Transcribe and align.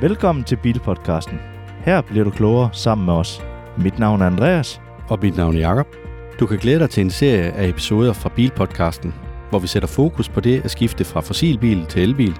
Velkommen 0.00 0.44
til 0.44 0.56
Bilpodcasten. 0.56 1.38
Her 1.84 2.00
bliver 2.00 2.24
du 2.24 2.30
klogere 2.30 2.70
sammen 2.72 3.04
med 3.04 3.14
os. 3.14 3.42
Mit 3.78 3.98
navn 3.98 4.22
er 4.22 4.26
Andreas. 4.26 4.80
Og 5.08 5.18
mit 5.22 5.36
navn 5.36 5.56
er 5.56 5.60
Jakob. 5.60 5.86
Du 6.40 6.46
kan 6.46 6.58
glæde 6.58 6.78
dig 6.78 6.90
til 6.90 7.00
en 7.00 7.10
serie 7.10 7.52
af 7.52 7.68
episoder 7.68 8.12
fra 8.12 8.28
Bilpodcasten, 8.28 9.14
hvor 9.50 9.58
vi 9.58 9.66
sætter 9.66 9.86
fokus 9.86 10.28
på 10.28 10.40
det 10.40 10.64
at 10.64 10.70
skifte 10.70 11.04
fra 11.04 11.20
fossilbil 11.20 11.86
til 11.86 12.02
elbil. 12.02 12.36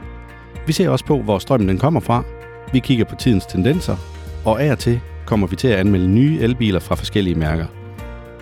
Vi 0.66 0.72
ser 0.72 0.88
også 0.88 1.04
på, 1.04 1.22
hvor 1.22 1.38
strømmen 1.38 1.68
den 1.68 1.78
kommer 1.78 2.00
fra. 2.00 2.24
Vi 2.72 2.78
kigger 2.78 3.04
på 3.04 3.14
tidens 3.14 3.46
tendenser, 3.46 3.96
og 4.44 4.62
af 4.62 4.72
og 4.72 4.78
til 4.78 5.00
kommer 5.26 5.46
vi 5.46 5.56
til 5.56 5.68
at 5.68 5.78
anmelde 5.78 6.08
nye 6.08 6.38
elbiler 6.40 6.80
fra 6.80 6.94
forskellige 6.94 7.38
mærker. 7.38 7.66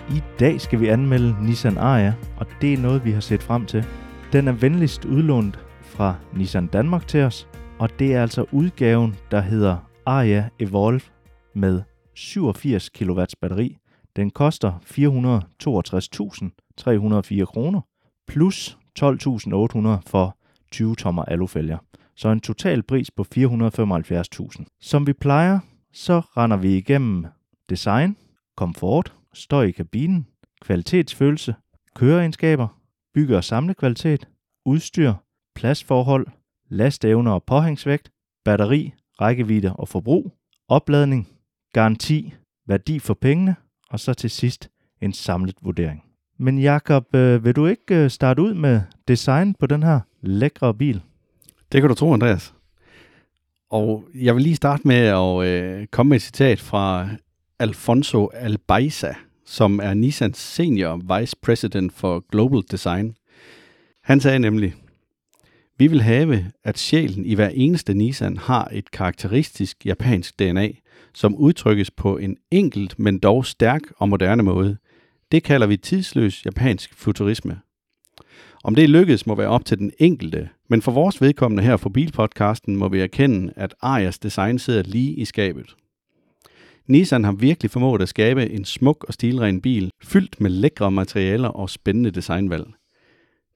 I 0.09 0.23
dag 0.39 0.61
skal 0.61 0.79
vi 0.79 0.87
anmelde 0.87 1.35
Nissan 1.41 1.77
Ariya, 1.77 2.13
og 2.37 2.47
det 2.61 2.73
er 2.73 2.77
noget, 2.77 3.05
vi 3.05 3.11
har 3.11 3.21
set 3.21 3.43
frem 3.43 3.65
til. 3.65 3.85
Den 4.33 4.47
er 4.47 4.51
venligst 4.51 5.05
udlånt 5.05 5.59
fra 5.81 6.15
Nissan 6.33 6.67
Danmark 6.67 7.07
til 7.07 7.23
os, 7.23 7.47
og 7.79 7.99
det 7.99 8.13
er 8.13 8.21
altså 8.21 8.45
udgaven, 8.51 9.15
der 9.31 9.41
hedder 9.41 9.77
Aria 10.05 10.49
Evolve 10.59 11.01
med 11.53 11.81
87 12.13 12.89
kW 12.89 13.23
batteri. 13.41 13.77
Den 14.15 14.29
koster 14.29 14.79
462.304 14.83 17.45
kroner, 17.45 17.81
plus 18.27 18.77
12.800 18.99 19.87
for 20.07 20.37
20 20.71 20.95
tommer 20.95 21.25
alufælger. 21.25 21.77
Så 22.15 22.29
en 22.29 22.41
total 22.41 22.83
pris 22.83 23.11
på 23.11 23.25
475.000. 23.35 24.65
Som 24.81 25.07
vi 25.07 25.13
plejer, 25.13 25.59
så 25.93 26.19
render 26.19 26.57
vi 26.57 26.77
igennem 26.77 27.25
design, 27.69 28.17
komfort, 28.57 29.13
støj 29.33 29.63
i 29.63 29.71
kabinen, 29.71 30.27
kvalitetsfølelse, 30.61 31.55
køreegenskaber, 31.95 32.67
bygge- 33.13 33.37
og 33.37 33.43
samlekvalitet, 33.43 34.27
udstyr, 34.65 35.13
pladsforhold, 35.55 36.27
lastevne 36.69 37.33
og 37.33 37.43
påhængsvægt, 37.43 38.09
batteri, 38.45 38.93
rækkevidde 39.21 39.75
og 39.75 39.87
forbrug, 39.87 40.33
opladning, 40.67 41.27
garanti, 41.73 42.33
værdi 42.67 42.99
for 42.99 43.13
pengene, 43.13 43.55
og 43.89 43.99
så 43.99 44.13
til 44.13 44.29
sidst 44.29 44.69
en 45.01 45.13
samlet 45.13 45.55
vurdering. 45.61 46.03
Men 46.39 46.59
Jakob, 46.59 47.15
øh, 47.15 47.45
vil 47.45 47.55
du 47.55 47.65
ikke 47.65 47.95
øh, 47.95 48.09
starte 48.09 48.41
ud 48.41 48.53
med 48.53 48.81
design 49.07 49.55
på 49.59 49.67
den 49.67 49.83
her 49.83 49.99
lækre 50.21 50.73
bil? 50.73 51.01
Det 51.71 51.81
kan 51.81 51.89
du 51.89 51.95
tro, 51.95 52.13
Andreas. 52.13 52.53
Og 53.69 54.03
jeg 54.15 54.35
vil 54.35 54.43
lige 54.43 54.55
starte 54.55 54.87
med 54.87 54.95
at 54.95 55.47
øh, 55.47 55.87
komme 55.87 56.09
med 56.09 56.15
et 56.15 56.21
citat 56.21 56.59
fra 56.59 57.07
Alfonso 57.59 58.29
Albaiza, 58.33 59.13
som 59.45 59.79
er 59.83 59.93
Nissans 59.93 60.37
senior 60.37 61.19
vice 61.19 61.35
president 61.41 61.93
for 61.93 62.25
global 62.31 62.63
design. 62.71 63.15
Han 64.03 64.19
sagde 64.19 64.39
nemlig, 64.39 64.73
vi 65.77 65.87
vil 65.87 66.01
have, 66.01 66.51
at 66.63 66.77
sjælen 66.77 67.25
i 67.25 67.33
hver 67.33 67.49
eneste 67.49 67.93
Nissan 67.93 68.37
har 68.37 68.69
et 68.71 68.91
karakteristisk 68.91 69.85
japansk 69.85 70.39
DNA, 70.39 70.69
som 71.13 71.35
udtrykkes 71.35 71.91
på 71.91 72.17
en 72.17 72.37
enkelt, 72.51 72.99
men 72.99 73.19
dog 73.19 73.45
stærk 73.45 73.81
og 73.97 74.09
moderne 74.09 74.43
måde. 74.43 74.77
Det 75.31 75.43
kalder 75.43 75.67
vi 75.67 75.77
tidsløs 75.77 76.45
japansk 76.45 76.93
futurisme. 76.93 77.59
Om 78.63 78.75
det 78.75 78.89
lykkedes 78.89 79.27
må 79.27 79.35
være 79.35 79.47
op 79.47 79.65
til 79.65 79.77
den 79.77 79.91
enkelte, 79.99 80.49
men 80.69 80.81
for 80.81 80.91
vores 80.91 81.21
vedkommende 81.21 81.63
her 81.63 81.77
for 81.77 81.89
Bilpodcasten 81.89 82.75
må 82.75 82.89
vi 82.89 82.99
erkende, 82.99 83.53
at 83.55 83.75
Arias 83.81 84.19
design 84.19 84.59
sidder 84.59 84.83
lige 84.83 85.13
i 85.13 85.25
skabet. 85.25 85.75
Nissan 86.87 87.23
har 87.23 87.31
virkelig 87.31 87.71
formået 87.71 88.01
at 88.01 88.09
skabe 88.09 88.49
en 88.49 88.65
smuk 88.65 89.05
og 89.07 89.13
stilren 89.13 89.61
bil, 89.61 89.91
fyldt 90.03 90.41
med 90.41 90.49
lækre 90.49 90.91
materialer 90.91 91.49
og 91.49 91.69
spændende 91.69 92.11
designvalg. 92.11 92.65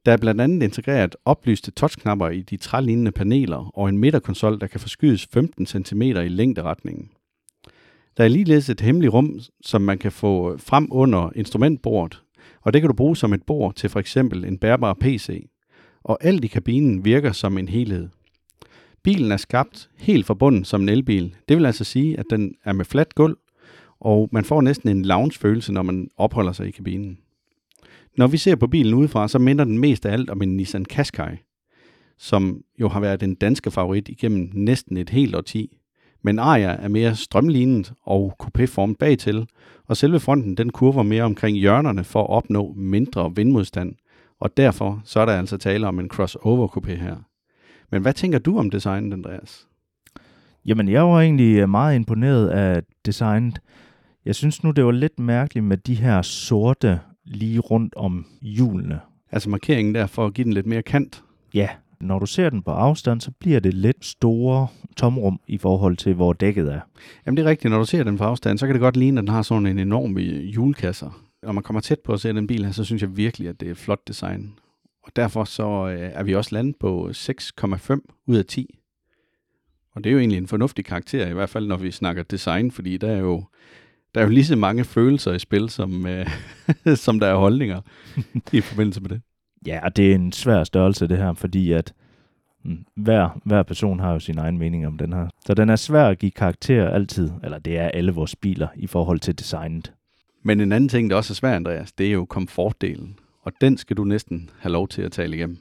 Der 0.10 0.14
er 0.14 0.18
blandt 0.18 0.42
andet 0.42 0.64
integreret 0.64 1.16
oplyste 1.26 1.72
touchknapper 1.72 2.30
i 2.30 2.42
de 2.42 2.58
trælignende 2.58 3.12
paneler 3.12 3.78
og 3.78 3.90
en 3.90 3.98
midterkonsol, 3.98 4.60
der 4.60 4.68
kan 4.68 4.80
forskydes 4.80 5.28
15 5.34 5.66
cm 5.66 6.02
i 6.02 6.28
længderetningen. 6.28 7.10
Der 8.18 8.24
er 8.24 8.28
ligeledes 8.28 8.70
et 8.70 8.82
hemmeligt 8.82 9.14
rum, 9.14 9.40
som 9.62 9.82
man 9.82 9.98
kan 9.98 10.12
få 10.12 10.58
frem 10.58 10.88
under 10.92 11.30
instrumentbordet, 11.36 12.24
og 12.62 12.74
det 12.74 12.82
kan 12.82 12.90
du 12.90 12.96
bruge 12.96 13.18
som 13.18 13.34
et 13.34 13.44
bord 13.44 13.76
til 13.76 13.90
for 13.90 14.00
eksempel 14.00 14.46
en 14.46 14.58
bærbar 14.58 14.98
PC. 15.00 15.48
Og 16.04 16.18
alt 16.22 16.44
i 16.44 16.48
kabinen 16.48 17.06
virker 17.06 17.32
som 17.32 17.58
en 17.58 17.68
helhed. 17.68 18.10
Bilen 19.04 19.32
er 19.32 19.38
skabt 19.38 19.90
helt 19.98 20.26
forbundet 20.26 20.68
som 20.68 20.82
en 20.82 20.90
elbil. 20.90 21.36
Det 21.50 21.58
vil 21.58 21.66
altså 21.66 21.84
sige, 21.84 22.20
at 22.20 22.26
den 22.30 22.56
er 22.64 22.74
med 22.74 22.86
fladt 22.86 23.16
gulv, 23.16 23.38
og 24.00 24.30
man 24.32 24.46
får 24.46 24.62
næsten 24.62 24.90
en 24.90 25.06
lounge-følelse, 25.06 25.72
når 25.74 25.82
man 25.82 26.10
opholder 26.18 26.52
sig 26.52 26.68
i 26.68 26.72
kabinen. 26.72 27.18
Når 28.18 28.28
vi 28.28 28.38
ser 28.38 28.56
på 28.56 28.68
bilen 28.68 28.94
udefra, 28.94 29.28
så 29.28 29.40
minder 29.40 29.64
den 29.64 29.78
mest 29.78 30.06
af 30.06 30.14
alt 30.14 30.30
om 30.30 30.42
en 30.42 30.58
Nissan 30.58 30.86
Qashqai, 30.86 31.38
som 32.18 32.62
jo 32.80 32.88
har 32.88 33.00
været 33.00 33.22
den 33.22 33.36
danske 33.36 33.72
favorit 33.72 34.10
igennem 34.10 34.50
næsten 34.54 34.98
et 34.98 35.10
helt 35.10 35.36
årti. 35.36 35.78
Men 36.22 36.40
Aria 36.40 36.70
er 36.70 36.88
mere 36.88 37.16
strømlignet 37.16 37.94
og 38.04 38.36
coupéformet 38.44 38.96
bagtil, 39.00 39.48
og 39.88 39.98
selve 39.98 40.20
fronten 40.20 40.58
den 40.58 40.70
kurver 40.70 41.04
mere 41.04 41.24
omkring 41.24 41.58
hjørnerne 41.58 42.04
for 42.04 42.24
at 42.24 42.30
opnå 42.30 42.74
mindre 42.78 43.36
vindmodstand, 43.36 43.96
og 44.40 44.58
derfor 44.58 45.02
så 45.06 45.20
er 45.20 45.26
der 45.26 45.34
altså 45.34 45.58
tale 45.58 45.88
om 45.88 46.00
en 46.00 46.08
crossover 46.08 46.68
coupé 46.68 46.92
her. 46.92 47.16
Men 47.92 48.02
hvad 48.02 48.14
tænker 48.14 48.40
du 48.40 48.58
om 48.58 48.70
designet, 48.70 49.14
Andreas? 49.14 49.68
Jamen, 50.66 50.90
jeg 50.90 51.04
var 51.04 51.22
egentlig 51.22 51.58
øh, 51.58 51.70
meget 51.70 51.96
imponeret 51.96 52.50
af 52.50 52.84
designet. 53.06 53.60
Jeg 54.26 54.36
synes 54.36 54.64
nu, 54.64 54.72
det 54.72 54.86
var 54.86 54.92
lidt 54.92 55.20
mærkeligt 55.20 55.66
med 55.66 55.78
de 55.78 55.96
her 55.96 56.22
sorte 56.22 57.00
lige 57.30 57.60
rundt 57.60 57.96
om 57.96 58.26
hjulene. 58.42 59.00
Altså 59.32 59.50
markeringen 59.50 59.96
der 59.96 60.06
for 60.06 60.26
at 60.26 60.34
give 60.34 60.46
den 60.46 60.54
lidt 60.54 60.66
mere 60.66 60.82
kant? 60.82 61.24
Ja, 61.54 61.70
når 62.02 62.20
du 62.20 62.26
ser 62.26 62.50
den 62.50 62.62
på 62.62 62.72
afstand, 62.72 63.22
så 63.22 63.32
bliver 63.40 63.60
det 63.60 63.74
lidt 63.74 64.06
store 64.06 64.68
tomrum 64.98 65.40
i 65.48 65.58
forhold 65.58 65.98
til, 65.98 66.14
hvor 66.14 66.34
dækket 66.34 66.74
er. 66.74 66.80
Jamen 67.26 67.38
det 67.38 67.46
er 67.46 67.50
rigtigt, 67.50 67.72
når 67.72 67.78
du 67.78 67.86
ser 67.86 68.04
den 68.04 68.18
på 68.18 68.24
afstand, 68.24 68.58
så 68.58 68.66
kan 68.66 68.74
det 68.74 68.82
godt 68.82 68.98
ligne, 68.98 69.20
at 69.20 69.22
den 69.22 69.34
har 69.34 69.42
sådan 69.42 69.66
en 69.66 69.80
enorm 69.80 70.18
hjulkasser. 70.54 71.24
Når 71.44 71.52
man 71.52 71.64
kommer 71.64 71.82
tæt 71.82 72.00
på 72.00 72.14
at 72.14 72.20
se 72.20 72.34
den 72.34 72.48
bil 72.48 72.66
her, 72.66 72.72
så 72.72 72.84
synes 72.84 73.02
jeg 73.02 73.18
virkelig, 73.18 73.48
at 73.48 73.60
det 73.60 73.70
er 73.70 73.76
flot 73.76 74.08
design. 74.08 74.54
Og 75.04 75.12
derfor 75.16 75.44
så 75.44 75.88
øh, 75.88 76.12
er 76.14 76.24
vi 76.24 76.36
også 76.36 76.56
landet 76.56 76.76
på 76.80 77.10
6,5 77.14 78.24
ud 78.28 78.38
af 78.38 78.46
10. 78.46 78.80
Og 79.92 80.04
det 80.04 80.10
er 80.10 80.14
jo 80.14 80.20
egentlig 80.20 80.38
en 80.38 80.48
fornuftig 80.48 80.86
karakter, 80.86 81.28
i 81.28 81.34
hvert 81.34 81.50
fald 81.50 81.68
når 81.68 81.78
vi 81.78 81.92
snakker 81.92 82.24
design, 82.24 82.72
fordi 82.72 82.98
der 82.98 83.12
er 83.12 83.20
jo, 83.20 83.44
der 84.16 84.22
er 84.22 84.26
jo 84.26 84.32
lige 84.32 84.46
så 84.46 84.56
mange 84.56 84.84
følelser 84.84 85.34
i 85.34 85.40
spil, 85.40 85.70
som, 85.70 86.08
øh, 86.08 86.28
som 86.96 87.20
der 87.20 87.28
er 87.28 87.36
holdninger 87.36 87.82
i 88.54 88.62
forbindelse 88.62 89.02
med 89.02 89.10
det. 89.10 89.22
Ja, 89.68 89.80
og 89.84 89.96
det 89.96 90.12
er 90.12 90.16
en 90.16 90.32
svær 90.32 90.64
størrelse 90.64 91.08
det 91.08 91.18
her, 91.18 91.34
fordi 91.34 91.72
at 91.72 91.94
mm, 92.66 92.86
hver, 92.96 93.40
hver 93.46 93.64
person 93.64 94.00
har 94.00 94.14
jo 94.14 94.20
sin 94.20 94.38
egen 94.38 94.58
mening 94.58 94.88
om 94.88 94.98
den 94.98 95.14
her. 95.14 95.28
Så 95.46 95.54
den 95.54 95.70
er 95.70 95.76
svær 95.76 96.08
at 96.08 96.20
give 96.20 96.32
karakter 96.32 96.90
altid, 96.90 97.32
eller 97.44 97.60
det 97.60 97.78
er 97.78 97.88
alle 97.88 98.12
vores 98.12 98.36
biler 98.36 98.68
i 98.76 98.88
forhold 98.88 99.20
til 99.20 99.40
designet. 99.40 99.94
Men 100.44 100.62
en 100.62 100.72
anden 100.72 100.90
ting, 100.90 101.10
der 101.10 101.16
også 101.16 101.34
er 101.34 101.36
svært, 101.36 101.56
Andreas, 101.56 101.92
det 101.92 102.08
er 102.08 102.12
jo 102.12 102.26
komfortdelen. 102.26 103.20
Og 103.42 103.52
den 103.62 103.78
skal 103.78 103.98
du 103.98 104.04
næsten 104.04 104.50
have 104.60 104.72
lov 104.72 104.88
til 104.88 105.02
at 105.02 105.12
tale 105.12 105.36
igennem. 105.36 105.58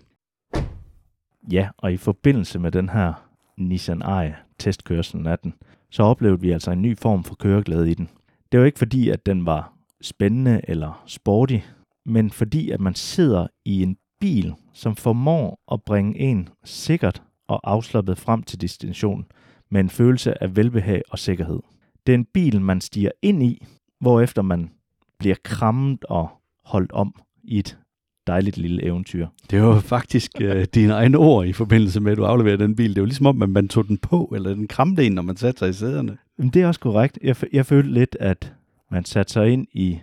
Ja, 1.52 1.68
og 1.78 1.92
i 1.92 1.96
forbindelse 1.96 2.58
med 2.58 2.72
den 2.72 2.88
her 2.88 3.12
Nissan 3.56 4.02
Ariya 4.02 4.34
testkørselen 4.58 5.26
af 5.26 5.38
den, 5.38 5.54
så 5.90 6.02
oplevede 6.02 6.40
vi 6.40 6.50
altså 6.50 6.70
en 6.70 6.82
ny 6.82 6.98
form 6.98 7.24
for 7.24 7.34
køreglæde 7.34 7.90
i 7.90 7.94
den. 7.94 8.08
Det 8.52 8.60
var 8.60 8.66
ikke 8.66 8.78
fordi, 8.78 9.08
at 9.08 9.26
den 9.26 9.46
var 9.46 9.72
spændende 10.00 10.60
eller 10.68 11.02
sporty, 11.06 11.58
men 12.06 12.30
fordi 12.30 12.70
at 12.70 12.80
man 12.80 12.94
sidder 12.94 13.46
i 13.64 13.82
en 13.82 13.96
bil, 14.20 14.54
som 14.72 14.96
formår 14.96 15.60
at 15.72 15.82
bringe 15.82 16.18
en 16.18 16.48
sikkert 16.64 17.22
og 17.48 17.60
afslappet 17.70 18.18
frem 18.18 18.42
til 18.42 18.60
destinationen 18.60 19.26
med 19.70 19.80
en 19.80 19.90
følelse 19.90 20.42
af 20.42 20.56
velbehag 20.56 21.02
og 21.08 21.18
sikkerhed. 21.18 21.60
Det 22.06 22.12
er 22.12 22.18
en 22.18 22.24
bil, 22.24 22.60
man 22.60 22.80
stiger 22.80 23.10
ind 23.22 23.42
i, 23.42 23.66
hvorefter 24.00 24.42
man 24.42 24.70
bliver 25.18 25.36
krammet 25.44 26.04
og 26.04 26.28
holdt 26.64 26.92
om 26.92 27.14
i 27.44 27.58
et 27.58 27.78
dejligt 28.28 28.56
lille 28.56 28.84
eventyr. 28.84 29.26
Det 29.50 29.62
var 29.62 29.80
faktisk 29.80 30.30
øh, 30.40 30.66
dine 30.74 30.92
egne 30.92 31.18
ord 31.18 31.46
i 31.46 31.52
forbindelse 31.52 32.00
med, 32.00 32.12
at 32.12 32.18
du 32.18 32.24
afleverede 32.24 32.62
den 32.62 32.76
bil. 32.76 32.94
Det 32.94 33.00
var 33.00 33.06
ligesom 33.06 33.26
om, 33.26 33.42
at 33.42 33.50
man 33.50 33.68
tog 33.68 33.88
den 33.88 33.98
på, 33.98 34.32
eller 34.34 34.54
den 34.54 34.68
kramte 34.68 35.06
en, 35.06 35.12
når 35.12 35.22
man 35.22 35.36
satte 35.36 35.58
sig 35.58 35.68
i 35.68 35.72
sæderne. 35.72 36.16
Men 36.38 36.48
det 36.48 36.62
er 36.62 36.66
også 36.66 36.80
korrekt. 36.80 37.18
Jeg, 37.22 37.36
jeg 37.52 37.66
følte 37.66 37.92
lidt, 37.92 38.16
at 38.20 38.52
man 38.90 39.04
satte 39.04 39.32
sig 39.32 39.48
ind 39.48 39.66
i 39.72 39.98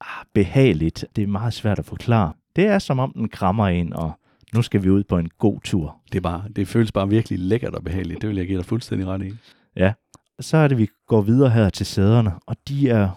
ah, 0.00 0.24
behageligt. 0.34 1.04
Det 1.16 1.22
er 1.22 1.26
meget 1.26 1.54
svært 1.54 1.78
at 1.78 1.84
forklare. 1.84 2.32
Det 2.56 2.66
er 2.66 2.78
som 2.78 2.98
om 2.98 3.12
den 3.16 3.28
krammer 3.28 3.66
en, 3.66 3.92
og 3.92 4.12
nu 4.54 4.62
skal 4.62 4.84
vi 4.84 4.90
ud 4.90 5.04
på 5.04 5.18
en 5.18 5.28
god 5.38 5.60
tur. 5.60 5.96
Det, 6.12 6.16
er 6.16 6.22
bare, 6.22 6.42
det 6.56 6.68
føles 6.68 6.92
bare 6.92 7.08
virkelig 7.08 7.38
lækkert 7.38 7.74
og 7.74 7.84
behageligt. 7.84 8.20
Det 8.20 8.28
vil 8.28 8.36
jeg 8.36 8.46
give 8.46 8.58
dig 8.58 8.66
fuldstændig 8.66 9.08
ret 9.08 9.22
i. 9.22 9.32
Ja, 9.76 9.92
så 10.40 10.56
er 10.56 10.68
det, 10.68 10.78
vi 10.78 10.88
går 11.06 11.20
videre 11.20 11.50
her 11.50 11.70
til 11.70 11.86
sæderne, 11.86 12.32
og 12.46 12.56
de 12.68 12.88
er 12.88 13.08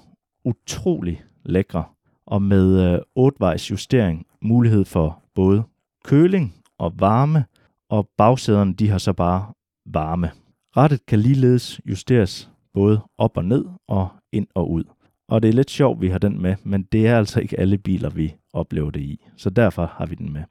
utrolig 0.46 1.24
lækre. 1.44 1.84
Og 2.28 2.42
med 2.42 2.94
øh, 2.94 3.00
8-vejs 3.20 3.72
justering, 3.72 4.26
mulighed 4.42 4.86
for 4.86 5.24
både 5.36 5.64
køling 6.06 6.56
og 6.80 7.00
varme, 7.00 7.46
og 7.90 8.10
bagsæderne 8.18 8.74
de 8.74 8.90
har 8.90 8.98
så 8.98 9.14
bare 9.14 9.54
varme. 9.86 10.32
Rettet 10.78 11.06
kan 11.06 11.20
ligeledes 11.20 11.82
justeres 11.86 12.50
både 12.74 13.02
op 13.18 13.38
og 13.38 13.46
ned 13.46 13.66
og 13.88 14.08
ind 14.32 14.48
og 14.56 14.72
ud. 14.72 14.84
Og 15.30 15.42
det 15.42 15.50
er 15.50 15.54
lidt 15.54 15.72
sjovt, 15.72 16.02
vi 16.02 16.10
har 16.10 16.20
den 16.20 16.42
med, 16.42 16.56
men 16.64 16.84
det 16.84 17.08
er 17.08 17.18
altså 17.18 17.40
ikke 17.40 17.60
alle 17.60 17.78
biler, 17.78 18.10
vi 18.10 18.36
oplever 18.54 18.92
det 18.92 19.02
i. 19.02 19.26
Så 19.38 19.50
derfor 19.50 19.86
har 19.86 20.06
vi 20.06 20.16
den 20.16 20.34
med. 20.34 20.44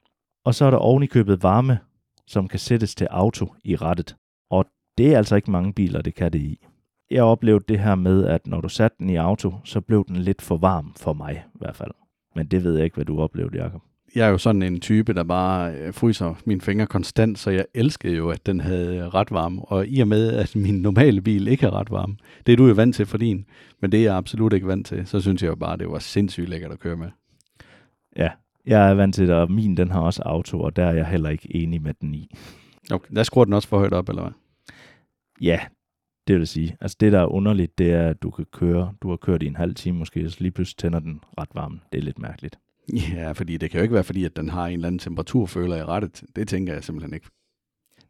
Og 0.45 0.55
så 0.55 0.65
er 0.65 0.71
der 0.71 0.77
ovenikøbet 0.77 1.43
varme, 1.43 1.79
som 2.27 2.47
kan 2.47 2.59
sættes 2.59 2.95
til 2.95 3.07
auto 3.11 3.53
i 3.63 3.75
rettet. 3.75 4.15
Og 4.51 4.65
Det 4.97 5.13
er 5.13 5.17
altså 5.17 5.35
ikke 5.35 5.51
mange 5.51 5.73
biler, 5.73 6.01
det 6.01 6.15
kan 6.15 6.33
det 6.33 6.39
i. 6.41 6.65
Jeg 7.13 7.23
oplevede 7.23 7.65
det 7.67 7.79
her 7.79 7.95
med, 7.95 8.25
at 8.25 8.47
når 8.47 8.61
du 8.61 8.69
satte 8.69 8.97
den 8.99 9.09
i 9.09 9.15
auto, 9.15 9.53
så 9.63 9.81
blev 9.81 10.05
den 10.07 10.15
lidt 10.15 10.41
for 10.41 10.57
varm 10.57 10.93
for 10.97 11.13
mig 11.13 11.43
i 11.55 11.57
hvert 11.59 11.75
fald. 11.75 11.91
Men 12.35 12.45
det 12.45 12.63
ved 12.63 12.75
jeg 12.75 12.83
ikke, 12.83 12.95
hvad 12.95 13.05
du 13.05 13.21
oplevede, 13.21 13.63
Jacob. 13.63 13.81
Jeg 14.15 14.27
er 14.27 14.29
jo 14.29 14.37
sådan 14.37 14.61
en 14.61 14.79
type, 14.79 15.13
der 15.13 15.23
bare 15.23 15.75
øh, 15.75 15.93
fryser 15.93 16.33
mine 16.45 16.61
fingre 16.61 16.85
konstant, 16.85 17.39
så 17.39 17.51
jeg 17.51 17.65
elskede 17.73 18.15
jo, 18.15 18.29
at 18.29 18.45
den 18.45 18.59
havde 18.59 19.09
ret 19.09 19.31
varme. 19.31 19.65
Og 19.65 19.87
i 19.87 19.99
og 19.99 20.07
med, 20.07 20.33
at 20.33 20.55
min 20.55 20.81
normale 20.81 21.21
bil 21.21 21.47
ikke 21.47 21.65
er 21.65 21.73
ret 21.73 21.91
varm, 21.91 22.17
det 22.45 22.53
er 22.53 22.57
du 22.57 22.67
jo 22.67 22.73
vant 22.73 22.95
til 22.95 23.05
for 23.05 23.17
din, 23.17 23.45
men 23.81 23.91
det 23.91 23.99
er 23.99 24.03
jeg 24.03 24.15
absolut 24.15 24.53
ikke 24.53 24.67
vant 24.67 24.87
til, 24.87 25.07
så 25.07 25.21
synes 25.21 25.43
jeg 25.43 25.49
jo 25.49 25.55
bare, 25.55 25.77
det 25.77 25.89
var 25.89 25.99
sindssygt 25.99 26.49
lækkert 26.49 26.71
at 26.71 26.79
køre 26.79 26.97
med. 26.97 27.09
Ja, 28.17 28.29
jeg 28.65 28.89
er 28.89 28.93
vant 28.93 29.15
til 29.15 29.27
det, 29.27 29.35
og 29.35 29.51
min 29.51 29.77
den 29.77 29.91
har 29.91 30.01
også 30.01 30.21
auto, 30.25 30.61
og 30.61 30.75
der 30.75 30.85
er 30.85 30.93
jeg 30.93 31.07
heller 31.07 31.29
ikke 31.29 31.55
enig 31.55 31.81
med 31.81 31.93
den 32.01 32.13
i. 32.13 32.35
Okay, 32.91 33.15
der 33.15 33.23
skruer 33.23 33.45
den 33.45 33.53
også 33.53 33.67
for 33.67 33.77
højt 33.77 33.93
op, 33.93 34.09
eller 34.09 34.21
hvad? 34.21 34.31
Ja, 35.41 35.59
det 36.27 36.39
vil 36.39 36.47
sige. 36.47 36.77
Altså 36.81 36.97
det, 36.99 37.11
der 37.11 37.19
er 37.19 37.25
underligt, 37.25 37.77
det 37.77 37.91
er, 37.91 38.09
at 38.09 38.21
du 38.21 38.29
kan 38.29 38.45
køre, 38.45 38.93
du 39.01 39.09
har 39.09 39.17
kørt 39.17 39.43
i 39.43 39.47
en 39.47 39.55
halv 39.55 39.75
time 39.75 39.97
måske, 39.97 40.29
så 40.29 40.37
lige 40.39 40.51
pludselig 40.51 40.77
tænder 40.77 40.99
den 40.99 41.21
ret 41.37 41.49
varm. 41.53 41.79
Det 41.91 41.97
er 41.97 42.03
lidt 42.03 42.19
mærkeligt. 42.19 42.59
Ja, 43.13 43.31
fordi 43.31 43.57
det 43.57 43.71
kan 43.71 43.77
jo 43.77 43.81
ikke 43.81 43.93
være, 43.93 44.03
fordi 44.03 44.25
at 44.25 44.35
den 44.35 44.49
har 44.49 44.67
en 44.67 44.73
eller 44.73 44.87
anden 44.87 44.99
temperaturføler 44.99 45.75
i 45.75 45.83
rettet. 45.83 46.23
Det 46.35 46.47
tænker 46.47 46.73
jeg 46.73 46.83
simpelthen 46.83 47.13
ikke. 47.13 47.27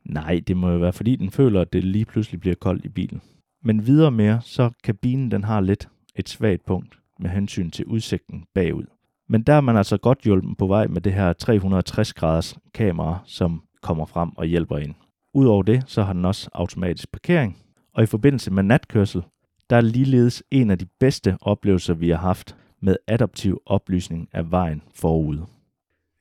Nej, 0.06 0.42
det 0.48 0.57
må 0.57 0.71
jo 0.71 0.77
være, 0.77 0.94
fordi 0.94 1.15
den 1.15 1.31
føler, 1.31 1.62
at 1.62 1.74
det 1.74 1.83
lige 1.83 2.06
pludselig 2.06 2.39
bliver 2.39 2.56
koldt 2.56 2.86
i 2.86 2.89
bilen. 2.89 3.21
Men 3.63 3.88
videre 3.88 4.12
mere, 4.12 4.42
så 4.42 4.69
kabinen 4.83 5.31
den 5.31 5.44
har 5.44 5.62
lidt 5.62 5.89
et 6.16 6.30
svagt 6.30 6.66
punkt 6.66 7.00
med 7.19 7.30
hensyn 7.30 7.69
til 7.69 7.86
udsigten 7.86 8.45
bagud. 8.54 8.86
Men 9.30 9.44
der 9.44 9.54
er 9.54 9.62
man 9.62 9.77
altså 9.77 9.98
godt 9.98 10.19
hjulpet 10.19 10.57
på 10.57 10.68
vej 10.68 10.88
med 10.88 11.01
det 11.01 11.13
her 11.13 11.33
360 11.33 12.13
graders 12.13 12.57
kamera, 12.74 13.19
som 13.25 13.63
kommer 13.81 14.06
frem 14.06 14.38
og 14.38 14.45
hjælper 14.45 14.77
ind. 14.77 14.94
Udover 15.33 15.63
det, 15.63 15.83
så 15.88 16.04
har 16.04 16.13
den 16.13 16.25
også 16.25 16.50
automatisk 16.54 17.12
parkering, 17.12 17.57
og 17.94 18.04
i 18.04 18.06
forbindelse 18.06 18.51
med 18.51 18.63
natkørsel, 18.63 19.22
der 19.69 19.75
er 19.75 19.81
ligeledes 19.81 20.44
en 20.51 20.72
af 20.72 20.80
de 20.80 20.86
bedste 21.00 21.38
oplevelser, 21.42 21.94
vi 21.94 22.10
har 22.10 22.18
haft 22.18 22.56
med 22.81 22.95
adaptiv 23.07 23.62
oplysning 23.66 24.30
af 24.34 24.51
vejen 24.51 24.81
forud. 24.95 25.40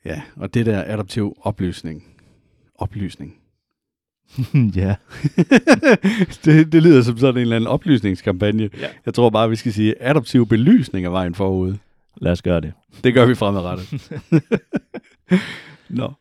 Ja, 0.04 0.22
og 0.36 0.54
det 0.54 0.66
der 0.66 0.84
adaptiv 0.86 1.36
oplysning. 1.42 2.04
Oplysning. 2.74 3.36
ja. 4.76 4.94
det, 6.44 6.72
det 6.72 6.82
lyder 6.82 7.02
som 7.02 7.18
sådan 7.18 7.36
en 7.36 7.40
eller 7.40 7.56
anden 7.56 7.68
oplysningskampagne. 7.68 8.70
Ja. 8.80 8.88
Jeg 9.06 9.14
tror 9.14 9.30
bare, 9.30 9.50
vi 9.50 9.56
skal 9.56 9.72
sige 9.72 10.02
adaptiv 10.02 10.46
belysning 10.46 11.06
af 11.06 11.12
vejen 11.12 11.34
forud. 11.34 11.74
Lad 12.16 12.32
os 12.32 12.42
gøre 12.42 12.60
det. 12.60 12.72
Det 13.04 13.14
gør 13.14 13.26
vi 13.26 13.34
fremadrettet. 13.34 14.10
Nå. 15.88 16.12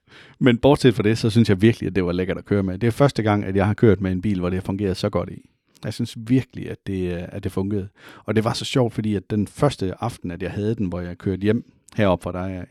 Men 0.43 0.57
bortset 0.57 0.95
fra 0.95 1.03
det, 1.03 1.17
så 1.17 1.29
synes 1.29 1.49
jeg 1.49 1.61
virkelig, 1.61 1.87
at 1.87 1.95
det 1.95 2.05
var 2.05 2.11
lækkert 2.11 2.37
at 2.37 2.45
køre 2.45 2.63
med. 2.63 2.77
Det 2.77 2.87
er 2.87 2.91
første 2.91 3.23
gang, 3.23 3.45
at 3.45 3.55
jeg 3.55 3.67
har 3.67 3.73
kørt 3.73 4.01
med 4.01 4.11
en 4.11 4.21
bil, 4.21 4.39
hvor 4.39 4.49
det 4.49 4.57
har 4.57 4.61
fungeret 4.61 4.97
så 4.97 5.09
godt 5.09 5.29
i. 5.29 5.49
Jeg 5.83 5.93
synes 5.93 6.17
virkelig, 6.17 6.69
at 6.69 6.77
det, 6.87 7.13
øh, 7.13 7.23
at 7.27 7.43
det 7.43 7.51
fungerede. 7.51 7.87
Og 8.25 8.35
det 8.35 8.43
var 8.43 8.53
så 8.53 8.65
sjovt, 8.65 8.93
fordi 8.93 9.15
at 9.15 9.29
den 9.29 9.47
første 9.47 10.03
aften, 10.03 10.31
at 10.31 10.43
jeg 10.43 10.51
havde 10.51 10.75
den, 10.75 10.87
hvor 10.87 10.99
jeg 11.01 11.17
kørte 11.17 11.41
hjem 11.41 11.71
herop 11.95 12.23
fra 12.23 12.31
dig, 12.31 12.65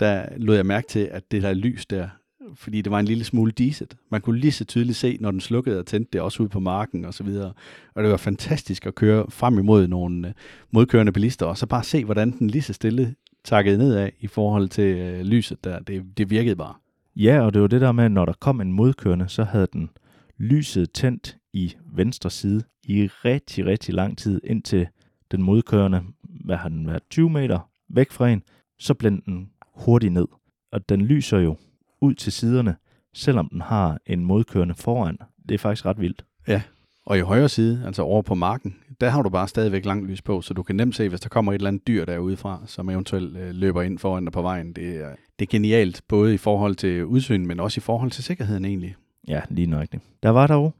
der 0.00 0.26
lod 0.36 0.56
jeg 0.56 0.66
mærke 0.66 0.88
til, 0.88 1.00
at 1.12 1.30
det 1.30 1.42
der 1.42 1.52
lys 1.52 1.86
der, 1.86 2.08
fordi 2.54 2.82
det 2.82 2.90
var 2.90 2.98
en 2.98 3.06
lille 3.06 3.24
smule 3.24 3.52
diset. 3.52 3.96
Man 4.10 4.20
kunne 4.20 4.38
lige 4.38 4.52
så 4.52 4.64
tydeligt 4.64 4.98
se, 4.98 5.16
når 5.20 5.30
den 5.30 5.40
slukkede 5.40 5.78
og 5.78 5.86
tændte 5.86 6.10
det, 6.12 6.20
også 6.20 6.42
ud 6.42 6.48
på 6.48 6.60
marken 6.60 7.04
og 7.04 7.14
så 7.14 7.24
videre. 7.24 7.52
Og 7.94 8.02
det 8.02 8.10
var 8.10 8.16
fantastisk 8.16 8.86
at 8.86 8.94
køre 8.94 9.26
frem 9.28 9.58
imod 9.58 9.86
nogle 9.86 10.28
øh, 10.28 10.34
modkørende 10.70 11.12
bilister, 11.12 11.46
og 11.46 11.58
så 11.58 11.66
bare 11.66 11.84
se, 11.84 12.04
hvordan 12.04 12.30
den 12.38 12.50
lige 12.50 12.62
så 12.62 12.72
stille 12.72 13.14
takkede 13.44 13.78
nedad 13.78 14.10
i 14.20 14.26
forhold 14.26 14.68
til 14.68 14.96
øh, 14.96 15.20
lyset 15.20 15.64
der. 15.64 15.78
Det, 15.78 16.18
det 16.18 16.30
virkede 16.30 16.56
bare. 16.56 16.74
Ja, 17.16 17.40
og 17.40 17.54
det 17.54 17.62
var 17.62 17.68
det 17.68 17.80
der 17.80 17.92
med, 17.92 18.04
at 18.04 18.12
når 18.12 18.24
der 18.24 18.32
kom 18.32 18.60
en 18.60 18.72
modkørende, 18.72 19.28
så 19.28 19.44
havde 19.44 19.68
den 19.72 19.90
lyset 20.38 20.92
tændt 20.92 21.36
i 21.52 21.74
venstre 21.92 22.30
side 22.30 22.62
i 22.84 23.06
rigtig, 23.06 23.66
rigtig 23.66 23.94
lang 23.94 24.18
tid, 24.18 24.40
indtil 24.44 24.88
den 25.30 25.42
modkørende, 25.42 26.02
hvad 26.22 26.56
har 26.56 26.68
den 26.68 26.86
været, 26.86 27.02
20 27.10 27.30
meter 27.30 27.70
væk 27.88 28.10
fra 28.10 28.28
en, 28.28 28.42
så 28.78 28.94
blændte 28.94 29.30
den 29.30 29.50
hurtigt 29.74 30.12
ned. 30.12 30.26
Og 30.72 30.88
den 30.88 31.00
lyser 31.00 31.38
jo 31.38 31.56
ud 32.00 32.14
til 32.14 32.32
siderne, 32.32 32.76
selvom 33.14 33.48
den 33.48 33.60
har 33.60 34.00
en 34.06 34.24
modkørende 34.24 34.74
foran. 34.74 35.18
Det 35.48 35.54
er 35.54 35.58
faktisk 35.58 35.86
ret 35.86 36.00
vildt. 36.00 36.24
Ja, 36.48 36.62
og 37.06 37.18
i 37.18 37.20
højre 37.20 37.48
side, 37.48 37.82
altså 37.86 38.02
over 38.02 38.22
på 38.22 38.34
marken, 38.34 38.76
der 39.00 39.10
har 39.10 39.22
du 39.22 39.28
bare 39.28 39.48
stadigvæk 39.48 39.84
langt 39.84 40.06
lys 40.06 40.22
på, 40.22 40.40
så 40.40 40.54
du 40.54 40.62
kan 40.62 40.76
nemt 40.76 40.96
se, 40.96 41.08
hvis 41.08 41.20
der 41.20 41.28
kommer 41.28 41.52
et 41.52 41.56
eller 41.56 41.68
andet 41.68 41.86
dyr 41.86 42.04
derudefra, 42.04 42.62
som 42.66 42.90
eventuelt 42.90 43.36
øh, 43.36 43.50
løber 43.50 43.82
ind 43.82 43.98
foran 43.98 44.24
dig 44.24 44.32
på 44.32 44.42
vejen. 44.42 44.72
Det 44.72 44.96
er, 44.96 45.14
det 45.38 45.46
er 45.46 45.50
genialt, 45.50 46.02
både 46.08 46.34
i 46.34 46.36
forhold 46.36 46.74
til 46.74 47.04
udsyn, 47.04 47.46
men 47.46 47.60
også 47.60 47.78
i 47.78 47.80
forhold 47.80 48.10
til 48.10 48.24
sikkerheden 48.24 48.64
egentlig. 48.64 48.96
Ja, 49.28 49.40
lige 49.48 49.66
nøjagtigt. 49.66 50.02
Der 50.22 50.30
var 50.30 50.46
dog 50.46 50.74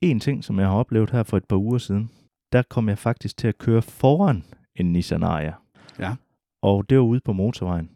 en 0.00 0.20
ting, 0.20 0.44
som 0.44 0.58
jeg 0.58 0.66
har 0.66 0.74
oplevet 0.74 1.10
her 1.10 1.22
for 1.22 1.36
et 1.36 1.44
par 1.44 1.56
uger 1.56 1.78
siden. 1.78 2.10
Der 2.52 2.62
kom 2.62 2.88
jeg 2.88 2.98
faktisk 2.98 3.36
til 3.36 3.48
at 3.48 3.58
køre 3.58 3.82
foran 3.82 4.44
en 4.76 4.92
Nissan 4.92 5.22
Ariya. 5.22 5.52
Ja. 5.98 6.14
Og 6.62 6.90
det 6.90 6.98
var 6.98 7.04
ude 7.04 7.20
på 7.20 7.32
motorvejen. 7.32 7.90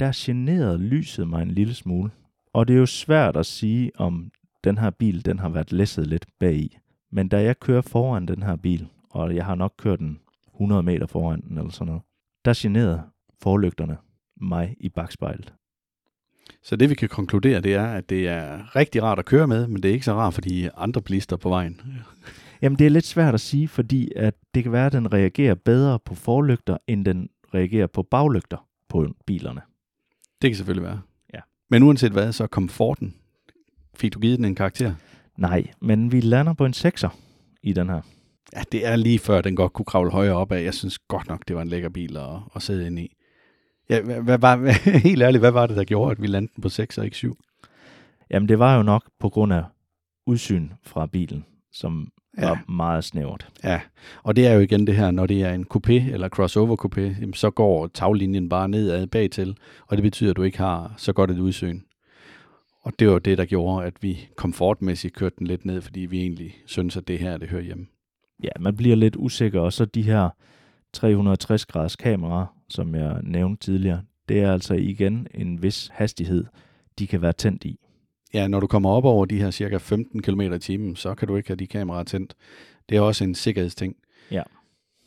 Der 0.00 0.12
generede 0.14 0.78
lyset 0.78 1.28
mig 1.28 1.42
en 1.42 1.50
lille 1.50 1.74
smule. 1.74 2.10
Og 2.52 2.68
det 2.68 2.74
er 2.74 2.78
jo 2.78 2.86
svært 2.86 3.36
at 3.36 3.46
sige, 3.46 3.90
om 3.94 4.30
den 4.64 4.78
her 4.78 4.90
bil 4.90 5.24
den 5.24 5.38
har 5.38 5.48
været 5.48 5.72
læsset 5.72 6.06
lidt 6.06 6.26
bagi. 6.40 6.78
Men 7.14 7.28
da 7.28 7.42
jeg 7.42 7.60
kører 7.60 7.80
foran 7.80 8.26
den 8.26 8.42
her 8.42 8.56
bil, 8.56 8.88
og 9.10 9.36
jeg 9.36 9.44
har 9.44 9.54
nok 9.54 9.74
kørt 9.78 9.98
den 9.98 10.20
100 10.54 10.82
meter 10.82 11.06
foran 11.06 11.40
den 11.40 11.58
eller 11.58 11.70
sådan 11.70 11.86
noget, 11.86 12.02
der 12.44 12.52
generede 12.56 13.02
forlygterne 13.42 13.96
mig 14.40 14.76
i 14.80 14.88
bagspejlet. 14.88 15.54
Så 16.62 16.76
det 16.76 16.90
vi 16.90 16.94
kan 16.94 17.08
konkludere, 17.08 17.60
det 17.60 17.74
er, 17.74 17.86
at 17.86 18.10
det 18.10 18.28
er 18.28 18.76
rigtig 18.76 19.02
rart 19.02 19.18
at 19.18 19.24
køre 19.24 19.46
med, 19.46 19.66
men 19.66 19.82
det 19.82 19.88
er 19.88 19.92
ikke 19.92 20.04
så 20.04 20.12
rart 20.12 20.34
for 20.34 20.40
de 20.40 20.70
andre 20.76 21.02
blister 21.02 21.36
på 21.36 21.48
vejen. 21.48 21.80
Jamen 22.62 22.78
det 22.78 22.86
er 22.86 22.90
lidt 22.90 23.06
svært 23.06 23.34
at 23.34 23.40
sige, 23.40 23.68
fordi 23.68 24.12
at 24.16 24.34
det 24.54 24.62
kan 24.62 24.72
være, 24.72 24.86
at 24.86 24.92
den 24.92 25.12
reagerer 25.12 25.54
bedre 25.54 25.98
på 25.98 26.14
forlygter, 26.14 26.76
end 26.86 27.04
den 27.04 27.28
reagerer 27.54 27.86
på 27.86 28.02
baglygter 28.02 28.68
på 28.88 29.14
bilerne. 29.26 29.60
Det 30.42 30.50
kan 30.50 30.56
selvfølgelig 30.56 30.88
være. 30.88 31.00
Ja. 31.34 31.40
Men 31.70 31.82
uanset 31.82 32.12
hvad, 32.12 32.32
så 32.32 32.46
komforten. 32.46 33.14
Fik 33.96 34.14
du 34.14 34.18
givet 34.18 34.38
den 34.38 34.44
en 34.44 34.54
karakter? 34.54 34.94
Nej, 35.36 35.66
men 35.80 36.12
vi 36.12 36.20
lander 36.20 36.52
på 36.52 36.66
en 36.66 36.72
6'er 36.76 37.08
i 37.62 37.72
den 37.72 37.88
her. 37.88 38.00
Ja, 38.56 38.62
det 38.72 38.86
er 38.86 38.96
lige 38.96 39.18
før, 39.18 39.40
den 39.40 39.56
godt 39.56 39.72
kunne 39.72 39.86
kravle 39.86 40.10
højere 40.10 40.34
op 40.34 40.52
af. 40.52 40.64
Jeg 40.64 40.74
synes 40.74 40.98
godt 40.98 41.28
nok, 41.28 41.48
det 41.48 41.56
var 41.56 41.62
en 41.62 41.68
lækker 41.68 41.88
bil 41.88 42.16
at, 42.16 42.24
at 42.56 42.62
sidde 42.62 42.86
ind 42.86 42.98
i. 42.98 43.16
Ja, 43.90 44.00
hvad, 44.00 44.38
hvad, 44.38 44.72
helt 45.08 45.22
ærligt, 45.22 45.42
hvad 45.42 45.50
var 45.50 45.66
det, 45.66 45.76
der 45.76 45.84
gjorde, 45.84 46.10
at 46.10 46.22
vi 46.22 46.26
landede 46.26 46.60
på 46.62 46.68
6 46.68 46.98
og 46.98 47.04
ikke 47.04 47.16
7? 47.16 47.38
Jamen 48.30 48.48
det 48.48 48.58
var 48.58 48.76
jo 48.76 48.82
nok 48.82 49.04
på 49.20 49.28
grund 49.28 49.52
af 49.52 49.62
udsyn 50.26 50.68
fra 50.82 51.06
bilen, 51.06 51.44
som 51.72 52.08
Ja. 52.38 52.48
var 52.48 52.64
meget 52.68 53.04
snævert. 53.04 53.48
Ja, 53.64 53.80
og 54.22 54.36
det 54.36 54.46
er 54.46 54.52
jo 54.52 54.60
igen 54.60 54.86
det 54.86 54.96
her, 54.96 55.10
når 55.10 55.26
det 55.26 55.42
er 55.42 55.52
en 55.52 55.66
coupé 55.74 55.92
eller 56.12 56.28
crossover 56.28 56.76
coupé, 56.84 57.30
så 57.34 57.50
går 57.50 57.86
taglinjen 57.86 58.48
bare 58.48 58.68
nedad 58.68 59.06
bagtil, 59.06 59.56
og 59.86 59.96
det 59.96 60.02
betyder, 60.02 60.30
at 60.30 60.36
du 60.36 60.42
ikke 60.42 60.58
har 60.58 60.94
så 60.96 61.12
godt 61.12 61.30
et 61.30 61.38
udsyn. 61.38 61.80
Og 62.84 62.92
det 62.98 63.08
var 63.08 63.18
det, 63.18 63.38
der 63.38 63.44
gjorde, 63.44 63.86
at 63.86 64.02
vi 64.02 64.28
komfortmæssigt 64.36 65.14
kørte 65.14 65.36
den 65.38 65.46
lidt 65.46 65.64
ned, 65.64 65.80
fordi 65.80 66.00
vi 66.00 66.20
egentlig 66.20 66.54
synes, 66.66 66.96
at 66.96 67.08
det 67.08 67.18
her, 67.18 67.36
det 67.36 67.48
hører 67.48 67.62
hjemme. 67.62 67.86
Ja, 68.42 68.50
man 68.60 68.76
bliver 68.76 68.96
lidt 68.96 69.16
usikker, 69.16 69.60
og 69.60 69.72
så 69.72 69.84
de 69.84 70.02
her 70.02 70.30
360 70.92 71.66
graders 71.66 71.96
kameraer, 71.96 72.46
som 72.68 72.94
jeg 72.94 73.20
nævnte 73.22 73.64
tidligere, 73.64 74.02
det 74.28 74.40
er 74.40 74.52
altså 74.52 74.74
igen 74.74 75.26
en 75.34 75.62
vis 75.62 75.90
hastighed, 75.92 76.44
de 76.98 77.06
kan 77.06 77.22
være 77.22 77.32
tændt 77.32 77.64
i. 77.64 77.80
Ja, 78.34 78.48
når 78.48 78.60
du 78.60 78.66
kommer 78.66 78.90
op 78.90 79.04
over 79.04 79.24
de 79.24 79.38
her 79.38 79.50
cirka 79.50 79.76
15 79.76 80.22
km 80.22 80.40
i 80.40 80.58
timen, 80.58 80.96
så 80.96 81.14
kan 81.14 81.28
du 81.28 81.36
ikke 81.36 81.48
have 81.48 81.56
de 81.56 81.66
kameraer 81.66 82.04
tændt. 82.04 82.34
Det 82.88 82.96
er 82.96 83.00
også 83.00 83.24
en 83.24 83.34
sikkerhedsting. 83.34 83.96
Ja. 84.30 84.42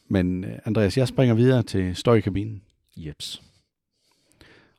Men 0.10 0.44
øh, 0.44 0.60
Andreas, 0.66 0.98
jeg 0.98 1.08
springer 1.08 1.36
videre 1.36 1.64
til 1.64 1.96
støjkabinen. 1.96 2.62
Jeps. 2.98 3.42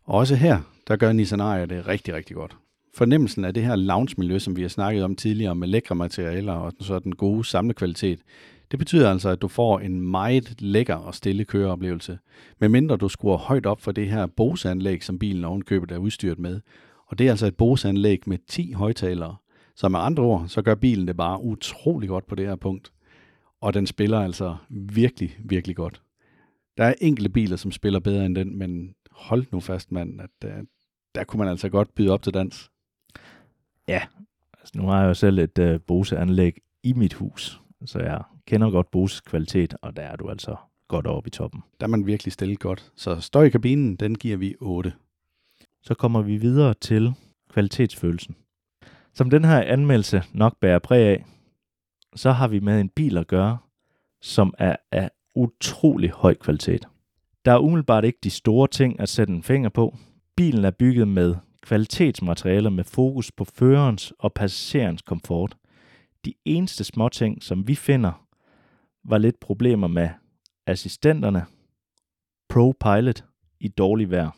Og 0.05 0.15
også 0.19 0.35
her, 0.35 0.61
der 0.89 0.97
gør 0.97 1.13
Nissan 1.13 1.41
Ariya 1.41 1.67
det 1.67 1.87
rigtig, 1.87 2.15
rigtig 2.15 2.37
godt. 2.37 2.57
Fornemmelsen 2.99 3.45
af 3.45 3.55
det 3.55 3.65
her 3.65 3.77
lounge-miljø, 3.77 4.39
som 4.39 4.57
vi 4.57 4.63
har 4.63 4.69
snakket 4.69 5.05
om 5.05 5.17
tidligere, 5.17 5.55
med 5.55 5.69
lækre 5.69 5.95
materialer 5.95 6.53
og 6.53 6.73
så 6.81 6.99
den 6.99 7.17
gode 7.17 7.45
samlekvalitet, 7.45 8.21
det 8.71 8.79
betyder 8.79 9.11
altså, 9.11 9.29
at 9.29 9.43
du 9.43 9.49
får 9.49 9.79
en 9.79 10.01
meget 10.01 10.63
lækker 10.63 10.95
og 10.95 11.15
stille 11.15 11.45
køreoplevelse, 11.45 12.19
medmindre 12.61 12.97
du 12.97 13.09
skruer 13.09 13.37
højt 13.37 13.67
op 13.67 13.81
for 13.81 13.93
det 13.93 14.11
her 14.11 14.27
Bose-anlæg, 14.27 15.05
som 15.05 15.19
bilen 15.19 15.45
ovenkøbet 15.45 15.91
er 15.91 15.99
udstyret 15.99 16.39
med. 16.39 16.61
Og 17.07 17.19
det 17.19 17.27
er 17.27 17.31
altså 17.31 17.47
et 17.47 17.57
Bose-anlæg 17.57 18.23
med 18.27 18.39
10 18.49 18.73
højtalere. 18.73 19.37
Så 19.77 19.89
med 19.89 20.01
andre 20.01 20.23
ord, 20.23 20.45
så 20.49 20.63
gør 20.63 20.75
bilen 20.75 21.09
det 21.09 21.17
bare 21.17 21.43
utrolig 21.43 22.09
godt 22.09 22.27
på 22.27 22.35
det 22.35 22.47
her 22.47 22.57
punkt. 22.57 22.93
Og 23.61 23.75
den 23.75 23.87
spiller 23.87 24.21
altså 24.21 24.57
virkelig, 24.71 25.39
virkelig 25.45 25.77
godt. 25.77 26.03
Der 26.77 26.85
er 26.85 26.95
enkelte 27.01 27.31
biler, 27.31 27.57
som 27.57 27.73
spiller 27.73 28.01
bedre 28.01 28.27
end 28.27 28.37
den, 28.37 28.59
men 28.59 28.95
hold 29.11 29.47
nu 29.53 29.61
fast, 29.61 29.93
mand, 29.93 30.21
at 30.21 30.31
der, 30.43 30.55
der 31.15 31.25
kunne 31.25 31.39
man 31.39 31.49
altså 31.49 31.69
godt 31.69 31.95
byde 31.95 32.11
op 32.11 32.23
til 32.23 32.35
dans. 32.35 32.71
Altså, 34.59 34.73
nu 34.77 34.87
har 34.87 35.01
jeg 35.01 35.09
jo 35.09 35.15
selv 35.15 35.39
et 35.39 35.59
uh, 35.59 35.81
Bose-anlæg 35.87 36.61
i 36.83 36.93
mit 36.93 37.15
hus, 37.15 37.61
så 37.85 37.99
jeg 37.99 38.23
kender 38.47 38.71
godt 38.71 38.91
Boses 38.91 39.21
kvalitet, 39.21 39.75
og 39.83 39.97
der 39.97 40.03
er 40.03 40.17
du 40.17 40.29
altså 40.29 40.57
godt 40.89 41.07
oppe 41.07 41.29
i 41.29 41.31
toppen. 41.31 41.63
Der 41.81 41.87
er 41.87 41.91
man 41.91 42.07
virkelig 42.07 42.33
stillet 42.33 42.59
godt. 42.59 42.93
Så 42.97 43.21
støj 43.21 43.45
i 43.45 43.49
kabinen, 43.49 43.97
den 43.97 44.15
giver 44.15 44.37
vi 44.37 44.55
8. 44.61 44.93
Så 45.83 45.95
kommer 45.95 46.23
vi 46.23 46.37
videre 46.37 46.75
til 46.75 47.15
kvalitetsfølelsen. 47.51 48.37
Som 49.15 49.31
den 49.31 49.45
her 49.45 49.61
anmeldelse 49.61 50.23
nok 50.33 50.57
bærer 50.61 50.79
præg 50.79 51.07
af, 51.07 51.25
så 52.17 52.33
har 52.33 52.49
vi 52.49 52.61
med 52.61 52.81
en 52.81 52.89
bil 52.89 53.19
at 53.19 53.27
gøre, 53.27 53.59
som 54.23 54.55
er 54.59 54.77
af 54.93 55.11
utrolig 55.35 56.11
høj 56.11 56.35
kvalitet. 56.35 56.89
Der 57.45 57.53
er 57.53 57.59
umiddelbart 57.59 58.05
ikke 58.05 58.19
de 58.23 58.31
store 58.31 58.69
ting 58.69 59.01
at 59.01 59.09
sætte 59.09 59.33
en 59.33 59.43
finger 59.43 59.69
på. 59.69 59.97
Bilen 60.37 60.65
er 60.65 60.71
bygget 60.71 61.09
med 61.09 61.35
kvalitetsmaterialer 61.69 62.71
med 62.71 62.85
fokus 62.85 63.33
på 63.33 63.45
førerens 63.45 64.13
og 64.19 64.33
passagerens 64.33 65.03
komfort. 65.03 65.57
De 66.25 66.35
eneste 66.45 66.85
småting, 66.85 67.43
som 67.43 67.69
vi 67.69 67.75
finder, 67.75 68.27
var 69.05 69.19
lidt 69.19 69.41
problemer 69.41 69.87
med 69.87 70.09
assistenterne, 70.67 71.45
ProPilot 72.49 73.25
i 73.61 73.69
dårlig 73.69 74.11
vejr. 74.11 74.31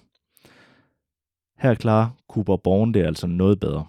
Her 1.59 1.75
klarer 1.75 2.11
Cooper 2.29 2.57
Born 2.57 2.95
det 2.95 3.07
altså 3.07 3.27
noget 3.27 3.61
bedre. 3.61 3.87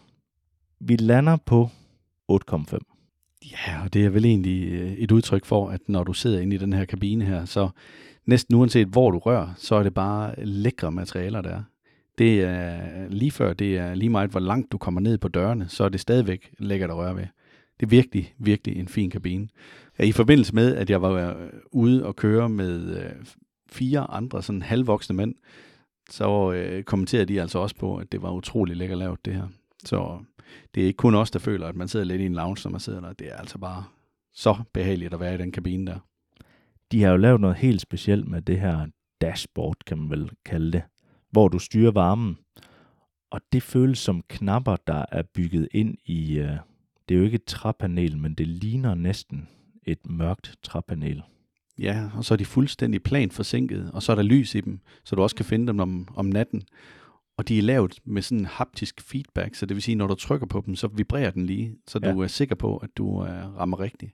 Vi 0.80 0.96
lander 0.96 1.38
på 1.46 1.70
8,5. 2.32 2.78
Ja, 3.52 3.84
og 3.84 3.94
det 3.94 4.06
er 4.06 4.10
vel 4.10 4.26
egentlig 4.26 4.72
øh, 4.72 4.92
et 4.94 5.12
udtryk 5.12 5.46
for, 5.46 5.70
at 5.70 5.82
når 5.88 6.04
du 6.04 6.14
sidder 6.14 6.40
inde 6.40 6.56
i 6.56 6.60
den 6.60 6.74
her 6.74 6.86
kabine 6.86 7.26
her, 7.26 7.46
så 7.46 7.70
næsten 8.26 8.56
uanset 8.56 8.88
hvor 8.88 9.12
du 9.12 9.18
rører, 9.18 9.54
så 9.58 9.76
er 9.76 9.84
det 9.84 9.94
bare 9.94 10.46
lækre 10.46 10.92
materialer, 10.92 11.42
der 11.42 11.50
er. 11.50 11.71
Det 12.22 12.42
er 12.42 13.08
lige 13.10 13.32
før, 13.32 13.54
det 13.54 13.78
er 13.78 13.96
lige 13.96 14.10
meget, 14.10 14.32
hvor 14.32 14.40
langt 14.40 14.72
du 14.72 14.78
kommer 14.78 15.02
ned 15.02 15.18
på 15.18 15.28
dørene, 15.28 15.70
så 15.70 15.84
er 15.84 15.90
det 15.90 16.00
stadigvæk 16.00 16.54
lækkert 16.60 16.90
at 16.90 16.96
røre 16.96 17.16
ved. 17.16 17.26
Det 17.80 17.86
er 17.86 17.90
virkelig, 17.90 18.34
virkelig 18.38 18.78
en 18.78 18.88
fin 18.88 19.10
kabine. 19.10 19.48
Ja, 20.00 20.04
I 20.04 20.12
forbindelse 20.12 20.56
med, 20.56 20.76
at 20.76 20.90
jeg 20.90 21.02
var 21.02 21.12
øh, 21.12 21.50
ude 21.72 22.06
og 22.06 22.16
køre 22.16 22.50
med 22.50 22.98
øh, 22.98 23.12
fire 23.70 24.00
andre 24.00 24.44
sådan 24.44 24.62
halvvoksne 24.62 25.16
mænd, 25.16 25.36
så 26.10 26.52
øh, 26.52 26.84
kommenterede 26.84 27.26
de 27.26 27.42
altså 27.42 27.60
også 27.60 27.76
på, 27.76 27.98
at 27.98 28.12
det 28.12 28.22
var 28.22 28.32
utrolig 28.32 28.76
lækkert 28.76 28.98
lavet 28.98 29.26
det 29.26 29.34
her. 29.34 29.48
Så 29.86 30.20
det 30.76 30.84
er 30.84 30.88
ikke 30.88 30.98
kun 30.98 31.16
os, 31.16 31.32
der 31.32 31.40
føler, 31.40 31.68
at 31.68 31.76
man 31.76 31.88
sidder 31.88 32.06
lidt 32.06 32.22
i 32.22 32.26
en 32.26 32.36
lounge, 32.36 32.62
når 32.66 32.72
man 32.72 32.80
sidder 32.80 33.02
der. 33.02 33.14
Det 33.14 33.28
er 33.28 33.36
altså 33.36 33.58
bare 33.58 33.84
så 34.34 34.56
behageligt 34.74 35.14
at 35.14 35.20
være 35.20 35.36
i 35.36 35.38
den 35.38 35.52
kabine 35.52 35.86
der. 35.88 36.00
De 36.92 37.04
har 37.04 37.12
jo 37.12 37.18
lavet 37.18 37.42
noget 37.42 37.58
helt 37.58 37.82
specielt 37.82 38.28
med 38.28 38.42
det 38.42 38.60
her 38.60 38.88
dashboard, 39.22 39.76
kan 39.86 39.98
man 39.98 40.10
vel 40.10 40.30
kalde 40.46 40.72
det, 40.72 40.84
hvor 41.32 41.48
du 41.48 41.60
styrer 41.60 41.92
varmen. 41.92 42.38
Og 43.32 43.42
det 43.52 43.64
føles 43.64 44.00
som 44.00 44.24
knapper, 44.30 44.76
der 44.88 45.06
er 45.12 45.24
bygget 45.34 45.68
ind 45.72 45.98
i, 46.06 46.38
øh, 46.38 46.58
det 47.10 47.16
er 47.16 47.20
jo 47.20 47.26
ikke 47.26 47.36
et 47.36 47.46
træpanel, 47.46 48.18
men 48.18 48.34
det 48.34 48.48
ligner 48.48 48.96
næsten 48.96 49.48
et 49.84 50.10
mørkt 50.10 50.60
træpanel. 50.64 51.24
Ja, 51.80 52.10
og 52.16 52.26
så 52.26 52.34
er 52.34 52.38
de 52.38 52.46
fuldstændig 52.46 53.04
plant 53.04 53.34
forsinket, 53.34 53.92
og 53.94 54.04
så 54.04 54.12
er 54.12 54.16
der 54.16 54.24
lys 54.24 54.56
i 54.56 54.62
dem, 54.62 54.80
så 55.04 55.16
du 55.16 55.22
også 55.22 55.36
kan 55.36 55.46
finde 55.46 55.68
dem 55.68 55.80
om, 55.80 56.08
om 56.16 56.26
natten. 56.26 56.64
Og 57.38 57.48
de 57.48 57.58
er 57.58 57.62
lavet 57.62 58.00
med 58.06 58.22
sådan 58.22 58.40
en 58.40 58.46
haptisk 58.46 59.02
feedback, 59.02 59.56
så 59.56 59.66
det 59.66 59.76
vil 59.76 59.84
sige, 59.84 59.96
når 59.96 60.08
du 60.08 60.16
trykker 60.16 60.48
på 60.48 60.64
dem, 60.66 60.76
så 60.76 60.88
vibrerer 60.88 61.32
den 61.32 61.46
lige, 61.46 61.78
så 61.88 62.00
ja. 62.04 62.12
du 62.12 62.20
er 62.20 62.28
sikker 62.28 62.56
på, 62.56 62.78
at 62.78 62.90
du 62.98 63.06
uh, 63.06 63.28
rammer 63.28 63.80
rigtigt. 63.80 64.12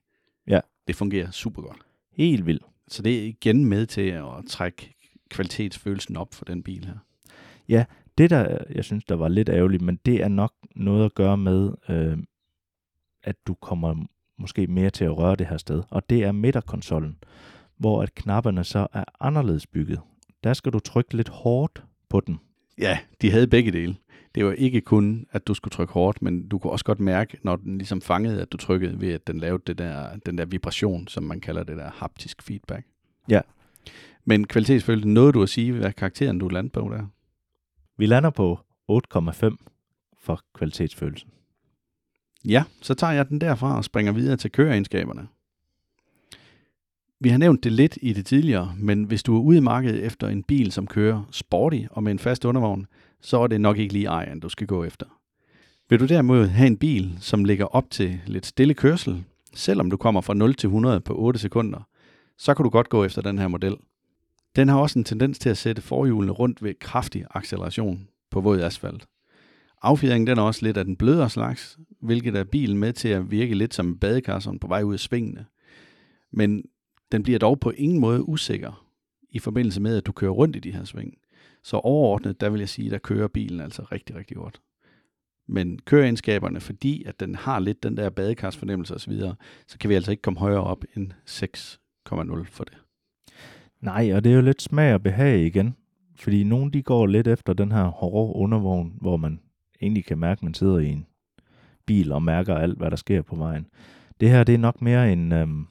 Ja. 0.47 0.59
Det 0.87 0.95
fungerer 0.95 1.31
super 1.31 1.61
godt. 1.61 1.77
Helt 2.11 2.45
vildt. 2.45 2.63
Så 2.87 3.01
det 3.01 3.19
er 3.19 3.23
igen 3.23 3.65
med 3.65 3.85
til 3.85 4.01
at 4.01 4.25
trække 4.47 4.95
kvalitetsfølelsen 5.29 6.17
op 6.17 6.33
for 6.33 6.45
den 6.45 6.63
bil 6.63 6.85
her. 6.85 6.97
Ja, 7.69 7.85
det 8.17 8.29
der, 8.29 8.57
jeg 8.75 8.83
synes, 8.83 9.03
der 9.05 9.15
var 9.15 9.27
lidt 9.27 9.49
ærgerligt, 9.49 9.81
men 9.81 9.99
det 10.05 10.23
er 10.23 10.27
nok 10.27 10.53
noget 10.75 11.05
at 11.05 11.15
gøre 11.15 11.37
med, 11.37 11.71
øh, 11.89 12.17
at 13.23 13.35
du 13.47 13.53
kommer 13.53 14.05
måske 14.37 14.67
mere 14.67 14.89
til 14.89 15.05
at 15.05 15.17
røre 15.17 15.35
det 15.35 15.47
her 15.47 15.57
sted. 15.57 15.83
Og 15.89 16.09
det 16.09 16.23
er 16.23 16.31
midterkonsollen, 16.31 17.17
hvor 17.77 18.01
at 18.01 18.15
knapperne 18.15 18.63
så 18.63 18.87
er 18.93 19.03
anderledes 19.19 19.67
bygget. 19.67 19.99
Der 20.43 20.53
skal 20.53 20.73
du 20.73 20.79
trykke 20.79 21.15
lidt 21.15 21.29
hårdt 21.29 21.83
på 22.09 22.19
den. 22.19 22.39
Ja, 22.77 22.99
de 23.21 23.31
havde 23.31 23.47
begge 23.47 23.71
dele. 23.71 23.95
Det 24.35 24.45
var 24.45 24.51
ikke 24.51 24.81
kun, 24.81 25.25
at 25.31 25.47
du 25.47 25.53
skulle 25.53 25.71
trykke 25.71 25.93
hårdt, 25.93 26.21
men 26.21 26.47
du 26.47 26.59
kunne 26.59 26.71
også 26.71 26.85
godt 26.85 26.99
mærke, 26.99 27.37
når 27.43 27.55
den 27.55 27.77
ligesom 27.77 28.01
fangede, 28.01 28.41
at 28.41 28.51
du 28.51 28.57
trykkede 28.57 29.01
ved, 29.01 29.11
at 29.11 29.27
den 29.27 29.39
lavede 29.39 29.63
det 29.67 29.77
der, 29.77 30.17
den 30.25 30.37
der 30.37 30.45
vibration, 30.45 31.07
som 31.07 31.23
man 31.23 31.39
kalder 31.39 31.63
det 31.63 31.77
der 31.77 31.89
haptisk 31.93 32.41
feedback. 32.41 32.85
Ja. 33.29 33.41
Men 34.25 34.47
kvalitetsfølelse, 34.47 35.07
noget 35.07 35.33
du 35.33 35.43
at 35.43 35.49
sige, 35.49 35.71
hvad 35.71 35.93
karakteren 35.93 36.39
du 36.39 36.47
lander 36.47 36.69
på 36.69 36.89
der? 36.93 37.05
Vi 37.97 38.05
lander 38.05 38.29
på 38.29 38.59
8,5 38.91 39.55
for 40.19 40.41
kvalitetsfølelsen. 40.53 41.29
Ja, 42.45 42.63
så 42.81 42.93
tager 42.93 43.13
jeg 43.13 43.29
den 43.29 43.41
derfra 43.41 43.77
og 43.77 43.83
springer 43.83 44.11
videre 44.11 44.37
til 44.37 44.51
køreegenskaberne. 44.51 45.27
Vi 47.19 47.29
har 47.29 47.37
nævnt 47.37 47.63
det 47.63 47.71
lidt 47.71 47.97
i 48.01 48.13
det 48.13 48.25
tidligere, 48.25 48.75
men 48.77 49.03
hvis 49.03 49.23
du 49.23 49.35
er 49.35 49.41
ude 49.41 49.57
i 49.57 49.61
markedet 49.61 50.05
efter 50.05 50.27
en 50.27 50.43
bil, 50.43 50.71
som 50.71 50.87
kører 50.87 51.23
sporty 51.31 51.81
og 51.91 52.03
med 52.03 52.11
en 52.11 52.19
fast 52.19 52.45
undervogn, 52.45 52.87
så 53.21 53.39
er 53.39 53.47
det 53.47 53.61
nok 53.61 53.77
ikke 53.77 53.93
lige 53.93 54.05
ejeren, 54.05 54.39
du 54.39 54.49
skal 54.49 54.67
gå 54.67 54.83
efter. 54.83 55.05
Vil 55.89 55.99
du 55.99 56.05
derimod 56.05 56.47
have 56.47 56.67
en 56.67 56.77
bil, 56.77 57.17
som 57.21 57.45
ligger 57.45 57.65
op 57.65 57.89
til 57.89 58.21
lidt 58.25 58.45
stille 58.45 58.73
kørsel, 58.73 59.23
selvom 59.53 59.89
du 59.89 59.97
kommer 59.97 60.21
fra 60.21 60.33
0 60.33 60.55
til 60.55 60.67
100 60.67 60.99
på 60.99 61.15
8 61.15 61.39
sekunder, 61.39 61.87
så 62.37 62.53
kan 62.53 62.63
du 62.63 62.69
godt 62.69 62.89
gå 62.89 63.03
efter 63.03 63.21
den 63.21 63.39
her 63.39 63.47
model. 63.47 63.75
Den 64.57 64.69
har 64.69 64.77
også 64.77 64.99
en 64.99 65.05
tendens 65.05 65.39
til 65.39 65.49
at 65.49 65.57
sætte 65.57 65.81
forhjulene 65.81 66.31
rundt 66.31 66.63
ved 66.63 66.73
kraftig 66.79 67.25
acceleration 67.29 68.07
på 68.31 68.41
våd 68.41 68.61
asfalt. 68.61 69.07
Affjedringen 69.81 70.27
den 70.27 70.37
er 70.37 70.41
også 70.41 70.65
lidt 70.65 70.77
af 70.77 70.85
den 70.85 70.95
blødere 70.95 71.29
slags, 71.29 71.79
hvilket 72.01 72.35
er 72.35 72.43
bilen 72.43 72.77
med 72.77 72.93
til 72.93 73.07
at 73.07 73.31
virke 73.31 73.55
lidt 73.55 73.73
som 73.73 73.99
badekasseren 73.99 74.59
på 74.59 74.67
vej 74.67 74.83
ud 74.83 74.93
af 74.93 74.99
svingene. 74.99 75.45
Men 76.31 76.63
den 77.11 77.23
bliver 77.23 77.39
dog 77.39 77.59
på 77.59 77.69
ingen 77.69 77.99
måde 77.99 78.29
usikker 78.29 78.87
i 79.29 79.39
forbindelse 79.39 79.81
med, 79.81 79.97
at 79.97 80.05
du 80.05 80.11
kører 80.11 80.31
rundt 80.31 80.55
i 80.55 80.59
de 80.59 80.71
her 80.71 80.83
sving. 80.83 81.13
Så 81.63 81.77
overordnet, 81.77 82.41
der 82.41 82.49
vil 82.49 82.59
jeg 82.59 82.69
sige, 82.69 82.89
der 82.89 82.97
kører 82.97 83.27
bilen 83.27 83.59
altså 83.59 83.81
rigtig, 83.91 84.15
rigtig 84.15 84.37
godt. 84.37 84.61
Men 85.47 85.79
køreegenskaberne, 85.79 86.59
fordi 86.59 87.03
at 87.03 87.19
den 87.19 87.35
har 87.35 87.59
lidt 87.59 87.83
den 87.83 87.97
der 87.97 88.09
badekarsfornemmelse 88.09 88.95
osv., 88.95 89.21
så 89.67 89.77
kan 89.79 89.89
vi 89.89 89.95
altså 89.95 90.11
ikke 90.11 90.21
komme 90.21 90.39
højere 90.39 90.63
op 90.63 90.83
end 90.95 91.11
6,0 91.25 92.43
for 92.43 92.63
det. 92.63 92.77
Nej, 93.81 94.11
og 94.13 94.23
det 94.23 94.31
er 94.31 94.35
jo 94.35 94.41
lidt 94.41 94.61
smag 94.61 94.93
og 94.93 95.03
behag 95.03 95.39
igen. 95.39 95.75
Fordi 96.15 96.43
nogle 96.43 96.71
de 96.71 96.83
går 96.83 97.05
lidt 97.05 97.27
efter 97.27 97.53
den 97.53 97.71
her 97.71 97.83
hårde 97.83 98.35
undervogn, 98.35 98.93
hvor 99.01 99.17
man 99.17 99.39
egentlig 99.81 100.05
kan 100.05 100.17
mærke, 100.17 100.39
at 100.39 100.43
man 100.43 100.53
sidder 100.53 100.77
i 100.77 100.87
en 100.87 101.05
bil 101.85 102.11
og 102.11 102.23
mærker 102.23 102.55
alt, 102.55 102.77
hvad 102.77 102.91
der 102.91 102.97
sker 102.97 103.21
på 103.21 103.35
vejen. 103.35 103.67
Det 104.19 104.29
her, 104.29 104.43
det 104.43 104.55
er 104.55 104.59
nok 104.59 104.81
mere 104.81 105.13
en, 105.13 105.31
øhm, 105.31 105.65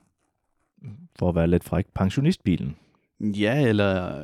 for 1.18 1.28
at 1.28 1.34
være 1.34 1.46
lidt 1.46 1.64
fræk, 1.64 1.86
pensionistbilen. 1.94 2.76
Ja, 3.20 3.68
eller 3.68 4.22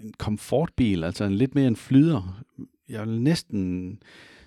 en 0.00 0.12
komfortbil, 0.18 1.04
altså 1.04 1.24
en 1.24 1.34
lidt 1.34 1.54
mere 1.54 1.66
en 1.66 1.76
flyder. 1.76 2.44
Jeg 2.88 3.06
vil 3.06 3.22
næsten 3.22 3.98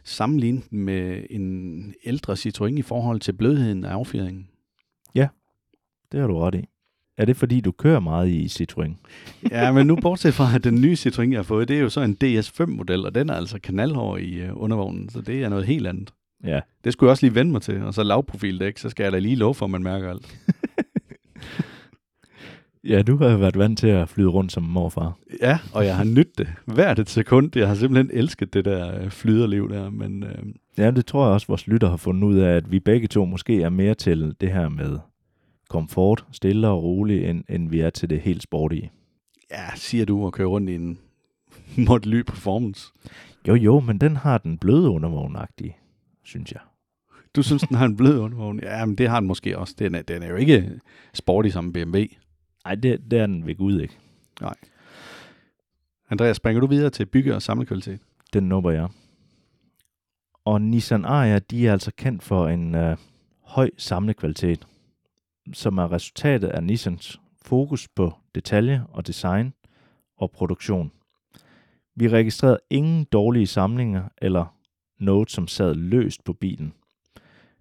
sammenligne 0.03 0.61
den 0.69 0.79
med 0.79 1.23
en 1.29 1.93
ældre 2.05 2.33
Citroën 2.33 2.77
i 2.77 2.81
forhold 2.81 3.19
til 3.19 3.33
blødheden 3.33 3.83
af 3.83 3.91
affjedringen. 3.91 4.49
Ja, 5.15 5.27
det 6.11 6.19
har 6.19 6.27
du 6.27 6.39
ret 6.39 6.55
i. 6.55 6.65
Er 7.17 7.25
det 7.25 7.37
fordi, 7.37 7.61
du 7.61 7.71
kører 7.71 7.99
meget 7.99 8.29
i 8.29 8.45
Citroën? 8.45 8.91
ja, 9.51 9.71
men 9.71 9.87
nu 9.87 9.95
bortset 9.95 10.33
fra, 10.33 10.55
at 10.55 10.63
den 10.63 10.81
nye 10.81 10.93
Citroën, 10.93 11.31
jeg 11.31 11.37
har 11.37 11.43
fået, 11.43 11.67
det 11.67 11.77
er 11.77 11.81
jo 11.81 11.89
så 11.89 12.01
en 12.01 12.17
DS5-model, 12.23 13.05
og 13.05 13.15
den 13.15 13.29
er 13.29 13.33
altså 13.33 13.59
kanalhår 13.59 14.17
i 14.17 14.49
uh, 14.49 14.61
undervognen, 14.61 15.09
så 15.09 15.21
det 15.21 15.43
er 15.43 15.49
noget 15.49 15.65
helt 15.65 15.87
andet. 15.87 16.13
Ja. 16.43 16.59
Det 16.83 16.93
skulle 16.93 17.07
jeg 17.07 17.11
også 17.11 17.25
lige 17.25 17.35
vende 17.35 17.51
mig 17.51 17.61
til, 17.61 17.83
og 17.83 17.93
så 17.93 18.03
lavprofildæk, 18.03 18.77
så 18.77 18.89
skal 18.89 19.03
jeg 19.03 19.11
da 19.11 19.19
lige 19.19 19.35
love 19.35 19.55
for, 19.55 19.65
at 19.65 19.71
man 19.71 19.83
mærker 19.83 20.09
alt. 20.09 20.39
ja, 22.89 23.01
du 23.01 23.17
har 23.17 23.37
været 23.37 23.57
vant 23.57 23.79
til 23.79 23.87
at 23.87 24.09
flyde 24.09 24.29
rundt 24.29 24.51
som 24.51 24.63
morfar. 24.63 25.17
Ja, 25.41 25.59
og 25.73 25.85
jeg 25.85 25.95
har 25.95 26.03
nydt 26.03 26.37
det 26.37 26.47
hvert 26.65 26.99
et 26.99 27.09
sekund. 27.09 27.51
Jeg 27.55 27.67
har 27.67 27.75
simpelthen 27.75 28.17
elsket 28.17 28.53
det 28.53 28.65
der 28.65 29.01
øh, 29.01 29.09
flyderliv 29.09 29.69
der, 29.69 29.89
men... 29.89 30.23
Øh... 30.23 30.37
Ja, 30.77 30.91
det 30.91 31.05
tror 31.05 31.25
jeg 31.25 31.33
også, 31.33 31.47
vores 31.47 31.67
lytter 31.67 31.89
har 31.89 31.97
fundet 31.97 32.23
ud 32.23 32.37
af, 32.37 32.55
at 32.55 32.71
vi 32.71 32.79
begge 32.79 33.07
to 33.07 33.25
måske 33.25 33.61
er 33.61 33.69
mere 33.69 33.93
til 33.93 34.35
det 34.41 34.51
her 34.51 34.69
med 34.69 34.99
komfort, 35.69 36.25
stille 36.31 36.67
og 36.67 36.83
roligt, 36.83 37.29
end, 37.29 37.43
end 37.49 37.69
vi 37.69 37.79
er 37.79 37.89
til 37.89 38.09
det 38.09 38.21
helt 38.21 38.43
sportige. 38.43 38.91
Ja, 39.51 39.65
siger 39.75 40.05
du 40.05 40.27
at 40.27 40.33
køre 40.33 40.47
rundt 40.47 40.69
i 40.69 40.75
en 40.75 40.99
Model 41.87 42.23
Performance. 42.23 42.91
Jo, 43.47 43.55
jo, 43.55 43.79
men 43.79 43.97
den 43.97 44.15
har 44.15 44.37
den 44.37 44.57
bløde 44.57 44.89
undervognagtige, 44.89 45.77
synes 46.23 46.51
jeg. 46.51 46.61
Du 47.35 47.43
synes, 47.43 47.61
den 47.61 47.77
har 47.77 47.85
en 47.85 47.97
blød 47.97 48.19
undervogn? 48.19 48.59
Ja, 48.63 48.85
men 48.85 48.95
det 48.95 49.09
har 49.09 49.19
den 49.19 49.27
måske 49.27 49.57
også. 49.57 49.75
Den 49.79 49.95
er, 49.95 50.01
den 50.01 50.23
er 50.23 50.27
jo 50.27 50.35
ikke 50.35 50.79
sporty 51.13 51.49
som 51.49 51.73
BMW. 51.73 51.97
Nej, 52.65 52.75
det, 52.75 53.11
det 53.11 53.19
er 53.19 53.25
den 53.25 53.45
ved 53.45 53.55
Gud 53.55 53.81
ikke. 53.81 53.97
Nej. 54.41 54.55
Andreas, 56.09 56.37
springer 56.37 56.61
du 56.61 56.67
videre 56.67 56.89
til 56.89 57.05
bygge- 57.05 57.35
og 57.35 57.41
samlekvalitet? 57.41 57.99
Den 58.33 58.43
nubber 58.43 58.71
jeg. 58.71 58.87
Og 60.45 60.61
Nissan 60.61 61.05
Ariya, 61.05 61.39
de 61.39 61.67
er 61.67 61.71
altså 61.71 61.91
kendt 61.97 62.23
for 62.23 62.47
en 62.47 62.75
øh, 62.75 62.97
høj 63.43 63.69
samlekvalitet 63.77 64.67
som 65.53 65.77
er 65.77 65.91
resultatet 65.91 66.47
af 66.47 66.63
Nissans 66.63 67.19
fokus 67.45 67.87
på 67.87 68.13
detalje 68.35 68.83
og 68.89 69.07
design 69.07 69.53
og 70.17 70.31
produktion. 70.31 70.91
Vi 71.95 72.07
registrerede 72.09 72.59
ingen 72.69 73.03
dårlige 73.03 73.47
samlinger 73.47 74.03
eller 74.17 74.55
noget, 74.99 75.31
som 75.31 75.47
sad 75.47 75.75
løst 75.75 76.23
på 76.23 76.33
bilen. 76.33 76.73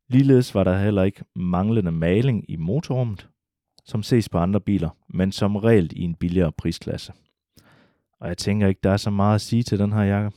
Ligeledes 0.08 0.54
var 0.54 0.64
der 0.64 0.78
heller 0.78 1.02
ikke 1.02 1.24
manglende 1.36 1.92
maling 1.92 2.44
i 2.50 2.56
motorrummet, 2.56 3.28
som 3.84 4.02
ses 4.02 4.28
på 4.28 4.38
andre 4.38 4.60
biler, 4.60 4.90
men 5.08 5.32
som 5.32 5.56
regel 5.56 5.90
i 5.96 6.00
en 6.02 6.14
billigere 6.14 6.52
prisklasse. 6.52 7.12
Og 8.20 8.28
jeg 8.28 8.38
tænker 8.38 8.66
ikke, 8.68 8.80
der 8.82 8.90
er 8.90 8.96
så 8.96 9.10
meget 9.10 9.34
at 9.34 9.40
sige 9.40 9.62
til 9.62 9.78
den 9.78 9.92
her 9.92 10.02
jakke. 10.02 10.36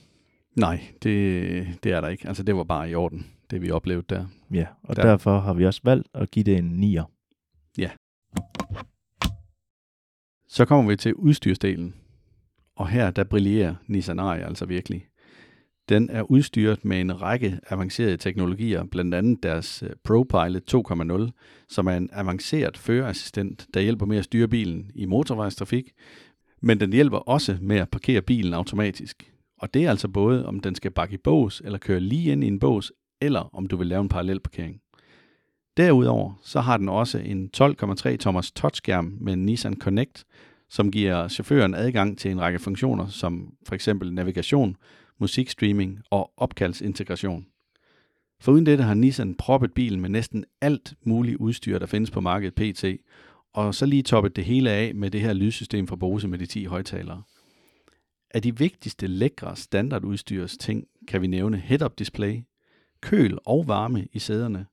Nej, 0.56 0.82
det, 1.04 1.68
det 1.84 1.92
er 1.92 2.02
der 2.02 2.08
ikke. 2.08 2.28
Altså, 2.28 2.44
det 2.44 2.56
var 2.56 2.64
bare 2.64 2.90
i 2.90 2.96
orden. 2.96 3.28
det 3.52 3.62
vi 3.62 3.72
oplevede 3.72 4.06
der. 4.10 4.26
Ja, 4.54 4.66
og 4.84 4.96
Der- 4.96 5.02
der. 5.02 5.10
derfor 5.10 5.40
har 5.40 5.54
vi 5.54 5.66
også 5.66 5.82
valgt 5.84 6.08
at 6.14 6.32
give 6.32 6.44
det 6.44 6.58
en 6.58 6.84
9'er. 6.84 7.04
Ja. 7.78 7.90
Så 10.48 10.66
kommer 10.66 10.90
vi 10.90 10.96
til 10.96 11.14
udstyrsdelen. 11.16 11.96
Og 12.76 12.88
her, 12.88 13.12
der 13.12 13.24
brillerer 13.24 13.76
Nissan 13.88 14.20
Ariya 14.20 14.48
altså 14.48 14.66
virkelig. 14.66 15.06
Den 15.90 16.10
er 16.10 16.32
udstyret 16.32 16.86
med 16.86 17.02
en 17.02 17.22
række 17.22 17.60
avancerede 17.70 18.18
teknologier, 18.18 18.84
blandt 18.84 19.16
andet 19.16 19.44
deres 19.44 19.84
øh, 19.84 19.90
ProPilot 20.04 20.74
2.0, 20.74 21.66
som 21.70 21.88
er 21.88 21.98
en 21.98 22.10
avanceret 22.14 22.78
førerassistent, 22.78 23.68
der 23.74 23.80
hjælper 23.80 24.06
med 24.06 24.18
at 24.18 24.24
styre 24.24 24.48
bilen 24.48 24.92
i 24.96 25.06
motorvejstrafik, 25.06 25.92
men 26.62 26.80
den 26.80 26.94
hjælper 26.94 27.18
også 27.18 27.58
med 27.62 27.78
at 27.78 27.90
parkere 27.90 28.22
bilen 28.22 28.54
automatisk. 28.54 29.34
Og 29.60 29.74
det 29.74 29.86
er 29.86 29.90
altså 29.90 30.08
både, 30.08 30.46
om 30.46 30.60
den 30.60 30.76
skal 30.76 30.92
bakke 30.92 31.14
i 31.14 31.18
bås, 31.18 31.62
eller 31.66 31.78
køre 31.78 32.00
lige 32.00 32.32
ind 32.32 32.44
i 32.44 32.48
en 32.48 32.60
bås, 32.60 32.92
eller 33.22 33.56
om 33.56 33.68
du 33.68 33.78
vil 33.78 33.88
lave 33.88 34.02
en 34.02 34.10
parallel 34.10 34.40
parkering. 34.40 34.82
Derudover 35.78 36.40
så 36.44 36.62
har 36.62 36.78
den 36.78 36.90
også 36.90 37.18
en 37.18 37.50
12,3 37.58 38.16
tommers 38.16 38.52
touchskærm 38.52 39.18
med 39.22 39.34
en 39.34 39.46
Nissan 39.46 39.76
Connect, 39.76 40.26
som 40.70 40.92
giver 40.92 41.28
chaufføren 41.28 41.76
adgang 41.76 42.18
til 42.18 42.32
en 42.32 42.42
række 42.42 42.60
funktioner, 42.60 43.08
som 43.08 43.54
for 43.68 43.76
eksempel 43.76 44.14
navigation, 44.14 44.76
musikstreaming 45.20 46.00
og 46.10 46.32
opkaldsintegration. 46.38 47.46
Foruden 48.42 48.66
dette 48.66 48.84
har 48.84 48.94
Nissan 48.94 49.36
proppet 49.36 49.74
bilen 49.74 50.02
med 50.02 50.10
næsten 50.10 50.46
alt 50.62 50.94
muligt 51.04 51.38
udstyr, 51.38 51.80
der 51.80 51.86
findes 51.86 52.12
på 52.12 52.22
markedet 52.22 52.56
PT, 52.56 52.86
og 53.54 53.76
så 53.76 53.86
lige 53.86 54.04
toppet 54.04 54.36
det 54.36 54.46
hele 54.46 54.70
af 54.70 54.96
med 54.96 55.12
det 55.12 55.22
her 55.22 55.34
lydsystem 55.34 55.88
fra 55.88 55.96
Bose 55.96 56.28
med 56.28 56.38
de 56.38 56.46
10 56.46 56.66
højtalere. 56.66 57.24
Af 58.32 58.42
de 58.42 58.58
vigtigste 58.58 59.08
lækre 59.08 59.56
standardudstyrs 59.56 60.58
ting 60.58 60.88
kan 61.08 61.22
vi 61.22 61.28
nævne 61.28 61.58
head-up 61.58 62.00
display, 62.00 62.42
køl 63.02 63.38
og 63.46 63.68
varme 63.68 64.08
i 64.14 64.20
sæderne, 64.20 64.66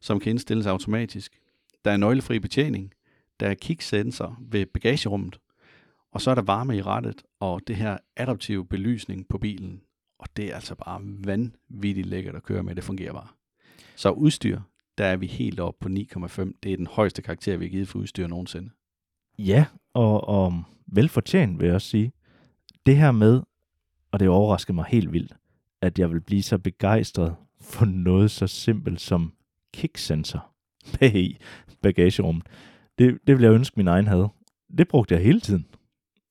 som 0.00 0.20
kan 0.20 0.30
indstilles 0.30 0.66
automatisk. 0.66 1.38
Der 1.84 1.90
er 1.90 1.96
nøglefri 1.96 2.38
betjening, 2.38 2.92
der 3.40 3.46
er 3.48 3.54
kicksensor 3.54 4.38
ved 4.40 4.66
bagagerummet, 4.66 5.38
og 6.12 6.20
så 6.20 6.30
er 6.30 6.34
der 6.34 6.42
varme 6.42 6.76
i 6.76 6.82
rattet 6.82 7.22
og 7.40 7.60
det 7.66 7.76
her 7.76 7.98
adaptive 8.16 8.66
belysning 8.66 9.28
på 9.28 9.38
bilen. 9.38 9.80
Og 10.18 10.26
det 10.36 10.50
er 10.50 10.54
altså 10.54 10.74
bare 10.74 11.00
vanvittigt 11.02 12.06
lækkert 12.06 12.34
at 12.34 12.42
køre 12.42 12.62
med, 12.62 12.74
det 12.74 12.84
fungerer 12.84 13.12
bare. 13.12 13.28
Så 13.96 14.10
udstyr, 14.10 14.60
der 14.98 15.04
er 15.04 15.16
vi 15.16 15.26
helt 15.26 15.60
oppe 15.60 15.78
på 15.80 15.88
9,5. 15.88 16.52
Det 16.62 16.72
er 16.72 16.76
den 16.76 16.86
højeste 16.86 17.22
karakter, 17.22 17.56
vi 17.56 17.64
har 17.64 17.70
givet 17.70 17.88
for 17.88 17.98
udstyr 17.98 18.26
nogensinde. 18.26 18.70
Ja, 19.38 19.66
og, 19.94 20.28
og 20.28 20.62
velfortjent 20.86 21.58
vil 21.58 21.66
jeg 21.66 21.74
også 21.74 21.88
sige. 21.88 22.12
Det 22.86 22.96
her 22.96 23.12
med, 23.12 23.42
og 24.10 24.20
det 24.20 24.28
overraskede 24.28 24.74
mig 24.74 24.84
helt 24.88 25.12
vildt, 25.12 25.32
at 25.80 25.98
jeg 25.98 26.10
vil 26.10 26.20
blive 26.20 26.42
så 26.42 26.58
begejstret 26.58 27.36
for 27.60 27.84
noget 27.84 28.30
så 28.30 28.46
simpelt 28.46 29.00
som 29.00 29.32
kicksensor 29.74 30.46
bag 31.00 31.14
i 31.14 31.38
bagagerummet. 31.82 32.44
Det, 32.98 33.18
det 33.26 33.34
ville 33.36 33.46
jeg 33.48 33.54
ønske, 33.54 33.74
min 33.76 33.88
egen 33.88 34.06
havde. 34.06 34.28
Det 34.78 34.88
brugte 34.88 35.14
jeg 35.14 35.22
hele 35.22 35.40
tiden. 35.40 35.66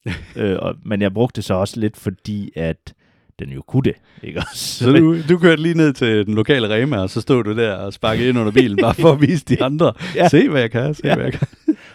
øh, 0.36 0.58
og, 0.60 0.75
men 0.86 1.01
jeg 1.01 1.13
brugte 1.13 1.36
det 1.36 1.43
så 1.43 1.53
også 1.53 1.79
lidt, 1.79 1.98
fordi 1.98 2.51
at 2.55 2.93
den 3.39 3.50
jo 3.50 3.62
kunne 3.62 3.84
det. 3.84 3.96
Ikke 4.24 4.39
også? 4.39 4.84
Så 4.86 4.91
du, 4.91 5.22
du 5.29 5.38
kørte 5.38 5.62
lige 5.62 5.74
ned 5.77 5.93
til 5.93 6.25
den 6.25 6.36
lokale 6.36 6.75
Rema, 6.75 6.98
og 6.98 7.10
så 7.10 7.22
stod 7.22 7.43
du 7.43 7.55
der 7.55 7.74
og 7.74 7.93
sparkede 7.93 8.29
ind 8.29 8.38
under 8.38 8.51
bilen, 8.51 8.77
bare 8.81 8.93
for 8.93 9.12
at 9.12 9.22
vise 9.22 9.46
de 9.46 9.63
andre. 9.65 9.93
Ja. 10.15 10.27
Se, 10.27 10.50
hvad 10.50 10.62
jeg 10.62 10.72
kan, 10.72 10.93
se, 10.93 11.01
Ja. 11.08 11.15
hvad 11.15 11.24
jeg 11.25 11.34
kan. 11.34 11.48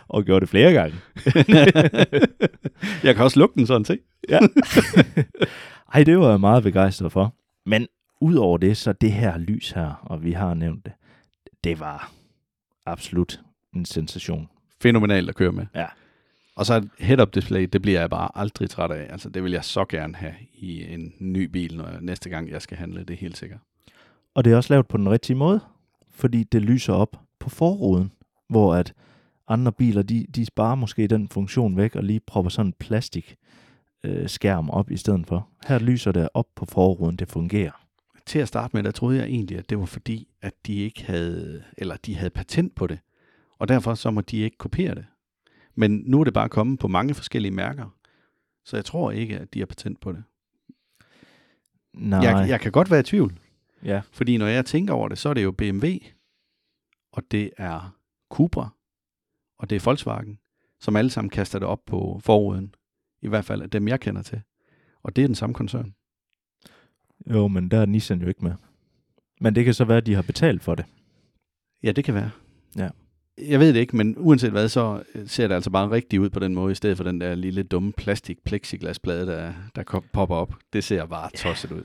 og 0.08 0.24
gjorde 0.24 0.40
det 0.40 0.48
flere 0.48 0.72
gange. 0.72 0.96
jeg 3.04 3.14
kan 3.14 3.24
også 3.24 3.38
lugte 3.38 3.58
den 3.58 3.66
sådan, 3.66 3.84
se. 3.84 3.98
Ja. 4.28 4.38
Ej, 5.94 6.04
det 6.04 6.18
var 6.18 6.30
jeg 6.30 6.40
meget 6.40 6.62
begejstret 6.62 7.12
for. 7.12 7.34
Men 7.66 7.86
udover 8.20 8.58
det, 8.58 8.76
så 8.76 8.92
det 8.92 9.12
her 9.12 9.38
lys 9.38 9.70
her, 9.70 10.00
og 10.02 10.24
vi 10.24 10.32
har 10.32 10.54
nævnt 10.54 10.84
det, 10.84 10.92
det 11.64 11.80
var 11.80 12.12
absolut 12.86 13.40
en 13.74 13.84
sensation. 13.84 14.48
Fænomenalt 14.82 15.28
at 15.28 15.34
køre 15.34 15.52
med. 15.52 15.66
Ja. 15.74 15.86
Og 16.56 16.66
så 16.66 16.74
et 16.74 16.90
head-up 16.98 17.34
display, 17.34 17.68
det 17.72 17.82
bliver 17.82 18.00
jeg 18.00 18.10
bare 18.10 18.28
aldrig 18.34 18.70
træt 18.70 18.90
af. 18.90 19.12
Altså, 19.12 19.28
det 19.28 19.44
vil 19.44 19.52
jeg 19.52 19.64
så 19.64 19.84
gerne 19.84 20.16
have 20.16 20.34
i 20.54 20.94
en 20.94 21.12
ny 21.18 21.44
bil, 21.44 21.76
når 21.76 21.88
jeg, 21.88 21.98
næste 22.00 22.30
gang 22.30 22.50
jeg 22.50 22.62
skal 22.62 22.76
handle, 22.76 23.00
det 23.00 23.10
er 23.10 23.18
helt 23.18 23.36
sikkert. 23.36 23.60
Og 24.34 24.44
det 24.44 24.52
er 24.52 24.56
også 24.56 24.72
lavet 24.72 24.88
på 24.88 24.96
den 24.96 25.10
rigtige 25.10 25.36
måde, 25.36 25.60
fordi 26.10 26.44
det 26.44 26.62
lyser 26.62 26.92
op 26.92 27.20
på 27.38 27.50
forruden, 27.50 28.12
hvor 28.48 28.74
at 28.74 28.94
andre 29.48 29.72
biler, 29.72 30.02
de, 30.02 30.26
de 30.34 30.46
sparer 30.46 30.74
måske 30.74 31.06
den 31.06 31.28
funktion 31.28 31.76
væk 31.76 31.96
og 31.96 32.04
lige 32.04 32.20
propper 32.20 32.50
sådan 32.50 32.66
en 32.66 32.72
plastik 32.72 33.36
øh, 34.04 34.28
skærm 34.28 34.70
op 34.70 34.90
i 34.90 34.96
stedet 34.96 35.26
for. 35.26 35.48
Her 35.66 35.78
lyser 35.78 36.12
det 36.12 36.28
op 36.34 36.46
på 36.56 36.64
forruden, 36.64 37.16
det 37.16 37.28
fungerer. 37.28 37.83
Til 38.26 38.38
at 38.38 38.48
starte 38.48 38.76
med, 38.76 38.82
der 38.82 38.90
troede 38.90 39.18
jeg 39.18 39.26
egentlig, 39.26 39.58
at 39.58 39.70
det 39.70 39.78
var 39.78 39.84
fordi, 39.86 40.28
at 40.42 40.54
de 40.66 40.74
ikke 40.74 41.04
havde, 41.04 41.64
eller 41.78 41.96
de 41.96 42.14
havde 42.14 42.30
patent 42.30 42.74
på 42.74 42.86
det. 42.86 42.98
Og 43.58 43.68
derfor 43.68 43.94
så 43.94 44.10
må 44.10 44.20
de 44.20 44.36
ikke 44.36 44.56
kopiere 44.58 44.94
det. 44.94 45.06
Men 45.74 46.02
nu 46.06 46.20
er 46.20 46.24
det 46.24 46.34
bare 46.34 46.48
kommet 46.48 46.78
på 46.78 46.88
mange 46.88 47.14
forskellige 47.14 47.52
mærker. 47.52 47.96
Så 48.64 48.76
jeg 48.76 48.84
tror 48.84 49.10
ikke, 49.10 49.38
at 49.38 49.54
de 49.54 49.58
har 49.58 49.66
patent 49.66 50.00
på 50.00 50.12
det. 50.12 50.24
Nej, 51.92 52.20
Jeg, 52.20 52.48
jeg 52.48 52.60
kan 52.60 52.72
godt 52.72 52.90
være 52.90 53.00
i 53.00 53.02
tvivl. 53.02 53.38
ja. 53.82 54.02
Fordi 54.12 54.36
når 54.36 54.46
jeg 54.46 54.66
tænker 54.66 54.94
over 54.94 55.08
det, 55.08 55.18
så 55.18 55.28
er 55.28 55.34
det 55.34 55.44
jo 55.44 55.52
BMW, 55.52 55.86
og 57.12 57.22
det 57.30 57.50
er 57.56 57.96
Cupra, 58.30 58.68
og 59.58 59.70
det 59.70 59.76
er 59.76 59.80
Volkswagen, 59.84 60.38
som 60.80 60.96
alle 60.96 61.10
sammen 61.10 61.30
kaster 61.30 61.58
det 61.58 61.68
op 61.68 61.80
på 61.86 62.20
forruden. 62.24 62.74
I 63.22 63.28
hvert 63.28 63.44
fald 63.44 63.62
af 63.62 63.70
dem, 63.70 63.88
jeg 63.88 64.00
kender 64.00 64.22
til. 64.22 64.42
Og 65.02 65.16
det 65.16 65.22
er 65.24 65.28
den 65.28 65.34
samme 65.34 65.54
koncern. 65.54 65.94
Jo, 67.30 67.48
men 67.48 67.68
der 67.70 67.78
er 67.78 67.86
Nissan 67.86 68.20
jo 68.20 68.28
ikke 68.28 68.44
med. 68.44 68.52
Men 69.40 69.54
det 69.54 69.64
kan 69.64 69.74
så 69.74 69.84
være, 69.84 69.96
at 69.96 70.06
de 70.06 70.14
har 70.14 70.22
betalt 70.22 70.62
for 70.62 70.74
det. 70.74 70.84
Ja, 71.82 71.92
det 71.92 72.04
kan 72.04 72.14
være. 72.14 72.30
Ja. 72.76 72.88
Jeg 73.48 73.60
ved 73.60 73.74
det 73.74 73.80
ikke, 73.80 73.96
men 73.96 74.14
uanset 74.18 74.50
hvad, 74.50 74.68
så 74.68 75.02
øh, 75.14 75.28
ser 75.28 75.48
det 75.48 75.54
altså 75.54 75.70
bare 75.70 75.90
rigtigt 75.90 76.20
ud 76.20 76.30
på 76.30 76.40
den 76.40 76.54
måde, 76.54 76.72
i 76.72 76.74
stedet 76.74 76.96
for 76.96 77.04
den 77.04 77.20
der 77.20 77.34
lille 77.34 77.62
dumme 77.62 77.92
plastik 77.92 78.38
plexiglasplade, 78.44 79.26
der, 79.26 79.52
der 79.74 80.00
popper 80.12 80.36
op. 80.36 80.54
Det 80.72 80.84
ser 80.84 81.06
bare 81.06 81.30
tosset 81.36 81.72
ud. 81.72 81.82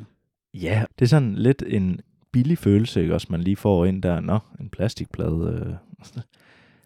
Ja, 0.54 0.84
det 1.00 1.06
er 1.06 1.10
sådan 1.10 1.36
lidt 1.36 1.64
en 1.68 2.00
billig 2.32 2.58
følelse, 2.58 3.02
ikke 3.02 3.14
også, 3.14 3.28
man 3.30 3.42
lige 3.42 3.56
får 3.56 3.86
ind 3.86 4.04
der. 4.04 4.20
Nå, 4.20 4.40
en 4.60 4.70
plastikplade. 4.70 5.66
Øh. 5.66 6.24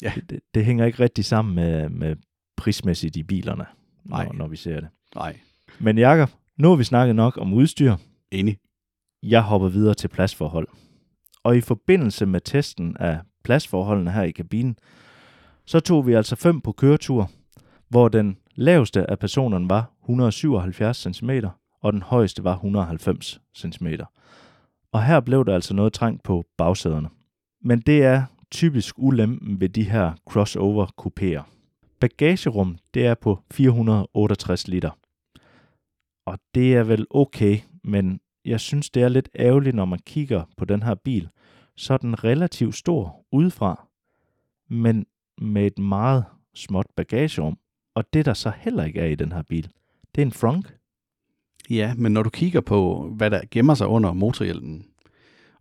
Ja. 0.01 0.12
Det, 0.15 0.29
det, 0.29 0.39
det 0.53 0.65
hænger 0.65 0.86
ikke 0.86 0.99
rigtig 1.03 1.25
sammen 1.25 1.56
med, 1.56 1.89
med 1.89 2.15
prismæssigt 2.58 3.15
i 3.15 3.23
bilerne, 3.23 3.65
Nej. 4.03 4.25
når, 4.25 4.34
når 4.34 4.47
vi 4.47 4.56
ser 4.56 4.79
det. 4.79 4.89
Nej, 5.15 5.39
Men 5.79 5.97
Jakob, 5.97 6.29
nu 6.58 6.69
har 6.69 6.75
vi 6.75 6.84
snakket 6.84 7.15
nok 7.15 7.38
om 7.38 7.53
udstyr 7.53 7.95
enig. 8.34 8.58
Jeg 9.24 9.41
hopper 9.41 9.67
videre 9.69 9.93
til 9.93 10.08
pladsforhold. 10.08 10.67
Og 11.43 11.58
i 11.58 11.62
forbindelse 11.62 12.26
med 12.26 12.41
testen 12.41 12.98
af 12.98 13.19
pladsforholdene 13.43 14.12
her 14.12 14.24
i 14.24 14.32
kabinen, 14.32 14.78
så 15.65 15.80
tog 15.80 16.08
vi 16.08 16.13
altså 16.13 16.36
fem 16.36 16.62
på 16.62 16.72
køretur, 16.72 17.30
hvor 17.89 18.08
den 18.10 18.38
laveste 18.56 19.10
af 19.10 19.19
personerne 19.19 19.69
var 19.69 19.91
177 20.02 20.98
cm, 20.98 21.30
og 21.82 21.93
den 21.93 22.02
højeste 22.02 22.43
var 22.43 22.54
190 22.54 23.41
cm. 23.58 23.88
Og 24.91 25.06
her 25.06 25.19
blev 25.19 25.46
der 25.46 25.56
altså 25.56 25.74
noget 25.74 25.93
trængt 25.93 26.24
på 26.24 26.43
bagsæderne. 26.58 27.10
Men 27.62 27.80
det 27.80 28.04
er 28.04 28.24
typisk 28.52 28.96
ulempen 28.98 29.60
ved 29.60 29.69
de 29.69 29.84
her 29.84 30.13
crossover 30.30 30.88
kupéer. 31.02 31.43
Bagagerum, 32.00 32.78
det 32.93 33.06
er 33.06 33.15
på 33.15 33.39
468 33.52 34.67
liter. 34.67 34.91
Og 36.26 36.39
det 36.56 36.76
er 36.76 36.84
vel 36.84 37.08
okay, 37.10 37.60
men 37.84 38.19
jeg 38.45 38.60
synes, 38.60 38.89
det 38.89 39.03
er 39.03 39.10
lidt 39.10 39.29
ærgerligt, 39.39 39.75
når 39.75 39.86
man 39.86 39.99
kigger 40.06 40.43
på 40.58 40.65
den 40.65 40.84
her 40.84 40.95
bil, 40.95 41.29
så 41.75 41.93
er 41.93 41.97
den 41.97 42.23
relativt 42.23 42.75
stor 42.75 43.25
udefra, 43.32 43.88
men 44.69 45.06
med 45.38 45.65
et 45.65 45.79
meget 45.79 46.25
småt 46.53 46.86
bagagerum. 46.95 47.58
Og 47.95 48.13
det, 48.13 48.25
der 48.25 48.34
så 48.34 48.51
heller 48.58 48.84
ikke 48.84 48.99
er 48.99 49.06
i 49.06 49.15
den 49.15 49.32
her 49.32 49.41
bil, 49.41 49.69
det 50.15 50.21
er 50.21 50.25
en 50.25 50.32
frunk. 50.32 50.77
Ja, 51.69 51.93
men 51.97 52.12
når 52.12 52.23
du 52.23 52.29
kigger 52.29 52.62
på, 52.62 53.10
hvad 53.15 53.32
der 53.32 53.41
gemmer 53.51 53.73
sig 53.73 53.88
under 53.88 54.13
motorhjelmen, 54.13 54.86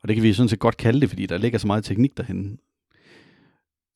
og 0.03 0.09
det 0.09 0.17
kan 0.17 0.23
vi 0.23 0.33
sådan 0.33 0.49
set 0.49 0.59
godt 0.59 0.77
kalde 0.77 1.01
det, 1.01 1.09
fordi 1.09 1.27
der 1.27 1.39
ligger 1.39 1.59
så 1.59 1.67
meget 1.67 1.85
teknik 1.85 2.17
derhen, 2.17 2.59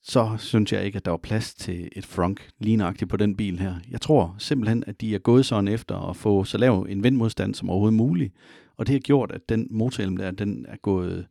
så 0.03 0.37
synes 0.39 0.73
jeg 0.73 0.85
ikke, 0.85 0.97
at 0.97 1.05
der 1.05 1.11
var 1.11 1.19
plads 1.19 1.55
til 1.55 1.89
et 1.93 2.07
frunk 2.07 2.49
ligneragtigt 2.59 3.11
på 3.11 3.17
den 3.17 3.37
bil 3.37 3.59
her. 3.59 3.75
Jeg 3.91 4.01
tror 4.01 4.35
simpelthen, 4.39 4.85
at 4.87 5.01
de 5.01 5.15
er 5.15 5.19
gået 5.19 5.47
sådan 5.47 5.69
efter 5.69 6.09
at 6.11 6.17
få 6.17 6.45
så 6.45 6.59
lav 6.59 6.87
en 6.89 7.03
vindmodstand 7.03 7.55
som 7.55 7.71
overhovedet 7.71 7.97
muligt, 7.97 8.35
og 8.79 8.87
det 8.87 8.93
har 8.93 9.01
gjort, 9.01 9.33
at 9.33 9.49
den 9.49 9.69
motorhjelm 9.71 10.17
der, 10.17 10.31
den 10.31 10.67
er 10.69 10.77
gået 10.77 11.27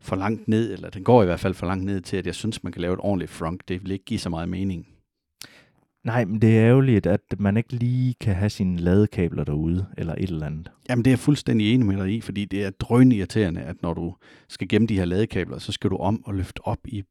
for 0.00 0.16
langt 0.16 0.48
ned, 0.48 0.72
eller 0.72 0.90
den 0.90 1.04
går 1.04 1.22
i 1.22 1.26
hvert 1.26 1.40
fald 1.40 1.54
for 1.54 1.66
langt 1.66 1.84
ned 1.84 2.00
til, 2.00 2.16
at 2.16 2.26
jeg 2.26 2.34
synes, 2.34 2.62
man 2.62 2.72
kan 2.72 2.82
lave 2.82 2.94
et 2.94 3.00
ordentligt 3.02 3.30
frunk. 3.30 3.68
Det 3.68 3.82
vil 3.82 3.90
ikke 3.90 4.04
give 4.04 4.20
så 4.20 4.28
meget 4.28 4.48
mening. 4.48 4.86
Nej, 6.04 6.24
men 6.24 6.42
det 6.42 6.58
er 6.58 6.66
ærgerligt, 6.66 7.06
at 7.06 7.20
man 7.38 7.56
ikke 7.56 7.72
lige 7.72 8.14
kan 8.20 8.34
have 8.34 8.50
sine 8.50 8.78
ladekabler 8.78 9.44
derude, 9.44 9.86
eller 9.98 10.14
et 10.14 10.30
eller 10.30 10.46
andet. 10.46 10.70
Jamen 10.88 11.04
det 11.04 11.10
er 11.10 11.12
jeg 11.12 11.18
fuldstændig 11.18 11.74
enig 11.74 11.86
med 11.86 11.96
dig 11.96 12.14
i, 12.14 12.20
fordi 12.20 12.44
det 12.44 12.64
er 12.64 12.70
drøn 12.70 13.12
irriterende, 13.12 13.60
at 13.60 13.82
når 13.82 13.94
du 13.94 14.14
skal 14.48 14.68
gemme 14.68 14.86
de 14.86 14.98
her 14.98 15.04
ladekabler, 15.04 15.58
så 15.58 15.72
skal 15.72 15.90
du 15.90 15.96
om 15.96 16.24
og 16.24 16.34
løfte 16.34 16.66
op 16.66 16.78
i 16.84 17.02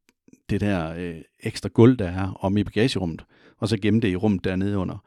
det 0.50 0.62
der 0.62 0.94
øh, 0.98 1.22
ekstra 1.39 1.70
gulv, 1.74 1.98
der 1.98 2.08
er 2.08 2.34
om 2.39 2.58
i 2.58 2.63
bagagerummet, 2.63 3.26
og 3.58 3.68
så 3.68 3.78
gemme 3.78 4.00
det 4.00 4.08
i 4.08 4.15
rummet 4.15 4.44
dernede 4.44 4.78
under. 4.78 5.04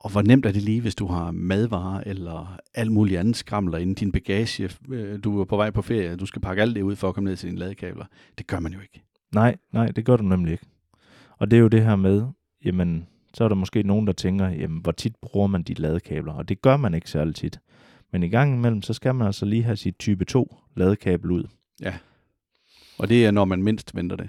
Og 0.00 0.10
hvor 0.10 0.22
nemt 0.22 0.46
er 0.46 0.52
det 0.52 0.62
lige, 0.62 0.80
hvis 0.80 0.94
du 0.94 1.06
har 1.06 1.30
madvarer 1.30 2.02
eller 2.06 2.56
alt 2.74 2.92
muligt 2.92 3.20
andet 3.20 3.36
skramler 3.36 3.78
inden 3.78 3.94
din 3.94 4.12
bagage. 4.12 4.70
Øh, 4.90 5.18
Du 5.24 5.40
er 5.40 5.44
på 5.44 5.56
vej 5.56 5.70
på 5.70 5.82
ferie, 5.82 6.16
du 6.16 6.26
skal 6.26 6.42
pakke 6.42 6.62
alt 6.62 6.76
det 6.76 6.82
ud 6.82 6.96
for 6.96 7.08
at 7.08 7.14
komme 7.14 7.30
ned 7.30 7.36
til 7.36 7.48
dine 7.48 7.58
ladekabler. 7.58 8.04
Det 8.38 8.46
gør 8.46 8.60
man 8.60 8.72
jo 8.72 8.80
ikke. 8.80 9.02
Nej, 9.34 9.56
nej, 9.72 9.86
det 9.86 10.04
gør 10.04 10.16
du 10.16 10.24
nemlig 10.24 10.52
ikke. 10.52 10.66
Og 11.38 11.50
det 11.50 11.56
er 11.56 11.60
jo 11.60 11.68
det 11.68 11.82
her 11.84 11.96
med, 11.96 12.26
jamen, 12.64 13.06
så 13.34 13.44
er 13.44 13.48
der 13.48 13.54
måske 13.54 13.82
nogen, 13.82 14.06
der 14.06 14.12
tænker, 14.12 14.48
jamen, 14.48 14.78
hvor 14.80 14.92
tit 14.92 15.16
bruger 15.22 15.46
man 15.46 15.62
de 15.62 15.74
ladekabler? 15.74 16.32
Og 16.32 16.48
det 16.48 16.62
gør 16.62 16.76
man 16.76 16.94
ikke 16.94 17.10
særlig 17.10 17.34
tit. 17.34 17.60
Men 18.12 18.22
i 18.22 18.28
gang 18.28 18.54
imellem, 18.54 18.82
så 18.82 18.92
skal 18.92 19.14
man 19.14 19.26
altså 19.26 19.44
lige 19.46 19.62
have 19.62 19.76
sit 19.76 19.98
type 19.98 20.24
2 20.24 20.56
ladekabel 20.76 21.30
ud. 21.30 21.44
Og 22.98 23.08
det 23.08 23.26
er, 23.26 23.30
når 23.30 23.44
man 23.44 23.62
mindst 23.62 23.96
venter 23.96 24.16
det. 24.16 24.28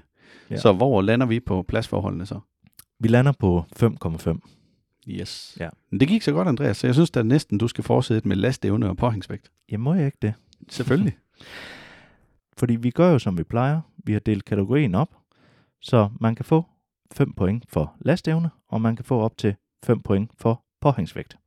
Ja. 0.49 0.55
Ja. 0.55 0.59
Så 0.59 0.73
hvor 0.73 1.01
lander 1.01 1.25
vi 1.25 1.39
på 1.39 1.65
pladsforholdene 1.67 2.25
så? 2.25 2.39
Vi 2.99 3.07
lander 3.07 3.31
på 3.39 3.65
5,5. 3.83 4.39
Yes. 5.07 5.57
Ja. 5.59 5.69
Men 5.89 5.99
det 5.99 6.07
gik 6.07 6.21
så 6.21 6.31
godt, 6.31 6.47
Andreas, 6.47 6.77
så 6.77 6.87
jeg 6.87 6.93
synes 6.93 7.11
da 7.11 7.23
næsten, 7.23 7.57
du 7.57 7.67
skal 7.67 7.83
fortsætte 7.83 8.27
med 8.27 8.35
lastevne 8.35 8.89
og 8.89 8.97
påhængsvægt. 8.97 9.51
Ja, 9.71 9.77
må 9.77 9.93
jeg 9.93 10.05
ikke 10.05 10.17
det? 10.21 10.33
Selvfølgelig. 10.69 11.17
Fordi 12.57 12.75
vi 12.75 12.89
gør 12.89 13.11
jo, 13.11 13.19
som 13.19 13.37
vi 13.37 13.43
plejer. 13.43 13.81
Vi 13.97 14.13
har 14.13 14.19
delt 14.19 14.45
kategorien 14.45 14.95
op, 14.95 15.15
så 15.81 16.09
man 16.19 16.35
kan 16.35 16.45
få 16.45 16.65
5 17.11 17.33
point 17.33 17.65
for 17.69 17.95
lastevne, 17.99 18.49
og 18.67 18.81
man 18.81 18.95
kan 18.95 19.05
få 19.05 19.19
op 19.19 19.37
til 19.37 19.55
5 19.83 20.01
point 20.01 20.31
for 20.37 20.63
påhængsvægt. 20.81 21.37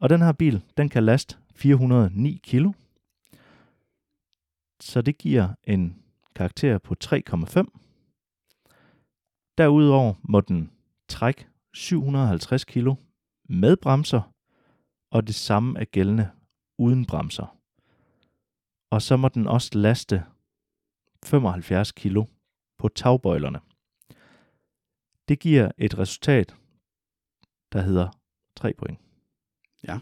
Og 0.00 0.08
den 0.08 0.22
her 0.22 0.32
bil, 0.32 0.62
den 0.76 0.88
kan 0.88 1.04
laste 1.04 1.36
409 1.54 2.40
kilo. 2.42 2.72
Så 4.80 5.02
det 5.02 5.18
giver 5.18 5.48
en 5.64 5.96
karakter 6.34 6.78
på 6.78 6.94
3,5. 7.04 7.64
Derudover 9.58 10.14
må 10.22 10.40
den 10.40 10.70
trække 11.08 11.46
750 11.74 12.64
kilo 12.64 12.94
med 13.48 13.76
bremser, 13.76 14.32
og 15.10 15.26
det 15.26 15.34
samme 15.34 15.80
er 15.80 15.84
gældende 15.84 16.30
uden 16.78 17.06
bremser. 17.06 17.58
Og 18.90 19.02
så 19.02 19.16
må 19.16 19.28
den 19.28 19.46
også 19.46 19.70
laste 19.74 20.24
75 21.24 21.92
kilo 21.92 22.24
på 22.78 22.88
tagbøjlerne. 22.88 23.60
Det 25.28 25.38
giver 25.38 25.70
et 25.78 25.98
resultat, 25.98 26.56
der 27.72 27.80
hedder 27.80 28.08
3 28.56 28.72
point. 28.78 28.98
Ja. 29.84 29.98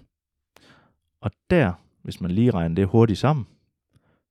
Og 1.20 1.30
der, 1.50 1.72
hvis 2.02 2.20
man 2.20 2.30
lige 2.30 2.50
regner 2.50 2.74
det 2.74 2.88
hurtigt 2.88 3.18
sammen, 3.18 3.46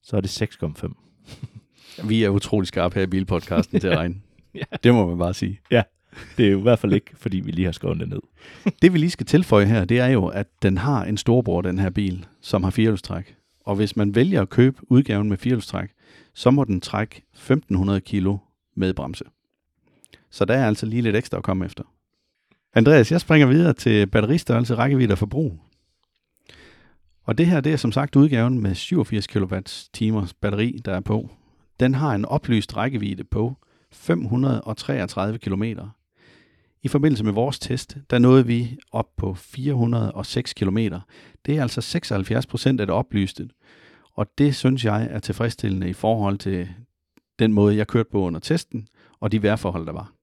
så 0.04 0.18
er 0.18 0.22
det 0.22 0.42
6,5. 0.42 2.08
Vi 2.08 2.24
er 2.24 2.30
utrolig 2.30 2.68
skarpe 2.68 2.96
her 2.96 3.02
i 3.02 3.08
bilpodcasten 3.08 3.80
til 3.80 3.88
at 3.88 3.98
regne. 4.04 4.22
Ja. 4.54 4.64
Det 4.84 4.94
må 4.94 5.08
man 5.08 5.18
bare 5.18 5.34
sige. 5.34 5.62
Det 6.38 6.46
er 6.48 6.52
jo 6.52 6.60
i 6.60 6.62
hvert 6.62 6.80
fald 6.80 6.94
ikke, 6.94 7.12
fordi 7.16 7.40
vi 7.40 7.52
lige 7.52 7.66
har 7.66 7.72
skrevet 7.72 8.00
det 8.00 8.10
ned. 8.10 8.22
Det 8.82 8.94
vi 8.94 8.98
lige 8.98 9.10
skal 9.10 9.26
tilføje 9.26 9.66
her, 9.66 9.86
det 9.86 10.00
er 10.00 10.08
jo, 10.08 10.28
at 10.28 10.48
den 10.62 10.78
har 10.78 11.04
en 11.04 11.18
storbror, 11.18 11.62
den 11.62 11.80
her 11.80 11.90
bil, 11.90 12.26
som 12.42 12.64
har 12.64 12.72
firehjulstræk. 12.72 13.36
Og 13.66 13.76
hvis 13.76 13.96
man 13.96 14.16
vælger 14.16 14.42
at 14.42 14.50
købe 14.50 14.78
udgaven 14.82 15.30
med 15.30 15.38
firehjulstræk, 15.38 15.90
så 16.34 16.52
må 16.52 16.64
den 16.64 16.82
trække 16.82 17.26
1500 17.34 18.02
kilo 18.02 18.38
med 18.76 18.94
bremse. 18.94 19.26
Så 20.32 20.46
der 20.46 20.54
er 20.54 20.68
altså 20.68 20.86
lige 20.86 21.02
lidt 21.02 21.16
ekstra 21.16 21.38
at 21.38 21.44
komme 21.44 21.66
efter. 21.66 21.84
Andreas, 22.74 23.12
jeg 23.12 23.22
springer 23.22 23.48
videre 23.48 23.74
til 23.74 24.08
batteristørrelse, 24.08 24.76
rækkevidde 24.76 25.12
og 25.12 25.18
forbrug. 25.18 25.60
Og 27.24 27.38
det 27.38 27.46
her, 27.46 27.62
det 27.62 27.74
er 27.74 27.78
som 27.78 27.92
sagt 27.92 28.16
udgaven 28.16 28.60
med 28.60 28.76
87 28.76 29.28
kWh 29.28 30.28
batteri, 30.42 30.80
der 30.86 30.94
er 30.94 31.00
på. 31.00 31.30
Den 31.80 31.96
har 31.96 32.16
en 32.16 32.26
oplyst 32.26 32.78
rækkevidde 32.78 33.24
på 33.24 33.56
533 33.92 35.38
km. 35.38 35.64
I 36.84 36.88
forbindelse 36.88 37.24
med 37.24 37.34
vores 37.34 37.60
test, 37.60 37.98
der 38.10 38.20
nåede 38.20 38.48
vi 38.48 38.78
op 38.92 39.10
på 39.18 39.34
406 39.34 40.54
km. 40.54 40.78
Det 41.46 41.58
er 41.58 41.62
altså 41.62 41.82
76 41.82 42.48
procent 42.48 42.82
af 42.82 42.88
det 42.88 42.96
oplyste, 42.96 43.50
og 44.14 44.28
det 44.38 44.56
synes 44.56 44.86
jeg 44.86 45.08
er 45.12 45.20
tilfredsstillende 45.20 45.90
i 45.90 45.94
forhold 45.94 46.38
til 46.38 46.70
den 47.40 47.54
måde, 47.54 47.76
jeg 47.76 47.88
kørte 47.88 48.10
på 48.12 48.22
under 48.22 48.40
testen, 48.40 48.88
og 49.20 49.32
de 49.32 49.44
vejrforhold, 49.44 49.86
der 49.86 49.92
var. 49.92 50.14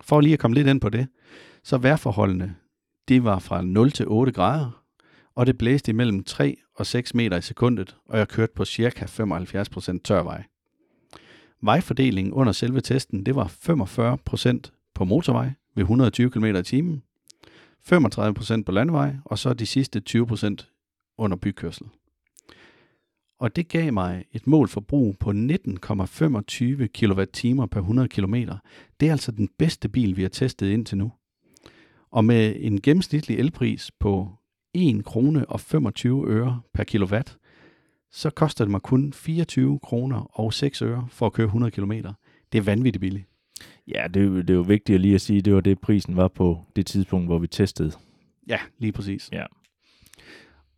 For 0.00 0.20
lige 0.20 0.32
at 0.32 0.38
komme 0.38 0.54
lidt 0.54 0.68
ind 0.68 0.80
på 0.80 0.88
det, 0.88 1.08
så 1.64 1.78
vejrforholdene, 1.78 2.54
det 3.08 3.24
var 3.24 3.38
fra 3.38 3.62
0 3.62 3.90
til 3.90 4.06
8 4.08 4.32
grader, 4.32 4.82
og 5.34 5.46
det 5.46 5.58
blæste 5.58 5.90
imellem 5.90 6.24
3 6.24 6.56
og 6.74 6.86
6 6.86 7.14
meter 7.14 7.36
i 7.36 7.42
sekundet, 7.42 7.96
og 8.08 8.18
jeg 8.18 8.28
kørte 8.28 8.52
på 8.56 8.64
cirka 8.64 9.04
75 9.04 9.68
procent 9.68 10.04
tør 10.04 10.22
vej. 10.22 10.44
Vejfordelingen 11.62 12.32
under 12.32 12.52
selve 12.52 12.80
testen, 12.80 13.26
det 13.26 13.34
var 13.34 13.46
45% 13.46 14.92
på 14.94 15.04
motorvej 15.04 15.52
ved 15.74 15.82
120 15.82 16.30
km 16.30 16.44
i 16.44 16.62
timen, 16.62 17.02
35% 17.92 18.62
på 18.62 18.72
landevej, 18.72 19.16
og 19.24 19.38
så 19.38 19.54
de 19.54 19.66
sidste 19.66 20.02
20% 20.10 21.14
under 21.18 21.36
bykørsel. 21.36 21.86
Og 23.38 23.56
det 23.56 23.68
gav 23.68 23.92
mig 23.92 24.24
et 24.32 24.46
målforbrug 24.46 25.18
på 25.18 25.30
19,25 25.30 25.34
kWh 26.86 27.66
per 27.66 27.78
100 27.78 28.08
km. 28.08 28.34
Det 29.00 29.08
er 29.08 29.12
altså 29.12 29.32
den 29.32 29.48
bedste 29.58 29.88
bil, 29.88 30.16
vi 30.16 30.22
har 30.22 30.28
testet 30.28 30.70
indtil 30.70 30.98
nu. 30.98 31.12
Og 32.10 32.24
med 32.24 32.56
en 32.58 32.80
gennemsnitlig 32.80 33.38
elpris 33.38 33.90
på 33.90 34.32
1 34.74 35.04
krone 35.04 35.48
og 35.48 35.60
25 35.60 36.28
øre 36.28 36.60
per 36.74 36.84
kilowatt, 36.84 37.38
så 38.12 38.30
koster 38.30 38.64
det 38.64 38.70
mig 38.70 38.82
kun 38.82 39.12
24 39.12 39.78
kroner 39.78 40.40
og 40.40 40.52
6 40.52 40.82
øre 40.82 41.08
for 41.10 41.26
at 41.26 41.32
køre 41.32 41.46
100 41.46 41.70
km. 41.70 41.92
Det 42.52 42.58
er 42.58 42.62
vanvittigt 42.62 43.00
billigt. 43.00 43.29
Ja, 43.88 44.06
det 44.14 44.22
er, 44.22 44.26
jo, 44.26 44.36
det 44.36 44.50
er 44.50 44.54
jo 44.54 44.60
vigtigt 44.60 44.94
at 44.94 45.00
lige 45.00 45.14
at 45.14 45.20
sige, 45.20 45.38
at 45.38 45.44
det 45.44 45.54
var 45.54 45.60
det, 45.60 45.78
prisen 45.78 46.16
var 46.16 46.28
på 46.28 46.64
det 46.76 46.86
tidspunkt, 46.86 47.28
hvor 47.28 47.38
vi 47.38 47.46
testede. 47.46 47.92
Ja, 48.48 48.58
lige 48.78 48.92
præcis. 48.92 49.28
Ja. 49.32 49.44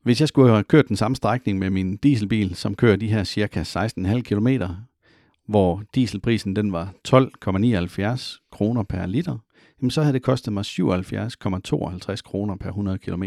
Hvis 0.02 0.20
jeg 0.20 0.28
skulle 0.28 0.50
have 0.50 0.64
kørt 0.64 0.88
den 0.88 0.96
samme 0.96 1.16
strækning 1.16 1.58
med 1.58 1.70
min 1.70 1.96
dieselbil, 1.96 2.54
som 2.54 2.74
kører 2.74 2.96
de 2.96 3.08
her 3.08 3.24
cirka 3.24 3.62
16,5 3.62 4.20
km, 4.20 4.48
hvor 5.48 5.82
dieselprisen 5.94 6.56
den 6.56 6.72
var 6.72 6.94
12,79 7.08 8.48
kroner 8.52 8.82
per 8.82 9.06
liter, 9.06 9.38
jamen 9.80 9.90
så 9.90 10.02
havde 10.02 10.12
det 10.12 10.22
kostet 10.22 10.52
mig 10.52 10.64
77,52 10.64 12.16
kroner 12.22 12.56
per 12.56 12.68
100 12.68 12.98
km. 12.98 13.24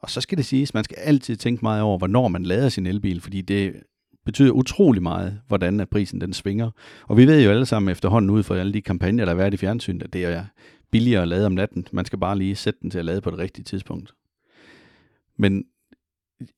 Og 0.00 0.10
så 0.10 0.20
skal 0.20 0.38
det 0.38 0.46
siges, 0.46 0.70
at 0.70 0.74
man 0.74 0.84
skal 0.84 0.96
altid 0.98 1.36
tænke 1.36 1.62
meget 1.62 1.82
over, 1.82 1.98
hvornår 1.98 2.28
man 2.28 2.42
lader 2.42 2.68
sin 2.68 2.86
elbil, 2.86 3.20
fordi 3.20 3.40
det 3.40 3.82
betyder 4.28 4.50
utrolig 4.50 5.02
meget, 5.02 5.40
hvordan 5.46 5.80
at 5.80 5.88
prisen 5.88 6.20
den 6.20 6.32
svinger. 6.32 6.70
Og 7.06 7.16
vi 7.16 7.26
ved 7.26 7.44
jo 7.44 7.50
alle 7.50 7.66
sammen 7.66 7.92
efterhånden 7.92 8.30
ud 8.30 8.42
fra 8.42 8.56
alle 8.56 8.72
de 8.72 8.82
kampagner, 8.82 9.24
der 9.24 9.32
har 9.32 9.36
været 9.36 9.54
i 9.54 9.56
fjernsynet, 9.56 10.02
at 10.02 10.12
det 10.12 10.24
er 10.24 10.44
billigere 10.90 11.22
at 11.22 11.28
lade 11.28 11.46
om 11.46 11.52
natten. 11.52 11.86
Man 11.92 12.04
skal 12.04 12.18
bare 12.18 12.38
lige 12.38 12.56
sætte 12.56 12.80
den 12.82 12.90
til 12.90 12.98
at 12.98 13.04
lade 13.04 13.20
på 13.20 13.30
det 13.30 13.38
rigtige 13.38 13.64
tidspunkt. 13.64 14.14
Men 15.36 15.64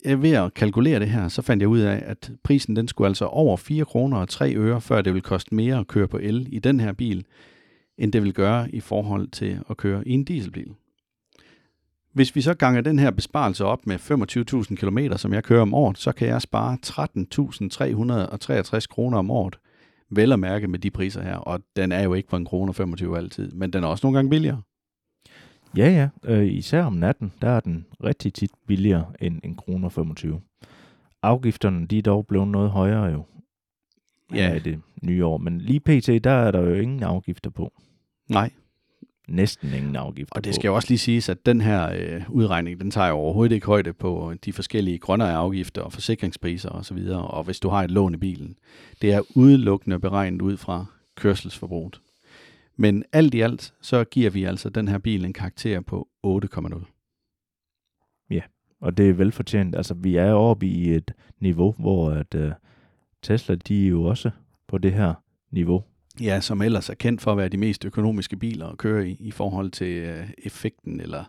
jeg 0.05 0.23
ved 0.23 0.31
at 0.31 0.55
kalkulere 0.55 1.01
det 1.01 1.09
her, 1.09 1.29
så 1.29 1.43
fandt 1.43 1.61
jeg 1.61 1.69
ud 1.69 1.79
af, 1.79 2.03
at 2.07 2.31
prisen 2.43 2.77
den 2.77 2.89
skulle 2.89 3.09
altså 3.09 3.25
over 3.25 3.57
4 3.57 3.85
kroner 3.85 4.17
og 4.19 4.29
3 4.29 4.55
øre, 4.57 4.81
før 4.81 5.03
det 5.03 5.13
ville 5.13 5.23
koste 5.23 5.55
mere 5.55 5.79
at 5.79 5.87
køre 5.87 6.09
på 6.09 6.19
el 6.19 6.49
i 6.53 6.59
den 6.59 6.81
her 6.81 6.93
bil, 6.93 7.25
end 7.99 8.13
det 8.13 8.23
vil 8.23 8.35
gøre 8.35 8.71
i 8.75 8.81
forhold 8.81 9.29
til 9.29 9.59
at 9.71 9.77
køre 9.77 10.09
i 10.09 10.13
en 10.13 10.25
dieselbil. 10.25 10.75
Hvis 12.13 12.37
vi 12.37 12.41
så 12.41 12.55
ganger 12.55 12.81
den 12.81 12.99
her 12.99 13.11
besparelse 13.11 13.65
op 13.65 13.87
med 13.87 13.97
25.000 13.97 14.75
km, 14.75 14.99
som 15.17 15.33
jeg 15.33 15.45
kører 15.45 15.63
om 15.63 15.75
året, 15.75 15.99
så 15.99 16.13
kan 16.13 16.29
jeg 16.29 16.43
spare 16.43 16.79
13.363 16.87 18.87
kroner 18.91 19.19
om 19.19 19.31
året. 19.31 19.59
Vel 20.11 20.33
at 20.33 20.39
mærke 20.39 20.69
med 20.69 20.79
de 20.79 20.91
priser 20.91 21.23
her, 21.23 21.37
og 21.37 21.61
den 21.77 21.93
er 21.93 22.03
jo 22.03 22.15
ikke 22.15 22.29
på 22.29 22.37
en 22.37 22.45
krone 22.45 22.75
25 22.75 23.19
altid, 23.19 23.53
men 23.53 23.73
den 23.73 23.85
er 23.85 23.89
også 23.89 24.07
nogle 24.07 24.19
gange 24.19 24.31
billigere. 24.31 24.63
Ja, 25.77 25.91
ja. 25.91 26.33
Øh, 26.33 26.47
især 26.47 26.83
om 26.83 26.93
natten, 26.93 27.33
der 27.43 27.49
er 27.49 27.61
den 27.61 27.87
rigtig 28.05 28.35
tit 28.35 28.51
billigere 28.67 29.13
end 29.21 29.41
en 29.45 29.57
kroner 29.57 29.89
25. 29.89 30.41
Afgifterne, 31.23 31.87
de 31.87 31.99
er 31.99 32.03
dog 32.03 32.27
blevet 32.27 32.49
noget 32.49 32.71
højere 32.71 33.05
jo. 33.05 33.25
Ja. 34.35 34.49
her 34.49 34.55
i 34.55 34.59
det 34.59 34.81
nye 35.03 35.25
år. 35.25 35.39
Men 35.39 35.61
lige 35.61 35.81
pt, 35.81 36.25
der 36.25 36.31
er 36.31 36.51
der 36.51 36.61
jo 36.61 36.75
ingen 36.75 37.03
afgifter 37.03 37.51
på. 37.51 37.73
Nej, 38.29 38.51
Næsten 39.31 39.75
ingen 39.75 39.97
afgifter 39.97 40.37
og 40.37 40.45
det 40.45 40.51
på. 40.51 40.55
skal 40.55 40.69
jo 40.69 40.75
også 40.75 40.89
lige 40.89 40.99
siges, 40.99 41.29
at 41.29 41.47
den 41.47 41.61
her 41.61 41.93
øh, 41.93 42.23
udregning, 42.29 42.81
den 42.81 42.91
tager 42.91 43.09
jo 43.09 43.15
overhovedet 43.15 43.55
ikke 43.55 43.67
højde 43.67 43.93
på 43.93 44.35
de 44.45 44.53
forskellige 44.53 44.99
grønne 44.99 45.25
afgifter 45.25 45.83
og 45.83 45.93
forsikringspriser 45.93 46.69
osv., 46.69 46.99
og, 47.11 47.31
og 47.31 47.45
hvis 47.45 47.61
du 47.61 47.69
har 47.69 47.85
et 47.85 47.91
lån 47.91 48.15
i 48.15 48.17
bilen. 48.17 48.59
Det 49.03 49.13
er 49.13 49.23
udelukkende 49.35 50.01
beregnet 50.01 50.43
ud 50.43 50.57
fra 50.57 50.85
kørselsforbruget. 51.17 52.01
Men 52.77 53.05
alt 53.13 53.35
i 53.35 53.41
alt, 53.41 53.73
så 53.81 54.05
giver 54.05 54.31
vi 54.31 54.45
altså 54.45 54.69
den 54.69 54.89
her 54.89 54.99
bil 54.99 55.25
en 55.25 55.33
karakter 55.33 55.81
på 55.81 56.09
8,0. 56.27 56.85
Og 58.81 58.97
det 58.97 59.09
er 59.09 59.13
velfortjent. 59.13 59.77
Altså, 59.77 59.95
vi 59.95 60.17
er 60.17 60.33
oppe 60.33 60.67
i 60.67 60.95
et 60.95 61.13
niveau, 61.41 61.75
hvor 61.79 62.11
at, 62.11 62.35
uh, 62.35 62.51
Tesla, 63.23 63.55
de 63.55 63.85
er 63.85 63.89
jo 63.89 64.05
også 64.05 64.31
på 64.69 64.79
det 64.79 64.93
her 64.93 65.15
niveau. 65.51 65.85
Ja, 66.21 66.41
som 66.41 66.63
ellers 66.63 66.91
er 66.91 66.95
kendt 66.95 67.21
for 67.21 67.33
at 67.33 67.39
være 67.39 67.49
de 67.49 67.57
mest 67.57 67.85
økonomiske 67.85 68.37
biler 68.37 68.67
at 68.67 68.79
køre 68.79 69.09
i, 69.09 69.17
i 69.21 69.31
forhold 69.31 69.71
til 69.71 69.97
øh, 69.97 70.31
effekten, 70.39 71.01
eller 71.01 71.25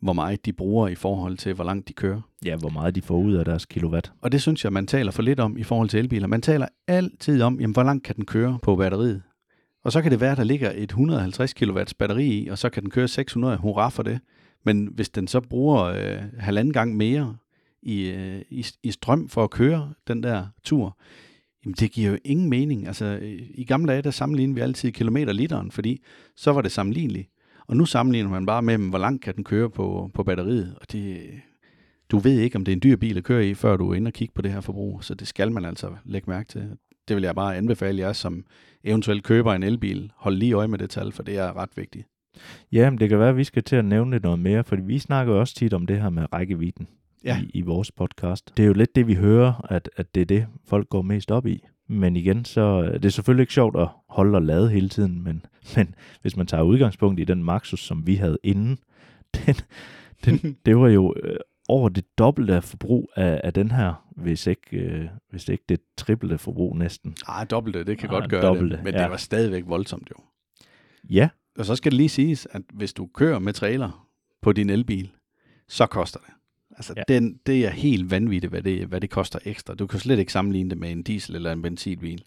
hvor 0.00 0.12
meget 0.12 0.46
de 0.46 0.52
bruger 0.52 0.88
i 0.88 0.94
forhold 0.94 1.36
til, 1.36 1.54
hvor 1.54 1.64
langt 1.64 1.88
de 1.88 1.92
kører. 1.92 2.20
Ja, 2.44 2.56
hvor 2.56 2.68
meget 2.68 2.94
de 2.94 3.02
får 3.02 3.18
ud 3.18 3.32
af 3.32 3.44
deres 3.44 3.66
kilowatt. 3.66 4.12
Og 4.20 4.32
det 4.32 4.42
synes 4.42 4.64
jeg, 4.64 4.72
man 4.72 4.86
taler 4.86 5.12
for 5.12 5.22
lidt 5.22 5.40
om 5.40 5.56
i 5.58 5.62
forhold 5.62 5.88
til 5.88 5.98
elbiler. 5.98 6.26
Man 6.26 6.42
taler 6.42 6.66
altid 6.88 7.42
om, 7.42 7.60
jamen, 7.60 7.72
hvor 7.72 7.82
langt 7.82 8.04
kan 8.04 8.16
den 8.16 8.24
køre 8.24 8.58
på 8.62 8.76
batteriet. 8.76 9.22
Og 9.84 9.92
så 9.92 10.02
kan 10.02 10.10
det 10.10 10.20
være, 10.20 10.32
at 10.32 10.38
der 10.38 10.44
ligger 10.44 10.72
et 10.74 10.90
150 10.90 11.54
kW 11.54 11.80
batteri 11.98 12.26
i, 12.26 12.48
og 12.48 12.58
så 12.58 12.68
kan 12.68 12.82
den 12.82 12.90
køre 12.90 13.08
600, 13.08 13.56
hurra 13.56 13.88
for 13.88 14.02
det. 14.02 14.20
Men 14.64 14.88
hvis 14.94 15.08
den 15.08 15.28
så 15.28 15.40
bruger 15.40 15.82
øh, 15.82 16.22
halvanden 16.38 16.72
gang 16.72 16.96
mere 16.96 17.36
i, 17.82 18.10
øh, 18.10 18.42
i, 18.50 18.66
i 18.82 18.90
strøm 18.90 19.28
for 19.28 19.44
at 19.44 19.50
køre 19.50 19.92
den 20.08 20.22
der 20.22 20.46
tur, 20.64 20.96
jamen 21.64 21.74
det 21.80 21.92
giver 21.92 22.10
jo 22.10 22.18
ingen 22.24 22.48
mening. 22.48 22.86
Altså 22.86 23.18
i 23.54 23.64
gamle 23.64 23.92
dage, 23.92 24.02
der 24.02 24.10
sammenligner 24.10 24.54
vi 24.54 24.60
altid 24.60 24.92
kilometer 24.92 25.32
literen, 25.32 25.70
fordi 25.70 26.02
så 26.36 26.52
var 26.52 26.62
det 26.62 26.72
sammenligneligt. 26.72 27.28
Og 27.66 27.76
nu 27.76 27.86
sammenligner 27.86 28.30
man 28.30 28.46
bare 28.46 28.62
med, 28.62 28.78
hvor 28.78 28.98
langt 28.98 29.22
kan 29.22 29.36
den 29.36 29.44
køre 29.44 29.70
på, 29.70 30.10
på 30.14 30.22
batteriet, 30.22 30.76
og 30.80 30.92
det, 30.92 31.20
du 32.10 32.18
ved 32.18 32.40
ikke, 32.40 32.56
om 32.56 32.64
det 32.64 32.72
er 32.72 32.76
en 32.76 32.82
dyr 32.82 32.96
bil 32.96 33.18
at 33.18 33.24
køre 33.24 33.46
i, 33.46 33.54
før 33.54 33.76
du 33.76 33.90
er 33.90 33.94
inde 33.94 34.08
og 34.08 34.12
kigge 34.12 34.34
på 34.34 34.42
det 34.42 34.52
her 34.52 34.60
forbrug, 34.60 35.04
så 35.04 35.14
det 35.14 35.28
skal 35.28 35.52
man 35.52 35.64
altså 35.64 35.90
lægge 36.04 36.30
mærke 36.30 36.48
til. 36.48 36.70
Det 37.08 37.16
vil 37.16 37.24
jeg 37.24 37.34
bare 37.34 37.56
anbefale 37.56 37.98
jer, 37.98 38.12
som 38.12 38.44
eventuelt 38.84 39.24
køber 39.24 39.52
en 39.52 39.62
elbil. 39.62 40.12
Hold 40.16 40.36
lige 40.36 40.52
øje 40.52 40.68
med 40.68 40.78
det 40.78 40.90
tal, 40.90 41.12
for 41.12 41.22
det 41.22 41.38
er 41.38 41.56
ret 41.56 41.70
vigtigt. 41.76 42.06
Ja, 42.72 42.90
men 42.90 42.98
det 42.98 43.08
kan 43.08 43.18
være, 43.18 43.28
at 43.28 43.36
vi 43.36 43.44
skal 43.44 43.62
til 43.62 43.76
at 43.76 43.84
nævne 43.84 44.10
lidt 44.10 44.22
noget 44.22 44.38
mere, 44.38 44.64
for 44.64 44.76
vi 44.76 44.98
snakker 44.98 45.32
jo 45.32 45.40
også 45.40 45.54
tit 45.54 45.74
om 45.74 45.86
det 45.86 46.00
her 46.00 46.10
med 46.10 46.32
rækkevidden 46.32 46.88
Ja. 47.24 47.42
i, 47.42 47.50
i 47.54 47.60
vores 47.62 47.92
podcast. 47.92 48.56
Det 48.56 48.62
er 48.62 48.66
jo 48.66 48.72
lidt 48.72 48.94
det, 48.96 49.06
vi 49.06 49.14
hører, 49.14 49.66
at, 49.72 49.90
at 49.96 50.14
det 50.14 50.20
er 50.20 50.24
det, 50.24 50.46
folk 50.66 50.88
går 50.88 51.02
mest 51.02 51.30
op 51.30 51.46
i. 51.46 51.64
Men 51.88 52.16
igen, 52.16 52.44
så 52.44 52.82
det 52.82 53.04
er 53.04 53.08
selvfølgelig 53.08 53.42
ikke 53.42 53.52
sjovt 53.52 53.76
at 53.80 53.88
holde 54.08 54.36
og 54.36 54.42
lade 54.42 54.70
hele 54.70 54.88
tiden, 54.88 55.24
men, 55.24 55.44
men 55.76 55.94
hvis 56.22 56.36
man 56.36 56.46
tager 56.46 56.62
udgangspunkt 56.62 57.20
i 57.20 57.24
den 57.24 57.44
Maxus, 57.44 57.80
som 57.80 58.06
vi 58.06 58.14
havde 58.14 58.38
inden, 58.42 58.78
den, 59.36 59.54
den, 60.24 60.56
det 60.66 60.76
var 60.78 60.88
jo 60.88 61.14
øh, 61.22 61.36
over 61.68 61.88
det 61.88 62.18
dobbelte 62.18 62.54
af 62.54 62.64
forbrug 62.64 63.10
af, 63.16 63.40
af 63.44 63.52
den 63.52 63.70
her, 63.70 64.08
hvis 64.16 64.46
ikke, 64.46 64.76
øh, 64.76 65.08
hvis 65.30 65.48
ikke 65.48 65.64
det 65.68 65.80
trippelte 65.96 66.38
forbrug 66.38 66.76
næsten. 66.76 67.14
Ah, 67.26 67.46
dobbelte, 67.50 67.84
det 67.84 67.98
kan 67.98 68.08
Ah, 68.10 68.14
godt 68.14 68.30
gøre 68.30 68.42
dobbelte, 68.42 68.76
det, 68.76 68.84
men 68.84 68.94
ja. 68.94 69.02
det 69.02 69.10
var 69.10 69.16
stadigvæk 69.16 69.62
voldsomt 69.66 70.10
jo. 70.10 70.16
Ja, 71.10 71.28
Og 71.58 71.64
så 71.64 71.76
skal 71.76 71.92
det 71.92 71.96
lige 71.96 72.08
siges, 72.08 72.48
at 72.50 72.62
hvis 72.74 72.92
du 72.92 73.06
kører 73.14 73.38
med 73.38 73.52
trailer 73.52 74.08
på 74.42 74.52
din 74.52 74.70
elbil, 74.70 75.10
så 75.68 75.86
koster 75.86 76.18
det. 76.20 76.34
Altså, 76.76 76.94
Ja. 76.96 77.02
ja. 77.08 77.14
den, 77.14 77.40
det 77.46 77.66
er 77.66 77.70
helt 77.70 78.10
vanvittigt, 78.10 78.50
hvad 78.50 78.62
det, 78.62 78.86
hvad 78.86 79.00
det 79.00 79.10
koster 79.10 79.38
ekstra. 79.44 79.74
Du 79.74 79.86
kan 79.86 80.00
slet 80.00 80.18
ikke 80.18 80.32
sammenligne 80.32 80.70
det 80.70 80.78
med 80.78 80.90
en 80.90 81.02
diesel 81.02 81.36
eller 81.36 81.52
en 81.52 81.62
benzinbil. 81.62 82.24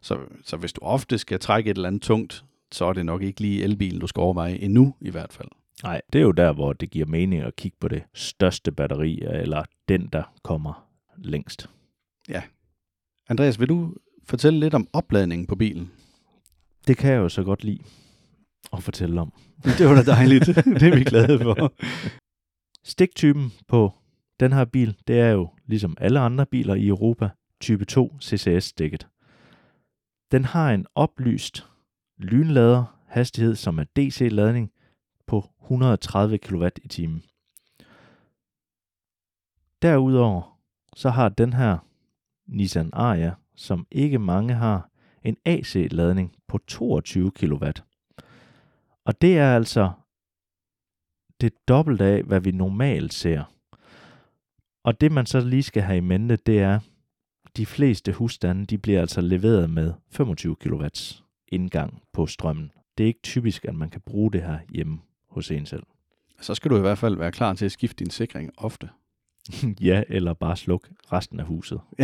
Så, 0.00 0.18
så 0.44 0.56
hvis 0.56 0.72
du 0.72 0.80
ofte 0.82 1.18
skal 1.18 1.40
trække 1.40 1.70
et 1.70 1.76
eller 1.76 1.88
andet 1.88 2.02
tungt, 2.02 2.44
så 2.72 2.84
er 2.84 2.92
det 2.92 3.06
nok 3.06 3.22
ikke 3.22 3.40
lige 3.40 3.62
elbilen, 3.64 4.00
du 4.00 4.06
skal 4.06 4.20
overveje 4.20 4.54
endnu 4.54 4.94
i 5.00 5.10
hvert 5.10 5.32
fald. 5.32 5.48
Nej, 5.82 6.00
det 6.12 6.18
er 6.18 6.22
jo 6.22 6.30
der, 6.32 6.52
hvor 6.52 6.72
det 6.72 6.90
giver 6.90 7.06
mening 7.06 7.42
at 7.42 7.56
kigge 7.56 7.76
på 7.80 7.88
det 7.88 8.02
største 8.14 8.72
batteri, 8.72 9.22
eller 9.22 9.64
den, 9.88 10.08
der 10.12 10.22
kommer 10.42 10.86
længst. 11.18 11.68
Andreas, 13.28 13.60
vil 13.60 13.68
du 13.68 13.94
fortælle 14.26 14.60
lidt 14.60 14.74
om 14.74 14.88
opladningen 14.92 15.46
på 15.46 15.56
bilen? 15.56 15.90
Det 16.86 16.96
kan 16.96 17.12
jeg 17.12 17.18
jo 17.18 17.28
så 17.28 17.42
godt 17.42 17.64
lide 17.64 17.78
at 18.72 18.82
fortælle 18.82 19.20
om. 19.20 19.32
Det 19.78 19.86
var 19.88 19.94
da 19.94 20.02
dejligt. 20.02 20.46
det 20.80 20.82
er 20.82 20.96
vi 20.96 21.04
glade 21.04 21.38
for. 21.38 21.72
Stiktypen 22.84 23.52
på 23.68 23.92
den 24.40 24.52
her 24.52 24.64
bil, 24.64 24.96
det 25.06 25.20
er 25.20 25.30
jo 25.30 25.50
ligesom 25.66 25.96
alle 26.00 26.20
andre 26.20 26.46
biler 26.46 26.74
i 26.74 26.86
Europa, 26.86 27.30
type 27.60 27.84
2 27.84 28.18
CCS-stikket. 28.20 29.08
Den 30.32 30.44
har 30.44 30.70
en 30.72 30.86
oplyst 30.94 31.66
lynlader 32.18 32.98
hastighed, 33.06 33.54
som 33.54 33.78
er 33.78 33.84
DC-ladning 33.96 34.72
på 35.26 35.44
130 35.62 36.38
kW 36.38 36.66
i 36.82 36.88
timen. 36.88 37.22
Derudover 39.82 40.58
så 40.96 41.10
har 41.10 41.28
den 41.28 41.52
her 41.52 41.78
Nissan 42.46 42.90
Ariya, 42.92 43.34
som 43.56 43.86
ikke 43.90 44.18
mange 44.18 44.54
har, 44.54 44.88
en 45.24 45.36
AC-ladning 45.44 46.36
på 46.48 46.58
22 46.58 47.30
kW. 47.30 47.64
Og 49.04 49.20
det 49.20 49.38
er 49.38 49.54
altså 49.54 49.90
det 51.42 51.68
dobbelte 51.68 52.04
af, 52.04 52.22
hvad 52.22 52.40
vi 52.40 52.50
normalt 52.50 53.14
ser. 53.14 53.42
Og 54.84 55.00
det 55.00 55.12
man 55.12 55.26
så 55.26 55.40
lige 55.40 55.62
skal 55.62 55.82
have 55.82 55.96
i 55.96 56.00
mente, 56.00 56.36
det 56.36 56.58
er, 56.60 56.80
de 57.56 57.66
fleste 57.66 58.12
husstande, 58.12 58.66
de 58.66 58.78
bliver 58.78 59.00
altså 59.00 59.20
leveret 59.20 59.70
med 59.70 59.92
25 60.10 60.56
kW 60.56 60.86
indgang 61.48 62.02
på 62.12 62.26
strømmen. 62.26 62.70
Det 62.98 63.04
er 63.04 63.08
ikke 63.08 63.22
typisk, 63.22 63.64
at 63.64 63.74
man 63.74 63.90
kan 63.90 64.00
bruge 64.00 64.32
det 64.32 64.42
her 64.42 64.58
hjemme 64.68 64.98
hos 65.30 65.50
en 65.50 65.66
selv. 65.66 65.82
Så 66.40 66.54
skal 66.54 66.70
du 66.70 66.76
i 66.76 66.80
hvert 66.80 66.98
fald 66.98 67.16
være 67.16 67.32
klar 67.32 67.54
til 67.54 67.64
at 67.64 67.72
skifte 67.72 68.04
din 68.04 68.10
sikring 68.10 68.50
ofte. 68.56 68.88
ja, 69.80 70.02
eller 70.08 70.34
bare 70.34 70.56
slukke 70.56 70.88
resten 71.12 71.40
af 71.40 71.46
huset. 71.46 71.80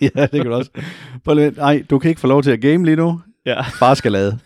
ja, 0.00 0.26
det 0.26 0.30
kan 0.30 0.44
du 0.46 0.52
også. 0.54 0.70
Prøv 1.24 1.34
lige, 1.34 1.50
nej, 1.50 1.84
du 1.90 1.98
kan 1.98 2.08
ikke 2.08 2.20
få 2.20 2.26
lov 2.26 2.42
til 2.42 2.50
at 2.50 2.60
game 2.60 2.84
lige 2.84 2.96
nu. 2.96 3.20
Ja, 3.46 3.64
Bare 3.80 3.96
skal 3.96 4.12
lade. 4.12 4.38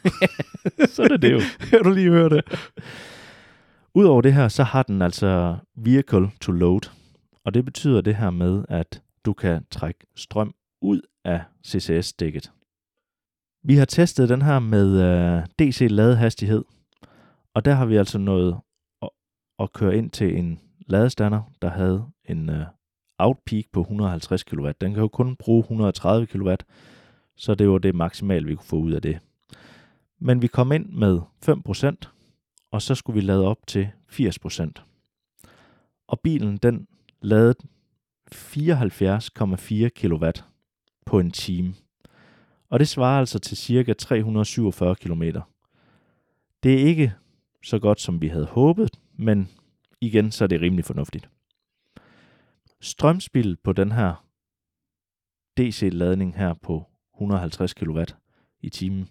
så 0.93 1.03
er 1.03 1.09
det 1.09 1.23
det 1.23 1.33
jo. 1.33 1.41
kan 1.61 1.83
du 1.83 1.91
lige 1.91 2.11
høre 2.11 2.29
det? 2.29 2.45
Udover 3.97 4.21
det 4.21 4.35
her, 4.35 4.49
så 4.49 4.63
har 4.63 4.83
den 4.83 5.03
altså 5.03 5.57
vehicle 5.77 6.31
to 6.41 6.53
load. 6.53 6.91
Og 7.45 7.55
det 7.55 7.65
betyder 7.65 8.01
det 8.01 8.17
her 8.17 8.31
med, 8.31 8.65
at 8.69 9.03
du 9.25 9.33
kan 9.33 9.67
trække 9.71 10.07
strøm 10.17 10.55
ud 10.81 11.01
af 11.25 11.43
CCS-stikket. 11.67 12.53
Vi 13.65 13.77
har 13.77 13.85
testet 13.85 14.29
den 14.29 14.43
her 14.43 14.59
med 14.59 15.01
øh, 15.03 15.43
DC-ladehastighed, 15.59 16.65
og 17.55 17.65
der 17.65 17.75
har 17.75 17.87
vi 17.87 17.97
altså 17.97 18.19
nået 18.19 18.57
at, 19.03 19.09
at 19.59 19.73
køre 19.73 19.97
ind 19.97 20.11
til 20.11 20.39
en 20.39 20.61
ladestander, 20.87 21.43
der 21.63 21.71
havde 21.71 22.07
en 22.25 22.51
øh, 22.51 22.67
outpeak 23.19 23.65
på 23.73 23.81
150 23.81 24.45
kW. 24.45 24.71
Den 24.81 24.95
kan 24.95 25.03
jo 25.03 25.09
kun 25.09 25.37
bruge 25.37 25.61
130 25.61 26.27
kW, 26.27 26.55
så 27.37 27.55
det 27.55 27.69
var 27.69 27.79
det 27.79 27.95
maksimale, 27.95 28.47
vi 28.47 28.55
kunne 28.55 28.67
få 28.67 28.77
ud 28.77 28.93
af 28.93 29.03
det. 29.03 29.19
Men 30.19 30.43
vi 30.43 30.47
kom 30.47 30.73
ind 30.73 30.87
med 30.87 31.21
5%, 31.49 32.16
og 32.77 32.83
så 32.83 32.95
skulle 32.95 33.15
vi 33.15 33.27
lade 33.27 33.47
op 33.47 33.67
til 33.67 33.89
80%. 34.13 34.71
Og 36.07 36.21
bilen 36.21 36.57
den 36.57 36.89
lavede 37.21 37.55
74,4 38.35 39.89
kW 39.89 40.27
på 41.07 41.19
en 41.19 41.31
time. 41.31 41.75
Og 42.69 42.79
det 42.79 42.89
svarer 42.89 43.19
altså 43.19 43.39
til 43.39 43.57
ca. 43.57 43.93
347 43.93 44.97
km. 44.97 45.23
Det 46.63 46.75
er 46.75 46.79
ikke 46.79 47.13
så 47.65 47.79
godt, 47.79 48.01
som 48.01 48.23
vi 48.23 48.29
havde 48.29 48.47
håbet, 48.47 48.91
men 49.15 49.49
igen, 50.01 50.33
så 50.33 50.45
er 50.45 50.49
det 50.49 50.61
rimelig 50.61 50.85
fornuftigt. 50.85 51.29
Strømspil 52.81 53.57
på 53.57 53.73
den 53.73 53.93
her 53.93 54.25
DC-ladning 55.57 56.37
her 56.37 56.55
på 56.55 56.85
150 57.15 57.75
kW 57.75 58.03
i 58.61 58.69
timen, 58.69 59.09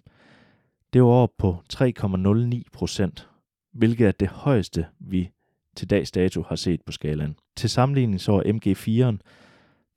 det 0.92 1.02
var 1.02 1.08
over 1.08 1.26
på 1.38 1.62
3,09 1.72 2.62
procent, 2.72 3.28
hvilket 3.78 4.06
er 4.08 4.12
det 4.12 4.28
højeste, 4.28 4.86
vi 5.00 5.30
til 5.76 5.90
dags 5.90 6.10
dato 6.10 6.42
har 6.42 6.56
set 6.56 6.80
på 6.86 6.92
skalaen. 6.92 7.36
Til 7.56 7.70
sammenligning 7.70 8.20
så 8.20 8.32
var 8.32 8.42
MG4'en, 8.42 9.18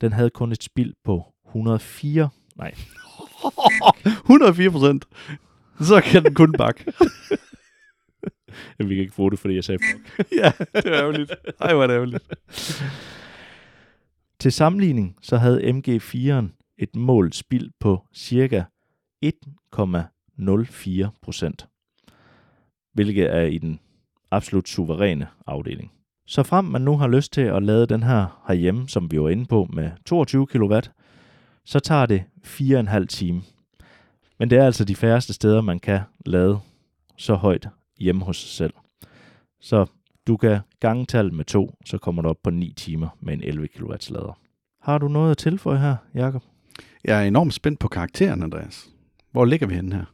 den 0.00 0.12
havde 0.12 0.30
kun 0.30 0.52
et 0.52 0.62
spild 0.62 0.94
på 1.04 1.24
104, 1.46 2.28
nej, 2.56 2.74
104 4.24 4.70
procent. 4.70 5.04
Så 5.80 6.00
kan 6.04 6.24
den 6.24 6.34
kun 6.34 6.52
bakke. 6.52 6.84
vi 8.78 8.94
kan 8.94 8.98
ikke 8.98 9.14
få 9.14 9.30
det, 9.30 9.38
fordi 9.38 9.54
jeg 9.54 9.64
sagde 9.64 9.78
fuck. 9.90 10.32
ja, 10.42 10.52
det 10.74 10.86
er 10.86 11.00
ærgerligt. 11.00 11.32
Ej, 11.60 11.74
hvor 11.74 11.82
er 11.82 11.86
det 11.86 11.94
ærgerligt. 11.94 12.24
Til 14.40 14.52
sammenligning 14.52 15.16
så 15.22 15.36
havde 15.36 15.70
MG4'en 15.70 16.74
et 16.78 16.96
målt 16.96 17.34
spild 17.34 17.70
på 17.80 18.06
cirka 18.14 18.62
1,04 19.24 21.08
procent, 21.22 21.68
hvilket 23.04 23.34
er 23.36 23.42
i 23.42 23.58
den 23.58 23.80
absolut 24.30 24.68
suveræne 24.68 25.26
afdeling. 25.46 25.92
Så 26.26 26.42
frem 26.42 26.64
man 26.64 26.82
nu 26.82 26.96
har 26.96 27.08
lyst 27.08 27.32
til 27.32 27.40
at 27.40 27.62
lade 27.62 27.86
den 27.86 28.02
her 28.02 28.42
herhjemme, 28.48 28.88
som 28.88 29.10
vi 29.10 29.20
var 29.20 29.28
inde 29.28 29.46
på 29.46 29.68
med 29.72 29.90
22 30.06 30.46
kW, 30.46 30.78
så 31.64 31.80
tager 31.80 32.06
det 32.06 32.24
4,5 32.46 33.04
time. 33.04 33.42
Men 34.38 34.50
det 34.50 34.58
er 34.58 34.66
altså 34.66 34.84
de 34.84 34.96
færreste 34.96 35.32
steder, 35.32 35.60
man 35.60 35.78
kan 35.78 36.00
lade 36.26 36.58
så 37.16 37.34
højt 37.34 37.68
hjemme 37.98 38.24
hos 38.24 38.36
sig 38.36 38.50
selv. 38.50 38.72
Så 39.60 39.86
du 40.26 40.36
kan 40.36 40.58
gange 40.80 41.06
tallet 41.06 41.34
med 41.34 41.44
to, 41.44 41.74
så 41.84 41.98
kommer 41.98 42.22
du 42.22 42.28
op 42.28 42.42
på 42.42 42.50
9 42.50 42.72
timer 42.76 43.08
med 43.20 43.34
en 43.34 43.42
11 43.42 43.68
kW 43.68 43.92
lader. 44.10 44.38
Har 44.82 44.98
du 44.98 45.08
noget 45.08 45.30
at 45.30 45.38
tilføje 45.38 45.78
her, 45.78 45.96
Jakob? 46.14 46.42
Jeg 47.04 47.22
er 47.22 47.26
enormt 47.26 47.54
spændt 47.54 47.78
på 47.78 47.88
karakteren, 47.88 48.42
Andreas. 48.42 48.88
Hvor 49.32 49.44
ligger 49.44 49.66
vi 49.66 49.74
henne 49.74 49.96
her? 49.96 50.04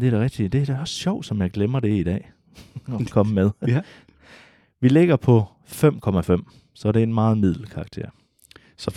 Det 0.00 0.06
er 0.06 0.10
da 0.10 0.20
rigtigt. 0.20 0.52
Det 0.52 0.62
er 0.62 0.74
da 0.74 0.80
også 0.80 0.94
sjovt, 0.94 1.26
som 1.26 1.42
jeg 1.42 1.50
glemmer 1.50 1.80
det 1.80 1.98
i 1.98 2.02
dag. 2.02 2.30
at 3.00 3.10
komme 3.10 3.34
med. 3.34 3.50
Ja. 3.68 3.80
Vi 4.80 4.88
ligger 4.88 5.16
på 5.16 5.44
5,5, 5.66 6.70
så 6.74 6.92
det 6.92 7.00
er 7.00 7.02
en 7.02 7.14
meget 7.14 7.38
middel 7.38 7.66
karakter. 7.66 8.10
Så 8.76 8.90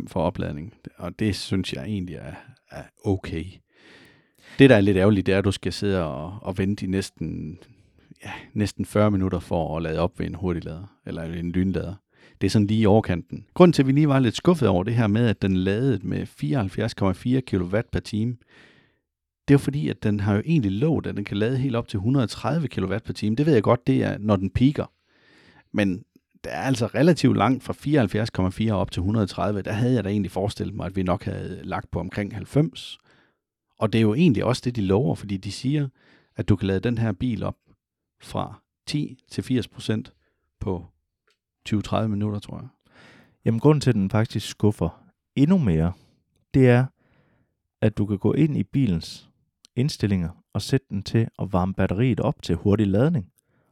5,5 0.00 0.08
for 0.08 0.20
opladning, 0.20 0.74
og 0.96 1.18
det 1.18 1.36
synes 1.36 1.72
jeg 1.72 1.84
egentlig 1.84 2.14
er, 2.14 2.34
er 2.70 2.82
okay. 3.04 3.44
Det, 4.58 4.70
der 4.70 4.76
er 4.76 4.80
lidt 4.80 4.96
ærgerligt, 4.96 5.26
det 5.26 5.34
er, 5.34 5.38
at 5.38 5.44
du 5.44 5.52
skal 5.52 5.72
sidde 5.72 6.04
og, 6.04 6.38
og 6.42 6.58
vente 6.58 6.84
i 6.84 6.88
næsten, 6.88 7.58
ja, 8.24 8.30
næsten 8.52 8.84
40 8.84 9.10
minutter 9.10 9.38
for 9.38 9.76
at 9.76 9.82
lade 9.82 9.98
op 9.98 10.18
ved 10.18 10.26
en 10.26 10.34
hurtiglader, 10.34 10.96
eller 11.06 11.22
en 11.22 11.52
lynlader. 11.52 11.94
Det 12.40 12.46
er 12.46 12.50
sådan 12.50 12.66
lige 12.66 12.80
i 12.80 12.86
overkanten. 12.86 13.46
Grunden 13.54 13.72
til, 13.72 13.82
at 13.82 13.86
vi 13.86 13.92
lige 13.92 14.08
var 14.08 14.18
lidt 14.18 14.36
skuffet 14.36 14.68
over 14.68 14.84
det 14.84 14.94
her 14.94 15.06
med, 15.06 15.28
at 15.28 15.42
den 15.42 15.56
ladede 15.56 16.08
med 16.08 16.22
74,4 16.22 17.40
kW 17.40 17.80
per 17.92 18.00
time, 18.00 18.36
det 19.48 19.54
er 19.54 19.58
jo 19.58 19.58
fordi, 19.58 19.88
at 19.88 20.02
den 20.02 20.20
har 20.20 20.34
jo 20.34 20.42
egentlig 20.46 20.72
lovet, 20.72 21.06
at 21.06 21.16
den 21.16 21.24
kan 21.24 21.36
lade 21.36 21.58
helt 21.58 21.76
op 21.76 21.88
til 21.88 21.96
130 21.96 22.68
kW 22.68 22.98
per 22.98 23.12
time. 23.12 23.36
Det 23.36 23.46
ved 23.46 23.52
jeg 23.52 23.62
godt, 23.62 23.86
det 23.86 24.02
er, 24.02 24.18
når 24.18 24.36
den 24.36 24.50
piker. 24.50 24.92
Men 25.72 26.04
det 26.44 26.54
er 26.54 26.60
altså 26.60 26.86
relativt 26.86 27.36
langt 27.36 27.64
fra 27.64 27.72
74,4 28.68 28.72
op 28.72 28.90
til 28.90 29.00
130. 29.00 29.62
Der 29.62 29.72
havde 29.72 29.94
jeg 29.94 30.04
da 30.04 30.08
egentlig 30.08 30.30
forestillet 30.30 30.74
mig, 30.74 30.86
at 30.86 30.96
vi 30.96 31.02
nok 31.02 31.24
havde 31.24 31.60
lagt 31.64 31.90
på 31.90 32.00
omkring 32.00 32.34
90. 32.34 32.98
Og 33.78 33.92
det 33.92 33.98
er 33.98 34.02
jo 34.02 34.14
egentlig 34.14 34.44
også 34.44 34.62
det, 34.64 34.76
de 34.76 34.80
lover, 34.80 35.14
fordi 35.14 35.36
de 35.36 35.52
siger, 35.52 35.88
at 36.36 36.48
du 36.48 36.56
kan 36.56 36.66
lade 36.66 36.80
den 36.80 36.98
her 36.98 37.12
bil 37.12 37.42
op 37.42 37.56
fra 38.22 38.62
10 38.86 39.18
til 39.30 39.44
80 39.44 39.68
procent 39.68 40.12
på 40.60 40.86
20-30 41.68 42.06
minutter, 42.06 42.38
tror 42.38 42.56
jeg. 42.56 42.68
Jamen, 43.44 43.60
grunden 43.60 43.80
til, 43.80 43.90
at 43.90 43.96
den 43.96 44.10
faktisk 44.10 44.48
skuffer 44.48 45.04
endnu 45.36 45.58
mere, 45.58 45.92
det 46.54 46.68
er, 46.68 46.86
at 47.80 47.98
du 47.98 48.06
kan 48.06 48.18
gå 48.18 48.32
ind 48.32 48.56
i 48.56 48.62
bilens 48.62 49.30
indstillinger 49.76 50.28
og 50.52 50.62
sætte 50.62 50.86
den 50.90 51.02
til 51.02 51.28
at 51.38 51.52
varme 51.52 51.74
batteriet 51.74 52.20
op 52.20 52.42
til 52.42 52.54
hurtig 52.56 52.86
ladning. 52.86 53.26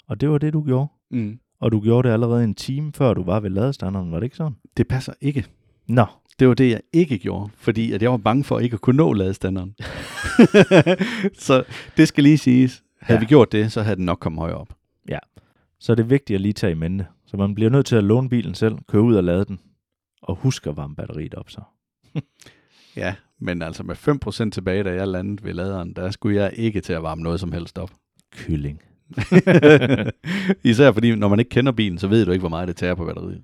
Og 0.07 0.21
det 0.21 0.31
var 0.31 0.39
det, 0.39 0.53
du 0.53 0.63
gjorde. 0.65 0.89
Mm. 1.11 1.39
Og 1.61 1.73
du 1.73 1.81
gjorde 1.81 2.09
det 2.09 2.13
allerede 2.13 2.45
en 2.45 2.55
time, 2.55 2.93
før 2.93 3.15
du 3.15 3.23
var 3.23 3.41
ved 3.41 3.51
ladestanderen, 3.51 4.11
var 4.13 4.17
det 4.21 4.25
ikke 4.25 4.37
sådan? 4.37 4.57
Det 4.77 4.89
passer 4.89 5.13
ikke. 5.21 5.45
Nå, 5.89 6.07
Det 6.39 6.49
var 6.49 6.55
det, 6.55 6.71
jeg 6.71 6.81
ikke 6.93 7.19
gjorde, 7.19 7.51
fordi 7.57 7.93
at 7.93 8.03
jeg 8.03 8.11
var 8.11 8.17
bange 8.17 8.45
for 8.45 8.59
ikke 8.59 8.75
at 8.75 8.81
kunne 8.81 8.97
nå 8.97 9.13
ladestanderen. 9.13 9.75
så 11.47 11.65
det 11.97 12.09
skal 12.09 12.25
lige 12.25 12.39
siges. 12.39 12.83
Havde 13.01 13.19
Ja. 13.19 13.21
vi 13.21 13.27
gjort 13.27 13.53
det, 13.53 13.73
så 13.73 13.83
havde 13.83 13.97
den 13.97 14.05
nok 14.05 14.19
kommet 14.21 14.41
højere 14.41 14.57
op. 14.57 14.75
så 15.79 15.93
er 15.93 15.97
det 15.97 16.11
vigtigt 16.11 16.35
at 16.35 16.41
lige 16.41 16.53
tage 16.53 16.71
i 16.71 16.75
mente. 16.75 17.07
Så 17.27 17.37
man 17.37 17.55
bliver 17.55 17.71
nødt 17.71 17.87
til 17.87 17.97
at 17.97 18.05
låne 18.05 18.29
bilen 18.29 18.55
selv, 18.55 18.79
køre 18.89 19.03
ud 19.03 19.15
og 19.15 19.25
lade 19.25 19.45
den, 19.45 19.61
og 20.23 20.37
husk 20.37 20.67
at 20.67 20.77
varme 20.77 20.95
batteriet 20.97 21.35
op 21.35 21.51
så. 21.51 21.61
Ja, 22.97 23.15
men 23.41 23.63
altså 23.63 23.83
med 23.83 23.97
5% 24.47 24.51
tilbage, 24.51 24.85
da 24.85 24.95
jeg 24.95 25.09
landede 25.09 25.45
ved 25.45 25.55
laderen, 25.55 25.93
der 25.93 26.11
skulle 26.11 26.37
jeg 26.37 26.53
ikke 26.55 26.81
til 26.81 26.93
at 26.93 27.03
varme 27.03 27.23
noget 27.23 27.41
som 27.41 27.53
helst 27.53 27.79
op. 27.79 27.91
Kylling. 28.33 28.83
Især 30.65 30.93
fordi, 30.93 31.15
når 31.15 31.29
man 31.29 31.39
ikke 31.39 31.49
kender 31.49 31.73
bilen, 31.73 31.99
så 31.99 32.09
ved 32.09 32.25
du 32.25 32.31
ikke, 32.31 32.43
hvor 32.43 32.49
meget 32.49 32.69
det 32.69 32.77
tager 32.77 32.95
på 32.95 33.05
batteriet. 33.05 33.43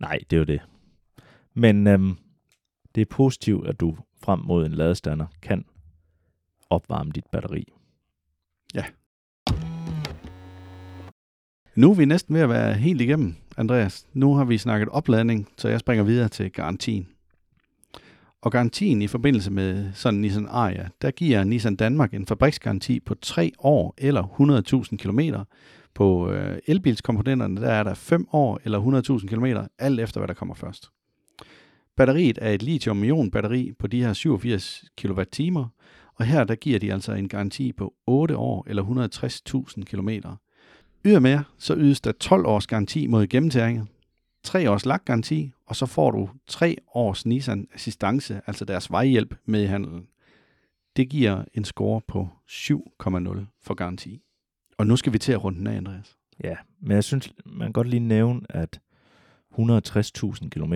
Nej, 0.00 0.18
det 0.30 0.36
er 0.36 0.38
jo 0.38 0.44
det. 0.44 0.60
Men 1.54 1.86
øhm, 1.86 2.16
det 2.94 3.00
er 3.00 3.06
positivt, 3.10 3.66
at 3.66 3.80
du 3.80 3.96
frem 4.22 4.40
mod 4.40 4.66
en 4.66 4.72
ladestander 4.72 5.26
kan 5.42 5.64
opvarme 6.70 7.10
dit 7.10 7.24
batteri. 7.32 7.64
Nu 11.78 11.90
er 11.90 11.94
vi 11.94 12.04
næsten 12.04 12.34
ved 12.34 12.40
at 12.40 12.48
være 12.48 12.74
helt 12.74 13.00
igennem, 13.00 13.34
Andreas. 13.56 14.06
Nu 14.12 14.34
har 14.34 14.44
vi 14.44 14.58
snakket 14.58 14.88
opladning, 14.88 15.48
så 15.56 15.68
jeg 15.68 15.80
springer 15.80 16.04
videre 16.04 16.28
til 16.28 16.52
garantien. 16.52 17.08
Og 18.42 18.52
garantien 18.52 19.02
i 19.02 19.06
forbindelse 19.06 19.50
med 19.50 19.92
sådan 19.92 20.14
en 20.14 20.20
Nissan 20.20 20.46
Ariya, 20.50 20.88
der 21.02 21.10
giver 21.10 21.44
Nissan 21.44 21.76
Danmark 21.76 22.14
en 22.14 22.26
fabriksgaranti 22.26 23.00
på 23.00 23.14
3 23.14 23.52
år 23.58 23.94
eller 23.98 24.22
100.000 24.90 24.96
km. 24.96 25.20
På 25.94 26.30
øh, 26.30 26.58
elbilskomponenterne, 26.66 27.60
der 27.60 27.70
er 27.70 27.82
der 27.82 27.94
5 27.94 28.26
år 28.32 28.60
eller 28.64 29.02
100.000 29.20 29.26
km, 29.26 29.44
alt 29.78 30.00
efter 30.00 30.20
hvad 30.20 30.28
der 30.28 30.34
kommer 30.34 30.54
først. 30.54 30.90
Batteriet 31.96 32.38
er 32.42 32.50
et 32.50 32.62
lithium-ion 32.62 33.30
batteri 33.30 33.72
på 33.78 33.86
de 33.86 34.02
her 34.02 34.12
87 34.12 34.84
kWh, 34.96 35.56
og 36.14 36.24
her 36.24 36.44
der 36.44 36.54
giver 36.54 36.78
de 36.78 36.92
altså 36.92 37.12
en 37.12 37.28
garanti 37.28 37.72
på 37.72 37.94
8 38.06 38.36
år 38.36 38.64
eller 38.68 38.82
160.000 38.82 39.84
km. 39.84 40.08
Ydermere 41.04 41.44
så 41.58 41.74
ydes 41.76 42.00
der 42.00 42.12
12 42.12 42.46
års 42.46 42.66
garanti 42.66 43.06
mod 43.06 43.26
gennemtæringer, 43.26 43.84
3 44.42 44.70
års 44.70 44.86
lakgaranti, 44.86 45.52
og 45.66 45.76
så 45.76 45.86
får 45.86 46.10
du 46.10 46.30
3 46.46 46.76
års 46.94 47.26
Nissan 47.26 47.68
Assistance, 47.74 48.40
altså 48.46 48.64
deres 48.64 48.90
vejhjælp 48.90 49.34
med 49.44 49.62
i 49.62 49.66
handelen. 49.66 50.08
Det 50.96 51.08
giver 51.08 51.44
en 51.54 51.64
score 51.64 52.00
på 52.08 52.28
7,0 52.48 53.44
for 53.62 53.74
garanti. 53.74 54.22
Og 54.78 54.86
nu 54.86 54.96
skal 54.96 55.12
vi 55.12 55.18
til 55.18 55.32
at 55.32 55.44
runde 55.44 55.58
den 55.58 55.66
af, 55.66 55.76
Andreas. 55.76 56.16
Ja, 56.44 56.56
men 56.80 56.94
jeg 56.94 57.04
synes, 57.04 57.32
man 57.46 57.66
kan 57.66 57.72
godt 57.72 57.88
lige 57.88 58.00
nævne, 58.00 58.40
at 58.48 58.80
160.000 59.58 60.48
km 60.48 60.74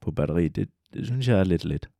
på 0.00 0.10
batteri, 0.10 0.48
det, 0.48 0.68
det 0.94 1.06
synes 1.06 1.28
jeg 1.28 1.40
er 1.40 1.44
lidt 1.44 1.64
lidt. 1.64 1.90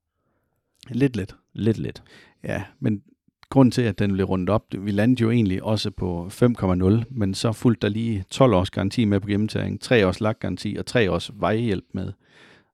Lidt 0.89 1.17
let. 1.17 1.37
Lidt 1.53 1.79
lidt. 1.79 2.03
Ja, 2.43 2.65
men 2.79 3.03
grunden 3.51 3.71
til, 3.71 3.83
at 3.83 3.99
den 3.99 4.13
blev 4.13 4.27
rundet 4.27 4.51
op, 4.51 4.65
vi 4.79 4.91
landede 4.91 5.23
jo 5.23 5.31
egentlig 5.31 5.63
også 5.63 5.91
på 5.91 6.27
5,0, 6.27 7.05
men 7.11 7.35
så 7.35 7.53
fulgte 7.53 7.87
der 7.87 7.93
lige 7.93 8.25
12 8.31 8.55
års 8.55 8.71
garanti 8.71 9.05
med 9.05 9.21
på 9.21 9.29
gennemtæring, 9.29 9.81
3 9.81 10.07
års 10.07 10.21
lakgaranti 10.21 10.77
og 10.79 10.87
3 10.87 11.11
års 11.11 11.31
vejhjælp 11.35 11.85
med. 11.93 12.13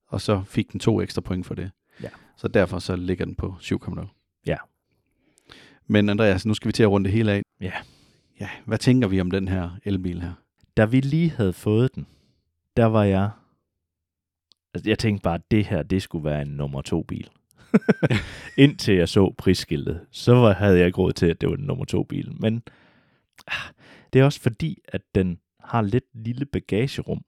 Og 0.06 0.20
så 0.20 0.42
fik 0.46 0.72
den 0.72 0.80
to 0.80 1.00
ekstra 1.00 1.20
point 1.20 1.46
for 1.46 1.54
det. 1.54 1.70
Ja. 2.02 2.08
Så 2.36 2.48
derfor 2.48 2.78
så 2.78 2.96
ligger 2.96 3.24
den 3.24 3.34
på 3.34 3.54
7,0. 3.60 4.40
Ja. 4.46 4.56
Men 5.86 6.08
Andreas, 6.08 6.46
nu 6.46 6.54
skal 6.54 6.68
vi 6.68 6.72
til 6.72 6.82
at 6.82 6.90
runde 6.90 7.04
det 7.04 7.12
hele 7.12 7.32
af. 7.32 7.42
Ja. 7.60 7.72
Ja, 8.40 8.48
hvad 8.64 8.78
tænker 8.78 9.08
vi 9.08 9.20
om 9.20 9.30
den 9.30 9.48
her 9.48 9.70
elbil 9.84 10.22
her? 10.22 10.32
Da 10.76 10.84
vi 10.84 11.00
lige 11.00 11.30
havde 11.30 11.52
fået 11.52 11.94
den, 11.94 12.06
der 12.76 12.84
var 12.84 13.04
jeg... 13.04 13.30
Altså, 14.74 14.90
jeg 14.90 14.98
tænkte 14.98 15.22
bare, 15.22 15.34
at 15.34 15.50
det 15.50 15.66
her, 15.66 15.82
det 15.82 16.02
skulle 16.02 16.24
være 16.24 16.42
en 16.42 16.48
nummer 16.48 16.82
to 16.82 17.02
bil. 17.02 17.30
Indtil 18.64 18.94
jeg 18.94 19.08
så 19.08 19.34
prisskiltet, 19.38 20.06
så 20.10 20.34
var, 20.34 20.52
havde 20.52 20.78
jeg 20.78 20.86
ikke 20.86 20.98
råd 20.98 21.12
til, 21.12 21.26
at 21.26 21.40
det 21.40 21.48
var 21.48 21.56
den 21.56 21.64
nummer 21.64 21.84
to 21.84 22.02
bil. 22.02 22.32
Men 22.40 22.62
ah, 23.46 23.72
det 24.12 24.20
er 24.20 24.24
også 24.24 24.40
fordi, 24.40 24.78
at 24.88 25.02
den 25.14 25.38
har 25.60 25.82
lidt 25.82 26.04
lille 26.12 26.46
bagagerum. 26.46 27.24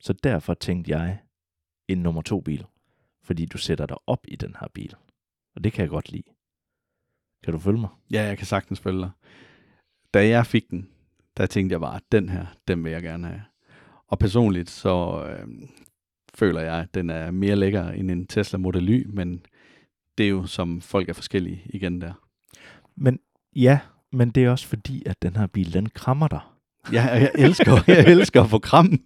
Så 0.00 0.12
derfor 0.12 0.54
tænkte 0.54 0.90
jeg, 0.90 1.18
en 1.88 1.98
nummer 1.98 2.22
to 2.22 2.40
bil. 2.40 2.64
Fordi 3.22 3.46
du 3.46 3.58
sætter 3.58 3.86
dig 3.86 3.96
op 4.06 4.20
i 4.28 4.36
den 4.36 4.56
her 4.60 4.68
bil. 4.74 4.94
Og 5.56 5.64
det 5.64 5.72
kan 5.72 5.82
jeg 5.82 5.90
godt 5.90 6.12
lide. 6.12 6.22
Kan 7.44 7.52
du 7.52 7.58
følge 7.58 7.80
mig? 7.80 7.90
Ja, 8.10 8.22
jeg 8.22 8.38
kan 8.38 8.46
sagtens 8.46 8.80
følge 8.80 9.00
dig. 9.00 9.10
Da 10.14 10.28
jeg 10.28 10.46
fik 10.46 10.70
den, 10.70 10.88
der 11.36 11.46
tænkte 11.46 11.72
jeg 11.72 11.80
bare, 11.80 11.96
at 11.96 12.12
den 12.12 12.28
her, 12.28 12.46
den 12.68 12.84
vil 12.84 12.92
jeg 12.92 13.02
gerne 13.02 13.26
have. 13.26 13.42
Og 14.06 14.18
personligt, 14.18 14.70
så 14.70 15.24
øh, 15.28 15.48
føler 16.34 16.60
jeg, 16.60 16.80
at 16.80 16.94
den 16.94 17.10
er 17.10 17.30
mere 17.30 17.56
lækker 17.56 17.88
end 17.88 18.10
en 18.10 18.26
Tesla 18.26 18.58
Model 18.58 18.88
Y, 18.88 19.06
men 19.06 19.46
det 20.18 20.26
er 20.26 20.30
jo 20.30 20.46
som 20.46 20.80
folk 20.80 21.08
er 21.08 21.12
forskellige 21.12 21.62
igen 21.64 22.00
der. 22.00 22.12
Men 22.96 23.18
ja, 23.56 23.78
men 24.12 24.30
det 24.30 24.44
er 24.44 24.50
også 24.50 24.66
fordi, 24.66 25.02
at 25.06 25.22
den 25.22 25.36
her 25.36 25.46
bil, 25.46 25.72
den 25.72 25.88
krammer 25.88 26.28
dig. 26.28 26.40
Ja, 26.92 27.02
jeg 27.04 27.30
elsker, 27.34 27.78
jeg 27.88 28.04
elsker 28.06 28.42
at 28.42 28.50
få 28.50 28.58
kram. 28.58 28.86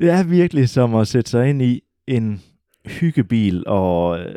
det 0.00 0.10
er 0.10 0.22
virkelig 0.22 0.68
som 0.68 0.94
at 0.94 1.08
sætte 1.08 1.30
sig 1.30 1.50
ind 1.50 1.62
i 1.62 1.80
en 2.06 2.42
hyggebil, 2.86 3.64
og 3.66 4.18
øh, 4.18 4.34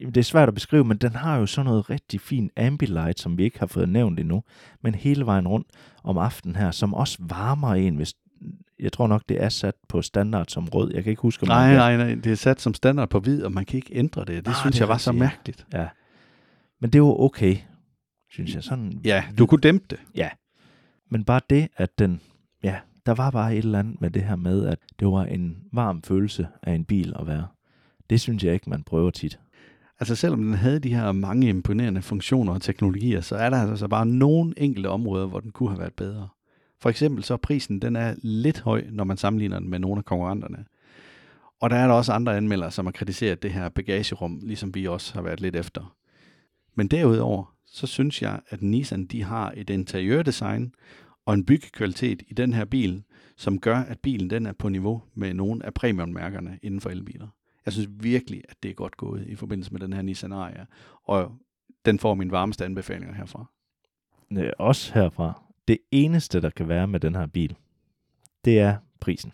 det 0.00 0.16
er 0.16 0.22
svært 0.22 0.48
at 0.48 0.54
beskrive, 0.54 0.84
men 0.84 0.96
den 0.96 1.14
har 1.14 1.38
jo 1.38 1.46
sådan 1.46 1.66
noget 1.66 1.90
rigtig 1.90 2.20
fint 2.20 2.52
ambilight, 2.56 3.20
som 3.20 3.38
vi 3.38 3.44
ikke 3.44 3.58
har 3.58 3.66
fået 3.66 3.88
nævnt 3.88 4.20
endnu, 4.20 4.42
men 4.82 4.94
hele 4.94 5.26
vejen 5.26 5.48
rundt 5.48 5.66
om 6.04 6.18
aftenen 6.18 6.56
her, 6.56 6.70
som 6.70 6.94
også 6.94 7.18
varmer 7.20 7.74
en, 7.74 7.96
hvis 7.96 8.14
jeg 8.80 8.92
tror 8.92 9.06
nok, 9.06 9.22
det 9.28 9.42
er 9.42 9.48
sat 9.48 9.74
på 9.88 10.02
standard 10.02 10.46
som 10.48 10.68
rød. 10.68 10.94
Jeg 10.94 11.02
kan 11.04 11.10
ikke 11.10 11.22
huske, 11.22 11.42
om 11.42 11.48
Nej, 11.48 11.74
nej, 11.74 11.96
nej, 11.96 12.14
det 12.14 12.26
er 12.32 12.36
sat 12.36 12.60
som 12.60 12.74
standard 12.74 13.10
på 13.10 13.20
hvid, 13.20 13.42
og 13.42 13.52
man 13.52 13.64
kan 13.64 13.76
ikke 13.76 13.94
ændre 13.94 14.20
det. 14.20 14.28
Det 14.28 14.46
Nej, 14.46 14.54
synes 14.60 14.74
det 14.74 14.80
jeg 14.80 14.88
var 14.88 14.98
så 14.98 15.12
ja. 15.12 15.18
mærkeligt. 15.18 15.66
Ja. 15.72 15.88
Men 16.80 16.90
det 16.90 17.02
var 17.02 17.20
okay, 17.20 17.56
synes 18.30 18.54
jeg. 18.54 18.64
Sådan, 18.64 19.00
Ja, 19.04 19.24
du 19.38 19.46
kunne 19.46 19.60
dæmpe 19.60 19.84
det. 19.90 19.98
Men 21.10 21.24
bare 21.24 21.40
det, 21.50 21.68
at 21.76 21.98
den, 21.98 22.20
ja, 22.62 22.76
der 23.06 23.14
var 23.14 23.30
bare 23.30 23.52
et 23.52 23.58
eller 23.64 23.78
andet 23.78 24.00
med 24.00 24.10
det 24.10 24.22
her 24.22 24.36
med, 24.36 24.66
at 24.66 24.78
det 25.00 25.08
var 25.08 25.24
en 25.24 25.56
varm 25.72 26.02
følelse 26.02 26.48
af 26.62 26.72
en 26.72 26.84
bil 26.84 27.14
at 27.18 27.26
være. 27.26 27.46
Det 28.10 28.20
synes 28.20 28.44
jeg 28.44 28.54
ikke, 28.54 28.70
man 28.70 28.82
prøver 28.82 29.10
tit. 29.10 29.38
Altså 30.00 30.14
selvom 30.14 30.42
den 30.42 30.54
havde 30.54 30.78
de 30.78 30.94
her 30.94 31.12
mange 31.12 31.48
imponerende 31.48 32.02
funktioner 32.02 32.52
og 32.52 32.62
teknologier, 32.62 33.20
så 33.20 33.36
er 33.36 33.50
der 33.50 33.70
altså 33.70 33.88
bare 33.88 34.06
nogle 34.06 34.54
enkelte 34.56 34.86
områder, 34.86 35.26
hvor 35.26 35.40
den 35.40 35.50
kunne 35.50 35.68
have 35.68 35.78
været 35.78 35.94
bedre. 35.94 36.28
For 36.80 36.90
eksempel 36.90 37.24
så 37.24 37.34
er 37.34 37.38
prisen, 37.38 37.78
den 37.78 37.96
er 37.96 38.14
lidt 38.22 38.60
høj, 38.60 38.84
når 38.90 39.04
man 39.04 39.16
sammenligner 39.16 39.58
den 39.58 39.70
med 39.70 39.78
nogle 39.78 39.98
af 39.98 40.04
konkurrenterne. 40.04 40.64
Og 41.60 41.70
der 41.70 41.76
er 41.76 41.86
der 41.86 41.94
også 41.94 42.12
andre 42.12 42.36
anmeldere, 42.36 42.70
som 42.70 42.86
har 42.86 42.92
kritiseret 42.92 43.42
det 43.42 43.52
her 43.52 43.68
bagagerum, 43.68 44.40
ligesom 44.42 44.74
vi 44.74 44.86
også 44.86 45.14
har 45.14 45.22
været 45.22 45.40
lidt 45.40 45.56
efter. 45.56 45.96
Men 46.74 46.88
derudover, 46.88 47.54
så 47.66 47.86
synes 47.86 48.22
jeg, 48.22 48.40
at 48.48 48.62
Nissan 48.62 49.04
de 49.04 49.22
har 49.22 49.52
et 49.56 49.70
interiørdesign 49.70 50.74
og 51.26 51.34
en 51.34 51.46
byggekvalitet 51.46 52.22
i 52.28 52.34
den 52.34 52.52
her 52.52 52.64
bil, 52.64 53.02
som 53.36 53.60
gør, 53.60 53.76
at 53.76 54.00
bilen 54.00 54.30
den 54.30 54.46
er 54.46 54.52
på 54.52 54.68
niveau 54.68 55.02
med 55.14 55.34
nogle 55.34 55.66
af 55.66 55.74
premiummærkerne 55.74 56.58
inden 56.62 56.80
for 56.80 56.90
elbiler. 56.90 57.28
Jeg 57.64 57.72
synes 57.72 57.88
virkelig, 58.00 58.42
at 58.48 58.56
det 58.62 58.70
er 58.70 58.74
godt 58.74 58.96
gået 58.96 59.26
i 59.26 59.34
forbindelse 59.34 59.72
med 59.72 59.80
den 59.80 59.92
her 59.92 60.02
Nissan 60.02 60.32
Ariya, 60.32 60.64
og 61.04 61.32
den 61.84 61.98
får 61.98 62.14
min 62.14 62.30
varmeste 62.30 62.64
anbefalinger 62.64 63.14
herfra. 63.14 63.44
Ja, 64.30 64.50
også 64.58 64.94
herfra. 64.94 65.42
Det 65.70 65.78
eneste, 65.90 66.40
der 66.40 66.50
kan 66.50 66.68
være 66.68 66.86
med 66.86 67.00
den 67.00 67.14
her 67.14 67.26
bil, 67.26 67.56
det 68.44 68.58
er 68.58 68.76
prisen. 69.00 69.32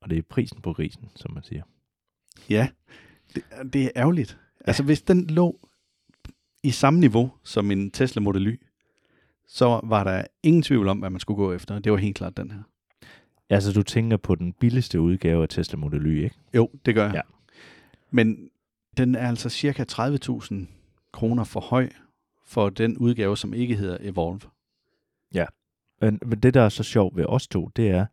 Og 0.00 0.10
det 0.10 0.18
er 0.18 0.22
prisen 0.22 0.60
på 0.62 0.72
grisen, 0.72 1.10
som 1.16 1.34
man 1.34 1.42
siger. 1.42 1.62
Ja, 2.50 2.68
det, 3.34 3.42
det 3.72 3.84
er 3.84 3.90
ærgerligt. 3.96 4.38
Ja. 4.60 4.66
Altså 4.66 4.82
hvis 4.82 5.02
den 5.02 5.26
lå 5.26 5.68
i 6.62 6.70
samme 6.70 7.00
niveau 7.00 7.32
som 7.44 7.70
en 7.70 7.90
Tesla 7.90 8.22
Model 8.22 8.46
Y, 8.46 8.60
så 9.46 9.80
var 9.84 10.04
der 10.04 10.24
ingen 10.42 10.62
tvivl 10.62 10.88
om, 10.88 10.98
hvad 10.98 11.10
man 11.10 11.20
skulle 11.20 11.36
gå 11.36 11.52
efter. 11.52 11.78
Det 11.78 11.92
var 11.92 11.98
helt 11.98 12.16
klart 12.16 12.36
den 12.36 12.50
her. 12.50 12.62
Altså, 13.50 13.72
du 13.72 13.82
tænker 13.82 14.16
på 14.16 14.34
den 14.34 14.52
billigste 14.52 15.00
udgave 15.00 15.42
af 15.42 15.48
Tesla 15.48 15.78
Model 15.78 16.06
Y, 16.06 16.24
ikke? 16.24 16.36
Jo, 16.54 16.70
det 16.86 16.94
gør 16.94 17.04
jeg. 17.04 17.14
Ja. 17.14 17.20
Men 18.10 18.50
den 18.96 19.14
er 19.14 19.28
altså 19.28 19.48
cirka 19.48 19.84
30.000 19.92 20.54
kroner 21.12 21.44
for 21.44 21.60
høj 21.60 21.90
for 22.44 22.70
den 22.70 22.98
udgave, 22.98 23.36
som 23.36 23.54
ikke 23.54 23.76
hedder 23.76 23.98
Evolve. 24.00 24.40
Men, 26.00 26.18
men 26.26 26.38
det, 26.38 26.54
der 26.54 26.62
er 26.62 26.68
så 26.68 26.82
sjovt 26.82 27.16
ved 27.16 27.24
os 27.28 27.48
to, 27.48 27.70
det 27.76 27.90
er, 27.90 28.06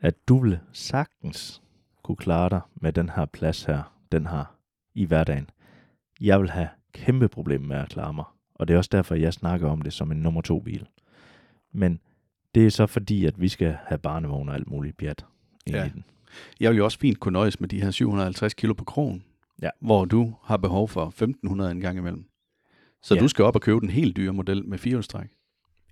at 0.00 0.14
du 0.28 0.38
vil 0.38 0.58
sagtens 0.72 1.62
kunne 2.02 2.16
klare 2.16 2.48
dig 2.50 2.60
med 2.74 2.92
den 2.92 3.08
her 3.08 3.24
plads 3.26 3.64
her, 3.64 3.96
den 4.12 4.26
har 4.26 4.54
i 4.94 5.04
hverdagen. 5.04 5.50
Jeg 6.20 6.40
vil 6.40 6.50
have 6.50 6.68
kæmpe 6.92 7.28
problemer 7.28 7.66
med 7.66 7.76
at 7.76 7.88
klare 7.88 8.12
mig, 8.12 8.24
og 8.54 8.68
det 8.68 8.74
er 8.74 8.78
også 8.78 8.90
derfor, 8.92 9.14
jeg 9.14 9.32
snakker 9.32 9.68
om 9.68 9.82
det 9.82 9.92
som 9.92 10.12
en 10.12 10.16
nummer 10.22 10.40
to 10.40 10.60
bil. 10.60 10.86
Men 11.72 12.00
det 12.54 12.66
er 12.66 12.70
så 12.70 12.86
fordi, 12.86 13.24
at 13.26 13.40
vi 13.40 13.48
skal 13.48 13.76
have 13.86 13.98
barnevogn 13.98 14.48
og 14.48 14.54
alt 14.54 14.68
muligt 14.70 14.96
pjat 14.96 15.26
ind 15.66 15.76
Ja. 15.76 15.84
i 15.86 15.88
den. 15.88 16.04
Jeg 16.60 16.70
vil 16.70 16.76
jo 16.78 16.84
også 16.84 16.98
fint 16.98 17.20
kunne 17.20 17.32
nøjes 17.32 17.60
med 17.60 17.68
de 17.68 17.82
her 17.82 17.90
750 17.90 18.54
kilo 18.54 18.74
på 18.74 18.84
krogen, 18.84 19.24
Ja. 19.62 19.70
hvor 19.80 20.04
du 20.04 20.34
har 20.44 20.56
behov 20.56 20.88
for 20.88 21.06
1500 21.06 21.70
en 21.70 21.80
gang 21.80 21.98
imellem. 21.98 22.24
Så 23.02 23.14
Ja. 23.14 23.20
du 23.20 23.28
skal 23.28 23.44
op 23.44 23.54
og 23.54 23.60
købe 23.62 23.80
den 23.80 23.90
helt 23.90 24.16
dyre 24.16 24.32
model 24.32 24.68
med 24.68 24.78
firehjulstræk. 24.78 25.28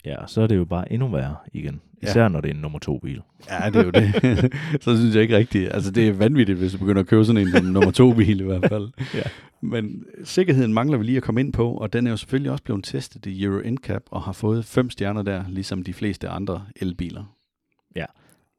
Ja, 0.06 0.26
så 0.26 0.42
er 0.42 0.46
det 0.46 0.56
jo 0.56 0.64
bare 0.64 0.92
endnu 0.92 1.08
værre 1.08 1.36
igen. 1.52 1.80
Ja. 2.02 2.08
Især 2.08 2.28
når 2.28 2.40
det 2.40 2.50
er 2.50 2.54
en 2.54 2.60
nummer 2.60 2.78
to 2.78 2.98
bil. 2.98 3.22
Ja, 3.50 3.70
det 3.70 3.76
er 3.76 3.84
jo 3.84 3.90
det. 3.90 4.12
så 4.84 4.96
synes 4.96 5.14
jeg 5.14 5.22
ikke 5.22 5.36
rigtigt. 5.36 5.72
Altså, 5.74 5.90
det 5.90 6.08
er 6.08 6.12
vanvittigt, 6.12 6.58
hvis 6.58 6.72
du 6.72 6.78
begynder 6.78 7.02
at 7.02 7.08
købe 7.08 7.24
sådan 7.24 7.42
en 7.42 7.52
som 7.52 7.64
nummer 7.64 7.90
to 7.90 8.14
bil 8.14 8.40
i 8.40 8.44
hvert 8.44 8.68
fald. 8.68 8.88
Ja. 9.14 9.22
Men 9.60 10.04
sikkerheden 10.24 10.72
mangler 10.72 10.98
vi 10.98 11.04
lige 11.04 11.16
at 11.16 11.22
komme 11.22 11.40
ind 11.40 11.52
på, 11.52 11.74
og 11.74 11.92
den 11.92 12.06
er 12.06 12.10
jo 12.10 12.16
selvfølgelig 12.16 12.52
også 12.52 12.64
blevet 12.64 12.84
testet 12.84 13.26
i 13.26 13.44
Euro 13.44 13.70
NCAP 13.70 14.02
og 14.10 14.22
har 14.22 14.32
fået 14.32 14.64
fem 14.64 14.90
stjerner 14.90 15.22
der, 15.22 15.44
ligesom 15.48 15.82
de 15.82 15.92
fleste 15.92 16.28
andre 16.28 16.66
elbiler. 16.76 17.36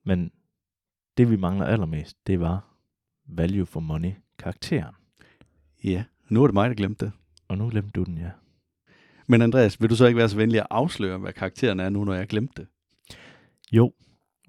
Men 0.08 0.32
det 1.18 1.32
vi 1.32 1.36
mangler 1.36 1.66
allermest, 1.66 2.18
det 2.28 2.40
var 2.40 2.76
value 3.28 3.66
for 3.66 3.80
money 3.80 4.12
karakteren. 4.40 4.94
Ja, 5.84 6.04
nu 6.30 6.44
er 6.44 6.48
det 6.48 6.54
mig, 6.54 6.70
der 6.70 6.76
glemte 6.76 7.06
det. 7.06 7.14
Og 7.48 7.58
nu 7.58 7.70
glemte 7.70 7.92
du 7.96 8.04
den, 8.04 8.18
ja. 8.18 8.30
Men 9.28 9.42
Andreas, 9.42 9.82
vil 9.82 9.90
du 9.90 9.96
så 9.96 10.06
ikke 10.06 10.18
være 10.18 10.30
så 10.30 10.38
venlig 10.38 10.60
at 10.60 10.68
afsløre, 10.70 11.18
hvad 11.18 11.34
karakteren 11.34 11.80
er 11.80 11.90
nu, 11.90 12.04
når 12.04 12.14
jeg 12.14 12.28
glemte 12.28 12.62
det? 12.62 12.68
Jo, 13.72 13.94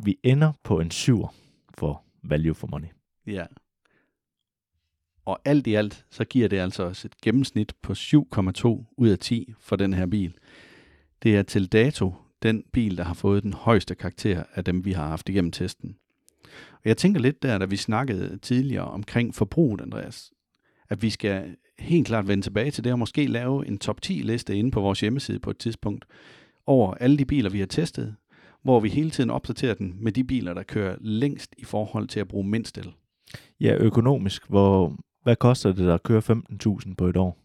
vi 0.04 0.18
ender 0.22 0.52
på 0.62 0.80
en 0.80 0.90
7 0.90 1.26
for 1.78 2.04
value 2.22 2.54
for 2.54 2.66
money. 2.66 2.88
Ja. 3.26 3.46
Og 5.24 5.40
alt 5.44 5.66
i 5.66 5.74
alt, 5.74 6.04
så 6.10 6.24
giver 6.24 6.48
det 6.48 6.58
altså 6.58 6.82
os 6.82 7.04
et 7.04 7.20
gennemsnit 7.20 7.72
på 7.82 7.92
7,2 7.92 8.94
ud 8.96 9.08
af 9.08 9.18
10 9.18 9.52
for 9.60 9.76
den 9.76 9.94
her 9.94 10.06
bil. 10.06 10.34
Det 11.22 11.36
er 11.36 11.42
til 11.42 11.66
dato 11.66 12.14
den 12.42 12.64
bil, 12.72 12.96
der 12.96 13.04
har 13.04 13.14
fået 13.14 13.42
den 13.42 13.52
højeste 13.52 13.94
karakter 13.94 14.44
af 14.54 14.64
dem, 14.64 14.84
vi 14.84 14.92
har 14.92 15.08
haft 15.08 15.28
igennem 15.28 15.52
testen. 15.52 15.96
Og 16.72 16.84
jeg 16.84 16.96
tænker 16.96 17.20
lidt 17.20 17.42
der, 17.42 17.58
da 17.58 17.64
vi 17.64 17.76
snakkede 17.76 18.38
tidligere 18.38 18.84
omkring 18.84 19.34
forbruget, 19.34 19.80
Andreas, 19.80 20.32
at 20.88 21.02
vi 21.02 21.10
skal 21.10 21.56
helt 21.78 22.06
klart 22.06 22.28
vende 22.28 22.44
tilbage 22.44 22.70
til 22.70 22.84
det, 22.84 22.92
og 22.92 22.98
måske 22.98 23.26
lave 23.26 23.66
en 23.66 23.78
top 23.78 24.02
10 24.02 24.12
liste 24.12 24.56
inde 24.56 24.70
på 24.70 24.80
vores 24.80 25.00
hjemmeside 25.00 25.38
på 25.38 25.50
et 25.50 25.58
tidspunkt, 25.58 26.04
over 26.66 26.94
alle 26.94 27.18
de 27.18 27.24
biler, 27.24 27.50
vi 27.50 27.58
har 27.58 27.66
testet, 27.66 28.16
hvor 28.62 28.80
vi 28.80 28.88
hele 28.88 29.10
tiden 29.10 29.30
opdaterer 29.30 29.74
den 29.74 29.96
med 30.00 30.12
de 30.12 30.24
biler, 30.24 30.54
der 30.54 30.62
kører 30.62 30.96
længst 31.00 31.54
i 31.58 31.64
forhold 31.64 32.08
til 32.08 32.20
at 32.20 32.28
bruge 32.28 32.48
mindst 32.48 32.78
el. 32.78 32.92
Ja, 33.60 33.76
økonomisk, 33.76 34.48
hvor, 34.48 34.96
hvad 35.22 35.36
koster 35.36 35.72
det 35.72 35.90
at 35.90 36.02
køre 36.02 36.22
15.000 36.30 36.94
på 36.94 37.06
et 37.06 37.16
år? 37.16 37.38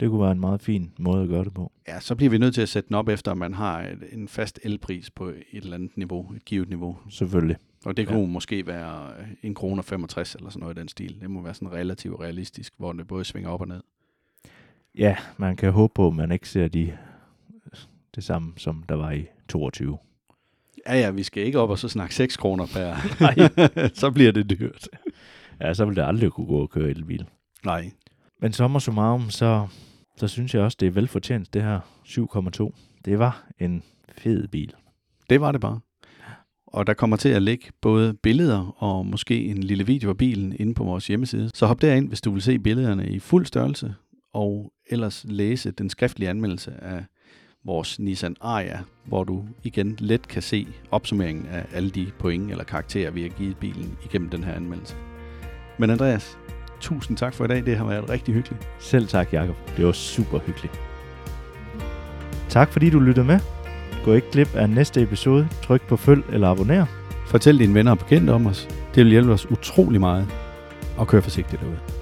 Det 0.00 0.10
kunne 0.10 0.20
være 0.20 0.32
en 0.32 0.40
meget 0.40 0.62
fin 0.62 0.92
måde 0.98 1.22
at 1.22 1.28
gøre 1.28 1.44
det 1.44 1.54
på. 1.54 1.72
Ja, 1.88 2.00
så 2.00 2.14
bliver 2.14 2.30
vi 2.30 2.38
nødt 2.38 2.54
til 2.54 2.62
at 2.62 2.68
sætte 2.68 2.88
den 2.88 2.96
op 2.96 3.08
efter, 3.08 3.30
at 3.30 3.38
man 3.38 3.54
har 3.54 3.88
en 4.12 4.28
fast 4.28 4.60
elpris 4.62 5.10
på 5.10 5.28
et 5.28 5.44
eller 5.52 5.74
andet 5.74 5.96
niveau, 5.96 6.32
et 6.36 6.44
givet 6.44 6.68
niveau. 6.68 6.96
Selvfølgelig. 7.10 7.56
Og 7.86 7.96
det 7.96 8.06
kunne 8.06 8.20
ja. 8.20 8.26
måske 8.26 8.66
være 8.66 9.12
en 9.42 9.54
kroner 9.54 9.82
65 9.82 10.34
eller 10.34 10.50
sådan 10.50 10.60
noget 10.60 10.76
i 10.76 10.80
den 10.80 10.88
stil. 10.88 11.20
Det 11.20 11.30
må 11.30 11.42
være 11.42 11.54
sådan 11.54 11.72
relativt 11.72 12.20
realistisk, 12.20 12.74
hvor 12.76 12.92
det 12.92 13.06
både 13.06 13.24
svinger 13.24 13.50
op 13.50 13.60
og 13.60 13.68
ned. 13.68 13.80
Ja, 14.98 15.16
man 15.36 15.56
kan 15.56 15.72
håbe 15.72 15.92
på, 15.94 16.06
at 16.06 16.14
man 16.14 16.32
ikke 16.32 16.48
ser 16.48 16.68
de, 16.68 16.96
det 18.14 18.24
samme, 18.24 18.52
som 18.56 18.84
der 18.88 18.94
var 18.94 19.10
i 19.10 19.26
22. 19.48 19.98
Ja, 20.86 20.98
ja, 20.98 21.10
vi 21.10 21.22
skal 21.22 21.42
ikke 21.42 21.60
op 21.60 21.70
og 21.70 21.78
så 21.78 21.88
snakke 21.88 22.14
6 22.14 22.36
kroner 22.36 22.66
per. 22.66 22.96
Nej. 23.24 23.88
så 24.00 24.10
bliver 24.10 24.32
det 24.32 24.50
dyrt. 24.50 24.88
Ja, 25.60 25.74
så 25.74 25.84
vil 25.84 25.96
det 25.96 26.02
aldrig 26.02 26.30
kunne 26.30 26.46
gå 26.46 26.58
og 26.58 26.70
køre 26.70 26.90
elbil. 26.90 27.26
Nej. 27.64 27.90
Men 28.40 28.52
sommer 28.52 28.78
summarum, 28.78 29.30
så, 29.30 29.66
så 30.16 30.28
synes 30.28 30.54
jeg 30.54 30.62
også, 30.62 30.76
det 30.80 30.86
er 30.86 30.90
velfortjent, 30.90 31.54
det 31.54 31.62
her 31.62 31.80
7,2. 32.04 32.72
Det 33.04 33.18
var 33.18 33.46
en 33.58 33.82
fed 34.18 34.48
bil. 34.48 34.74
Det 35.30 35.40
var 35.40 35.52
det 35.52 35.60
bare. 35.60 35.80
Og 36.76 36.86
der 36.86 36.94
kommer 36.94 37.16
til 37.16 37.28
at 37.28 37.42
ligge 37.42 37.66
både 37.80 38.14
billeder 38.14 38.82
og 38.82 39.06
måske 39.06 39.44
en 39.44 39.62
lille 39.62 39.86
video 39.86 40.10
af 40.10 40.16
bilen 40.16 40.56
inde 40.58 40.74
på 40.74 40.84
vores 40.84 41.06
hjemmeside. 41.06 41.50
Så 41.54 41.66
hop 41.66 41.82
derind, 41.82 42.08
hvis 42.08 42.20
du 42.20 42.30
vil 42.30 42.42
se 42.42 42.58
billederne 42.58 43.08
i 43.08 43.18
fuld 43.18 43.46
størrelse, 43.46 43.94
og 44.34 44.72
ellers 44.90 45.24
læse 45.28 45.70
den 45.70 45.90
skriftlige 45.90 46.30
anmeldelse 46.30 46.72
af 46.82 47.04
vores 47.64 47.98
Nissan 47.98 48.36
Ariya, 48.40 48.78
hvor 49.04 49.24
du 49.24 49.44
igen 49.62 49.96
let 49.98 50.28
kan 50.28 50.42
se 50.42 50.66
opsummeringen 50.90 51.46
af 51.46 51.66
alle 51.72 51.90
de 51.90 52.06
point 52.18 52.50
eller 52.50 52.64
karakterer, 52.64 53.10
vi 53.10 53.22
har 53.22 53.28
givet 53.28 53.56
bilen 53.56 53.98
igennem 54.04 54.30
den 54.30 54.44
her 54.44 54.52
anmeldelse. 54.52 54.96
Men 55.78 55.90
Andreas, 55.90 56.38
tusind 56.80 57.16
tak 57.16 57.34
for 57.34 57.44
i 57.44 57.48
dag. 57.48 57.66
Det 57.66 57.76
har 57.76 57.86
været 57.86 58.10
rigtig 58.10 58.34
hyggeligt. 58.34 58.68
Selv 58.80 59.06
tak, 59.06 59.32
Jacob. 59.32 59.56
Det 59.76 59.86
var 59.86 59.92
super 59.92 60.38
hyggeligt. 60.38 60.80
Tak 62.48 62.72
fordi 62.72 62.90
du 62.90 63.00
lyttede 63.00 63.26
med. 63.26 63.55
Gå 64.06 64.12
ikke 64.12 64.30
glip 64.30 64.54
af 64.54 64.70
næste 64.70 65.02
episode. 65.02 65.48
Tryk 65.62 65.82
på 65.88 65.96
følg 65.96 66.22
eller 66.32 66.48
abonner. 66.48 66.86
Fortæl 67.26 67.58
dine 67.58 67.74
venner 67.74 67.90
og 67.90 67.98
bekendte 67.98 68.30
om 68.30 68.46
os. 68.46 68.68
Det 68.94 69.04
vil 69.04 69.10
hjælpe 69.10 69.32
os 69.32 69.50
utrolig 69.50 70.00
meget. 70.00 70.28
Og 70.96 71.06
kør 71.06 71.20
forsigtigt 71.20 71.60
derude. 71.62 71.95